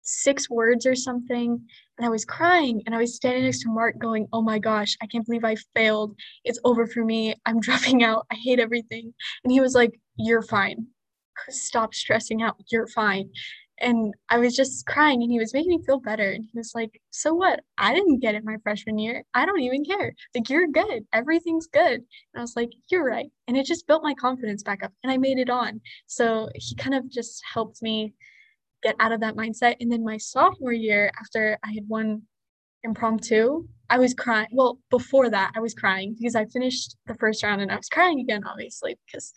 six 0.04 0.50
words 0.50 0.86
or 0.86 0.95
something 0.95 1.62
and 1.97 2.05
I 2.05 2.10
was 2.10 2.25
crying 2.25 2.81
and 2.86 2.95
I 2.95 2.99
was 2.99 3.15
standing 3.15 3.43
next 3.43 3.63
to 3.63 3.69
Mark 3.69 3.97
going, 3.99 4.27
"Oh 4.33 4.41
my 4.41 4.60
gosh, 4.60 4.95
I 5.01 5.07
can't 5.07 5.25
believe 5.25 5.43
I 5.45 5.55
failed. 5.75 6.15
It's 6.43 6.60
over 6.63 6.88
for 6.88 7.03
me. 7.03 7.36
I'm 7.45 7.60
dropping 7.67 8.03
out. 8.03 8.25
I 8.31 8.36
hate 8.36 8.60
everything." 8.60 9.13
And 9.43 9.51
he 9.51 9.62
was 9.62 9.75
like, 9.75 9.99
"You're 10.17 10.41
fine. 10.43 10.88
Stop 11.49 11.93
stressing 11.93 12.41
out. 12.41 12.55
You're 12.71 12.88
fine." 12.88 13.29
and 13.79 14.13
I 14.29 14.39
was 14.39 14.55
just 14.55 14.86
crying 14.86 15.21
and 15.21 15.31
he 15.31 15.39
was 15.39 15.53
making 15.53 15.69
me 15.69 15.83
feel 15.86 15.99
better. 15.99 16.31
And 16.31 16.45
he 16.51 16.57
was 16.57 16.71
like, 16.73 17.01
So 17.12 17.33
what? 17.33 17.62
I 17.77 17.93
didn't 17.93 18.19
get 18.19 18.36
it 18.36 18.43
my 18.43 18.57
freshman 18.63 18.97
year. 18.97 19.24
I 19.34 19.45
don't 19.45 19.61
even 19.61 19.86
care. 19.86 20.13
Like, 20.36 20.49
you're 20.49 20.67
good. 20.67 21.05
Everything's 21.13 21.67
good. 21.67 21.93
And 21.93 22.38
I 22.38 22.41
was 22.41 22.55
like, 22.55 22.72
You're 22.89 23.05
right. 23.05 23.30
And 23.47 23.55
it 23.57 23.65
just 23.65 23.88
built 23.88 24.03
my 24.03 24.13
confidence 24.15 24.63
back 24.63 24.84
up 24.84 24.93
and 25.03 25.11
I 25.11 25.17
made 25.17 25.38
it 25.38 25.49
on. 25.49 25.82
So 26.07 26.49
he 26.55 26.76
kind 26.76 26.95
of 26.95 27.09
just 27.09 27.41
helped 27.53 27.82
me 27.82 28.13
get 28.84 28.95
out 28.99 29.11
of 29.11 29.21
that 29.21 29.36
mindset. 29.36 29.75
And 29.80 29.91
then 29.91 30.03
my 30.03 30.17
sophomore 30.17 30.73
year, 30.73 31.11
after 31.19 31.57
I 31.63 31.71
had 31.73 31.88
won 31.88 32.23
impromptu, 32.84 33.67
I 33.89 33.99
was 33.99 34.13
crying. 34.13 34.47
Well, 34.51 34.80
before 34.89 35.30
that, 35.30 35.53
I 35.55 35.59
was 35.59 35.73
crying 35.73 36.15
because 36.17 36.36
I 36.36 36.45
finished 36.45 36.95
the 37.05 37.15
first 37.15 37.43
round 37.43 37.61
and 37.61 37.71
I 37.71 37.78
was 37.78 37.89
crying 37.89 38.19
again, 38.19 38.43
obviously, 38.45 38.97
because 39.05 39.34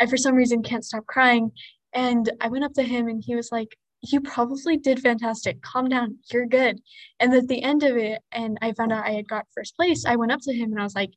I, 0.00 0.06
for 0.06 0.16
some 0.16 0.34
reason, 0.34 0.62
can't 0.62 0.84
stop 0.84 1.06
crying. 1.06 1.52
And 1.92 2.30
I 2.40 2.48
went 2.48 2.64
up 2.64 2.74
to 2.74 2.82
him 2.82 3.08
and 3.08 3.22
he 3.24 3.34
was 3.34 3.50
like, 3.50 3.76
you 4.02 4.20
probably 4.20 4.76
did 4.76 5.00
fantastic. 5.00 5.62
Calm 5.62 5.88
down. 5.88 6.18
You're 6.30 6.46
good. 6.46 6.80
And 7.20 7.32
at 7.32 7.48
the 7.48 7.62
end 7.62 7.82
of 7.82 7.96
it, 7.96 8.20
and 8.32 8.58
I 8.60 8.72
found 8.72 8.92
out 8.92 9.06
I 9.06 9.12
had 9.12 9.28
got 9.28 9.46
first 9.54 9.76
place, 9.76 10.04
I 10.04 10.16
went 10.16 10.32
up 10.32 10.40
to 10.42 10.52
him 10.52 10.72
and 10.72 10.80
I 10.80 10.84
was 10.84 10.94
like, 10.94 11.12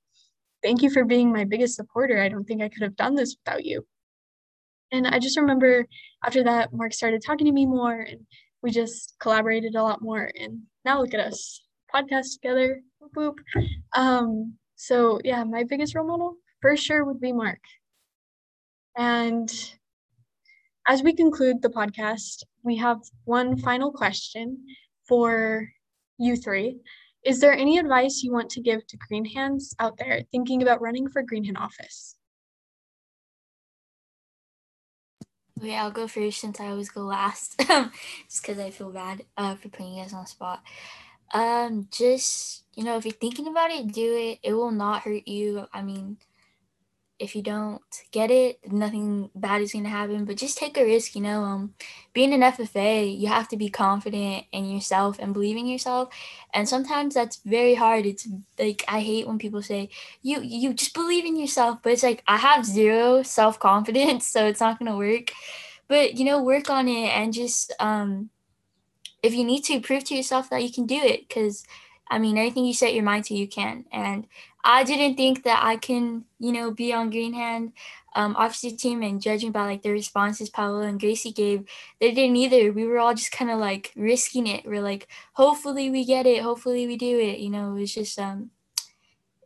Thank 0.63 0.81
you 0.81 0.89
for 0.89 1.05
being 1.05 1.31
my 1.31 1.43
biggest 1.43 1.75
supporter. 1.75 2.19
I 2.19 2.29
don't 2.29 2.43
think 2.43 2.63
I 2.63 2.69
could 2.69 2.81
have 2.81 2.95
done 2.95 3.13
this 3.13 3.35
without 3.45 3.63
you. 3.63 3.85
And 4.91 5.07
I 5.07 5.19
just 5.19 5.37
remember 5.37 5.85
after 6.25 6.43
that, 6.43 6.73
Mark 6.73 6.93
started 6.93 7.21
talking 7.25 7.45
to 7.45 7.51
me 7.51 7.65
more 7.65 8.01
and 8.01 8.21
we 8.61 8.71
just 8.71 9.15
collaborated 9.19 9.75
a 9.75 9.83
lot 9.83 10.01
more. 10.01 10.31
And 10.39 10.61
now 10.85 11.01
look 11.01 11.13
at 11.13 11.19
us. 11.19 11.61
podcast 11.93 12.33
together. 12.33 12.81
Boop. 13.15 13.35
Um, 13.93 14.55
so 14.75 15.19
yeah, 15.23 15.43
my 15.43 15.63
biggest 15.63 15.95
role 15.95 16.07
model 16.07 16.35
for 16.61 16.75
sure 16.75 17.05
would 17.05 17.21
be 17.21 17.31
Mark. 17.31 17.59
And 18.97 19.49
as 20.87 21.03
we 21.03 21.13
conclude 21.13 21.61
the 21.61 21.69
podcast, 21.69 22.43
we 22.63 22.77
have 22.77 22.99
one 23.25 23.57
final 23.57 23.91
question 23.91 24.57
for 25.07 25.67
you 26.17 26.35
three. 26.35 26.77
Is 27.23 27.39
there 27.39 27.53
any 27.53 27.77
advice 27.77 28.21
you 28.23 28.31
want 28.31 28.49
to 28.51 28.61
give 28.61 28.85
to 28.87 28.97
green 28.97 29.25
hands 29.25 29.75
out 29.79 29.97
there 29.97 30.23
thinking 30.31 30.61
about 30.61 30.81
running 30.81 31.09
for 31.09 31.21
green 31.21 31.43
hand 31.43 31.57
office? 31.57 32.15
Okay, 35.57 35.75
I'll 35.75 35.91
go 35.91 36.07
first 36.07 36.39
since 36.41 36.59
I 36.59 36.67
always 36.67 36.89
go 36.89 37.01
last, 37.01 37.57
just 37.67 38.41
because 38.41 38.59
I 38.59 38.69
feel 38.69 38.91
bad 38.91 39.23
uh, 39.37 39.55
for 39.55 39.69
putting 39.69 39.95
you 39.95 40.03
guys 40.03 40.13
on 40.13 40.21
the 40.21 40.27
spot. 40.27 40.61
Um, 41.33 41.87
just 41.91 42.63
you 42.75 42.83
know, 42.83 42.97
if 42.97 43.05
you're 43.05 43.13
thinking 43.13 43.47
about 43.47 43.71
it, 43.71 43.91
do 43.91 44.15
it. 44.15 44.39
It 44.43 44.53
will 44.53 44.71
not 44.71 45.01
hurt 45.01 45.27
you. 45.27 45.65
I 45.73 45.81
mean, 45.81 46.17
if 47.19 47.35
you 47.35 47.41
don't 47.41 47.81
get 48.11 48.29
it, 48.29 48.59
nothing 48.71 49.29
bad 49.33 49.61
is 49.61 49.73
gonna 49.73 49.89
happen. 49.89 50.25
But 50.25 50.37
just 50.37 50.57
take 50.57 50.77
a 50.77 50.83
risk, 50.83 51.15
you 51.15 51.21
know. 51.21 51.43
Um, 51.43 51.73
being 52.13 52.33
an 52.33 52.41
FFA, 52.41 53.17
you 53.19 53.27
have 53.27 53.47
to 53.49 53.57
be 53.57 53.69
confident 53.69 54.45
in 54.51 54.69
yourself 54.69 55.17
and 55.19 55.33
believe 55.33 55.57
in 55.57 55.67
yourself. 55.67 56.09
And 56.53 56.67
sometimes 56.67 57.13
that's 57.15 57.37
very 57.37 57.75
hard. 57.75 58.05
It's 58.05 58.27
like 58.59 58.83
I 58.87 59.01
hate 59.01 59.27
when 59.27 59.39
people 59.39 59.61
say 59.61 59.89
you 60.21 60.41
you 60.41 60.73
just 60.73 60.93
believe 60.93 61.25
in 61.25 61.35
yourself, 61.35 61.79
but 61.81 61.93
it's 61.93 62.03
like 62.03 62.23
I 62.27 62.37
have 62.37 62.65
zero 62.65 63.23
self 63.23 63.59
confidence, 63.59 64.27
so 64.33 64.45
it's 64.47 64.61
not 64.61 64.79
gonna 64.79 64.97
work. 64.97 65.31
But 65.87 66.15
you 66.17 66.25
know, 66.25 66.43
work 66.43 66.69
on 66.69 66.87
it 66.87 67.09
and 67.09 67.33
just 67.33 67.73
um, 67.79 68.29
if 69.23 69.33
you 69.33 69.43
need 69.43 69.63
to, 69.65 69.79
prove 69.81 70.03
to 70.05 70.15
yourself 70.15 70.49
that 70.49 70.63
you 70.63 70.71
can 70.71 70.85
do 70.85 70.97
it. 70.97 71.27
Because 71.27 71.63
I 72.09 72.19
mean, 72.19 72.37
anything 72.37 72.65
you 72.65 72.73
set 72.73 72.93
your 72.93 73.03
mind 73.03 73.25
to, 73.25 73.35
you 73.35 73.47
can. 73.47 73.85
And 73.91 74.27
I 74.69 74.83
didn't 74.83 75.15
think 75.15 75.43
that 75.43 75.61
I 75.63 75.77
can, 75.77 76.25
you 76.39 76.51
know, 76.51 76.71
be 76.71 76.91
on 76.91 77.09
Green 77.09 77.33
Hand 77.33 77.71
um, 78.15 78.35
officer 78.35 78.69
team 78.69 79.01
and 79.01 79.21
judging 79.21 79.53
by 79.53 79.63
like 79.63 79.81
the 79.81 79.91
responses 79.91 80.49
Paola 80.49 80.87
and 80.87 80.99
Gracie 80.99 81.31
gave, 81.31 81.63
they 82.01 82.11
didn't 82.13 82.35
either. 82.35 82.73
We 82.73 82.85
were 82.85 82.99
all 82.99 83.13
just 83.13 83.31
kind 83.31 83.49
of 83.49 83.59
like 83.59 83.93
risking 83.95 84.45
it. 84.45 84.65
We're 84.65 84.81
like, 84.81 85.07
hopefully 85.33 85.89
we 85.89 86.03
get 86.03 86.25
it. 86.25 86.41
Hopefully 86.41 86.85
we 86.85 86.97
do 86.97 87.17
it. 87.17 87.39
You 87.39 87.49
know, 87.49 87.75
it 87.75 87.79
was 87.79 87.93
just 87.93 88.19
um, 88.19 88.49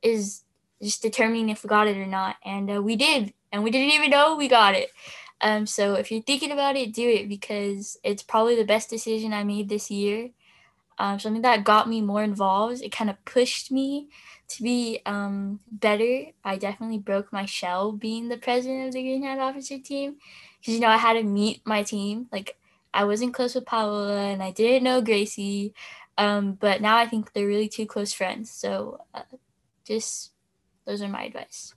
is 0.01 0.41
just 0.81 1.03
determining 1.03 1.49
if 1.49 1.63
we 1.63 1.67
got 1.67 1.87
it 1.87 1.97
or 1.97 2.07
not, 2.07 2.37
and 2.43 2.71
uh, 2.71 2.81
we 2.81 2.95
did, 2.95 3.31
and 3.51 3.63
we 3.63 3.69
didn't 3.69 3.93
even 3.93 4.09
know 4.09 4.35
we 4.35 4.47
got 4.47 4.73
it. 4.73 4.89
Um, 5.41 5.67
so 5.67 5.93
if 5.93 6.11
you're 6.11 6.23
thinking 6.23 6.51
about 6.51 6.77
it, 6.77 6.93
do 6.93 7.07
it 7.07 7.29
because 7.29 7.95
it's 8.03 8.23
probably 8.23 8.55
the 8.55 8.63
best 8.63 8.89
decision 8.89 9.33
I 9.33 9.43
made 9.43 9.69
this 9.69 9.91
year. 9.91 10.29
Um, 10.97 11.19
something 11.19 11.41
that 11.41 11.63
got 11.63 11.89
me 11.89 12.01
more 12.01 12.23
involved. 12.23 12.81
It 12.81 12.91
kind 12.91 13.09
of 13.09 13.23
pushed 13.25 13.71
me 13.71 14.09
to 14.51 14.63
be 14.63 14.99
um, 15.05 15.61
better, 15.71 16.25
I 16.43 16.57
definitely 16.57 16.99
broke 16.99 17.31
my 17.31 17.45
shell 17.45 17.93
being 17.93 18.27
the 18.27 18.37
president 18.37 18.87
of 18.87 18.93
the 18.93 19.01
Green 19.01 19.23
Hand 19.23 19.39
Officer 19.39 19.79
team 19.79 20.17
because, 20.59 20.73
you 20.73 20.79
know, 20.81 20.89
I 20.89 20.97
had 20.97 21.13
to 21.13 21.23
meet 21.23 21.65
my 21.65 21.83
team. 21.83 22.27
Like, 22.31 22.57
I 22.93 23.05
wasn't 23.05 23.33
close 23.33 23.55
with 23.55 23.65
Paola 23.65 24.17
and 24.17 24.43
I 24.43 24.51
didn't 24.51 24.83
know 24.83 25.01
Gracie, 25.01 25.73
um, 26.17 26.53
but 26.53 26.81
now 26.81 26.97
I 26.97 27.07
think 27.07 27.31
they're 27.31 27.47
really 27.47 27.69
two 27.69 27.85
close 27.85 28.11
friends. 28.11 28.51
So, 28.51 29.05
uh, 29.13 29.23
just 29.85 30.33
those 30.85 31.01
are 31.01 31.07
my 31.07 31.23
advice. 31.23 31.73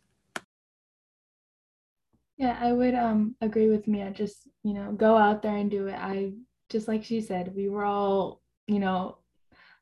Yeah, 2.37 2.59
I 2.61 2.73
would 2.73 2.95
um 2.95 3.37
agree 3.41 3.69
with 3.69 3.87
Mia. 3.87 4.11
Just 4.11 4.49
you 4.65 4.75
know, 4.75 4.93
go 4.93 5.17
out 5.17 5.43
there 5.43 5.57
and 5.57 5.71
do 5.71 5.87
it. 5.89 5.95
I 5.95 6.33
just 6.69 6.89
like 6.89 7.05
she 7.05 7.21
said, 7.21 7.55
we 7.55 7.69
were 7.69 7.85
all 7.85 8.43
you 8.67 8.79
know 8.79 9.19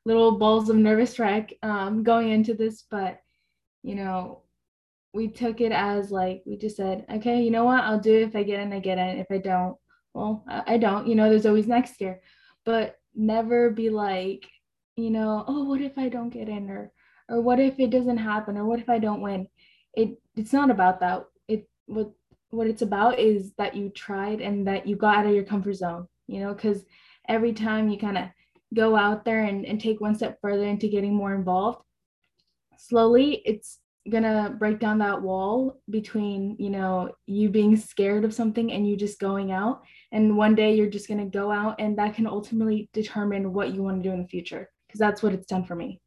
little 0.05 0.37
balls 0.37 0.69
of 0.69 0.75
nervous 0.75 1.17
wreck 1.19 1.53
um, 1.63 2.03
going 2.03 2.29
into 2.29 2.53
this, 2.53 2.83
but 2.89 3.19
you 3.83 3.95
know, 3.95 4.41
we 5.13 5.27
took 5.27 5.61
it 5.61 5.71
as 5.71 6.11
like 6.11 6.41
we 6.45 6.57
just 6.57 6.77
said, 6.77 7.05
okay, 7.11 7.41
you 7.41 7.51
know 7.51 7.65
what, 7.65 7.83
I'll 7.83 7.99
do 7.99 8.15
it 8.15 8.23
if 8.23 8.35
I 8.35 8.43
get 8.43 8.59
in, 8.59 8.73
I 8.73 8.79
get 8.79 8.97
in. 8.97 9.19
If 9.19 9.27
I 9.29 9.37
don't, 9.37 9.77
well, 10.13 10.43
I 10.47 10.77
don't. 10.77 11.07
You 11.07 11.15
know, 11.15 11.29
there's 11.29 11.45
always 11.45 11.67
next 11.67 12.01
year, 12.01 12.21
but 12.65 12.97
never 13.15 13.69
be 13.69 13.89
like, 13.89 14.47
you 14.95 15.11
know, 15.11 15.43
oh, 15.47 15.63
what 15.65 15.81
if 15.81 15.97
I 15.97 16.09
don't 16.09 16.29
get 16.29 16.49
in, 16.49 16.69
or 16.69 16.91
or 17.29 17.41
what 17.41 17.59
if 17.59 17.79
it 17.79 17.89
doesn't 17.89 18.17
happen, 18.17 18.57
or 18.57 18.65
what 18.65 18.79
if 18.79 18.89
I 18.89 18.99
don't 18.99 19.21
win? 19.21 19.47
It 19.93 20.17
it's 20.35 20.53
not 20.53 20.71
about 20.71 20.99
that. 21.01 21.25
It 21.47 21.69
what 21.85 22.11
what 22.49 22.67
it's 22.67 22.81
about 22.81 23.19
is 23.19 23.53
that 23.57 23.75
you 23.75 23.89
tried 23.89 24.41
and 24.41 24.67
that 24.67 24.87
you 24.87 24.95
got 24.95 25.19
out 25.19 25.25
of 25.27 25.33
your 25.33 25.43
comfort 25.43 25.73
zone. 25.73 26.07
You 26.27 26.39
know, 26.39 26.53
because 26.53 26.85
every 27.27 27.53
time 27.53 27.89
you 27.89 27.97
kind 27.97 28.17
of 28.17 28.29
go 28.73 28.95
out 28.95 29.25
there 29.25 29.43
and, 29.43 29.65
and 29.65 29.79
take 29.79 30.01
one 30.01 30.15
step 30.15 30.37
further 30.41 30.65
into 30.65 30.87
getting 30.87 31.13
more 31.13 31.33
involved 31.33 31.83
slowly 32.77 33.41
it's 33.45 33.79
gonna 34.09 34.53
break 34.59 34.79
down 34.79 34.97
that 34.97 35.21
wall 35.21 35.79
between 35.89 36.55
you 36.59 36.69
know 36.69 37.13
you 37.25 37.49
being 37.49 37.77
scared 37.77 38.25
of 38.25 38.33
something 38.33 38.71
and 38.71 38.87
you 38.87 38.97
just 38.97 39.19
going 39.19 39.51
out. 39.51 39.83
And 40.11 40.37
one 40.37 40.55
day 40.55 40.75
you're 40.75 40.89
just 40.89 41.07
gonna 41.07 41.25
go 41.25 41.51
out 41.51 41.75
and 41.79 41.97
that 41.97 42.15
can 42.15 42.27
ultimately 42.27 42.89
determine 42.93 43.53
what 43.53 43.73
you 43.73 43.81
want 43.81 44.03
to 44.03 44.09
do 44.09 44.13
in 44.13 44.21
the 44.21 44.27
future 44.27 44.69
because 44.87 44.99
that's 44.99 45.23
what 45.23 45.33
it's 45.33 45.47
done 45.47 45.63
for 45.63 45.75
me. 45.75 46.01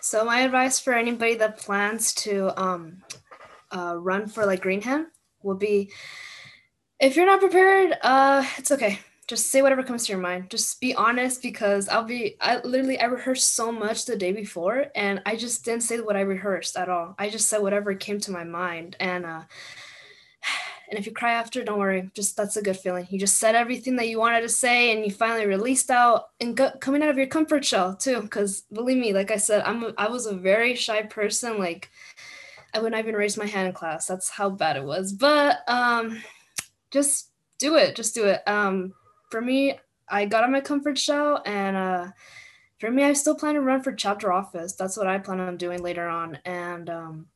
So 0.00 0.24
my 0.24 0.40
advice 0.40 0.78
for 0.78 0.92
anybody 0.92 1.34
that 1.36 1.58
plans 1.58 2.12
to 2.14 2.60
um, 2.60 3.02
uh, 3.74 3.96
run 3.96 4.28
for 4.28 4.46
like 4.46 4.62
greenhand 4.62 5.06
will 5.42 5.56
be 5.56 5.90
if 7.00 7.16
you're 7.16 7.26
not 7.26 7.40
prepared 7.40 7.96
uh, 8.02 8.44
it's 8.56 8.70
okay 8.70 9.00
just 9.26 9.46
say 9.46 9.62
whatever 9.62 9.82
comes 9.82 10.06
to 10.06 10.12
your 10.12 10.20
mind. 10.20 10.50
Just 10.50 10.80
be 10.80 10.94
honest 10.94 11.40
because 11.40 11.88
I'll 11.88 12.04
be 12.04 12.36
I 12.40 12.58
literally 12.58 13.00
I 13.00 13.06
rehearsed 13.06 13.54
so 13.54 13.72
much 13.72 14.04
the 14.04 14.16
day 14.16 14.32
before 14.32 14.86
and 14.94 15.22
I 15.24 15.36
just 15.36 15.64
didn't 15.64 15.82
say 15.82 16.00
what 16.00 16.16
I 16.16 16.20
rehearsed 16.20 16.76
at 16.76 16.90
all. 16.90 17.14
I 17.18 17.30
just 17.30 17.48
said 17.48 17.62
whatever 17.62 17.94
came 17.94 18.20
to 18.20 18.30
my 18.30 18.44
mind 18.44 18.96
and 19.00 19.24
uh 19.24 19.42
and 20.90 20.98
if 20.98 21.06
you 21.06 21.12
cry 21.12 21.32
after, 21.32 21.64
don't 21.64 21.78
worry. 21.78 22.10
Just 22.12 22.36
that's 22.36 22.58
a 22.58 22.62
good 22.62 22.76
feeling. 22.76 23.06
You 23.08 23.18
just 23.18 23.38
said 23.38 23.54
everything 23.54 23.96
that 23.96 24.08
you 24.08 24.18
wanted 24.18 24.42
to 24.42 24.48
say 24.50 24.92
and 24.94 25.06
you 25.06 25.10
finally 25.10 25.46
released 25.46 25.90
out 25.90 26.28
and 26.38 26.54
go, 26.54 26.70
coming 26.80 27.02
out 27.02 27.08
of 27.08 27.16
your 27.16 27.26
comfort 27.26 27.64
shell 27.64 27.96
too 27.96 28.28
cuz 28.28 28.62
believe 28.72 28.98
me, 28.98 29.14
like 29.14 29.30
I 29.30 29.38
said, 29.38 29.62
I'm 29.64 29.84
a, 29.84 29.94
I 29.96 30.08
was 30.08 30.26
a 30.26 30.34
very 30.34 30.74
shy 30.74 31.02
person 31.02 31.58
like 31.58 31.90
I 32.74 32.80
wouldn't 32.80 32.98
even 32.98 33.14
raise 33.14 33.38
my 33.38 33.46
hand 33.46 33.68
in 33.68 33.74
class. 33.74 34.06
That's 34.06 34.28
how 34.28 34.50
bad 34.50 34.76
it 34.76 34.84
was. 34.84 35.14
But 35.14 35.60
um 35.66 36.22
just 36.90 37.30
do 37.58 37.76
it. 37.76 37.96
Just 37.96 38.14
do 38.14 38.26
it. 38.26 38.46
Um 38.46 38.92
for 39.34 39.40
me, 39.40 39.76
I 40.08 40.26
got 40.26 40.44
on 40.44 40.52
my 40.52 40.60
comfort 40.60 40.96
shell, 40.96 41.42
and 41.44 41.76
uh, 41.76 42.06
for 42.78 42.88
me, 42.88 43.02
I 43.02 43.14
still 43.14 43.34
plan 43.34 43.54
to 43.54 43.62
run 43.62 43.82
for 43.82 43.92
chapter 43.92 44.32
office. 44.32 44.74
That's 44.74 44.96
what 44.96 45.08
I 45.08 45.18
plan 45.18 45.40
on 45.40 45.56
doing 45.56 45.82
later 45.82 46.06
on, 46.06 46.38
and 46.44 46.88
um, 46.88 47.26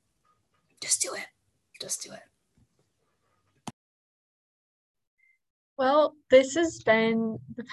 just 0.80 1.02
do 1.02 1.12
it. 1.14 1.26
Just 1.80 2.04
do 2.04 2.12
it. 2.12 3.72
Well, 5.76 6.14
this 6.30 6.54
has 6.54 6.84
been 6.84 7.36
the 7.56 7.64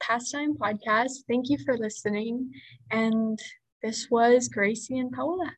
Pastime 0.00 0.54
Podcast. 0.54 1.26
Thank 1.28 1.50
you 1.50 1.58
for 1.66 1.76
listening. 1.76 2.50
And 2.90 3.38
this 3.82 4.08
was 4.10 4.48
Gracie 4.48 4.98
and 4.98 5.12
Paola. 5.12 5.52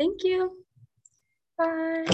Thank 0.00 0.24
you. 0.24 0.64
Bye. 1.56 2.06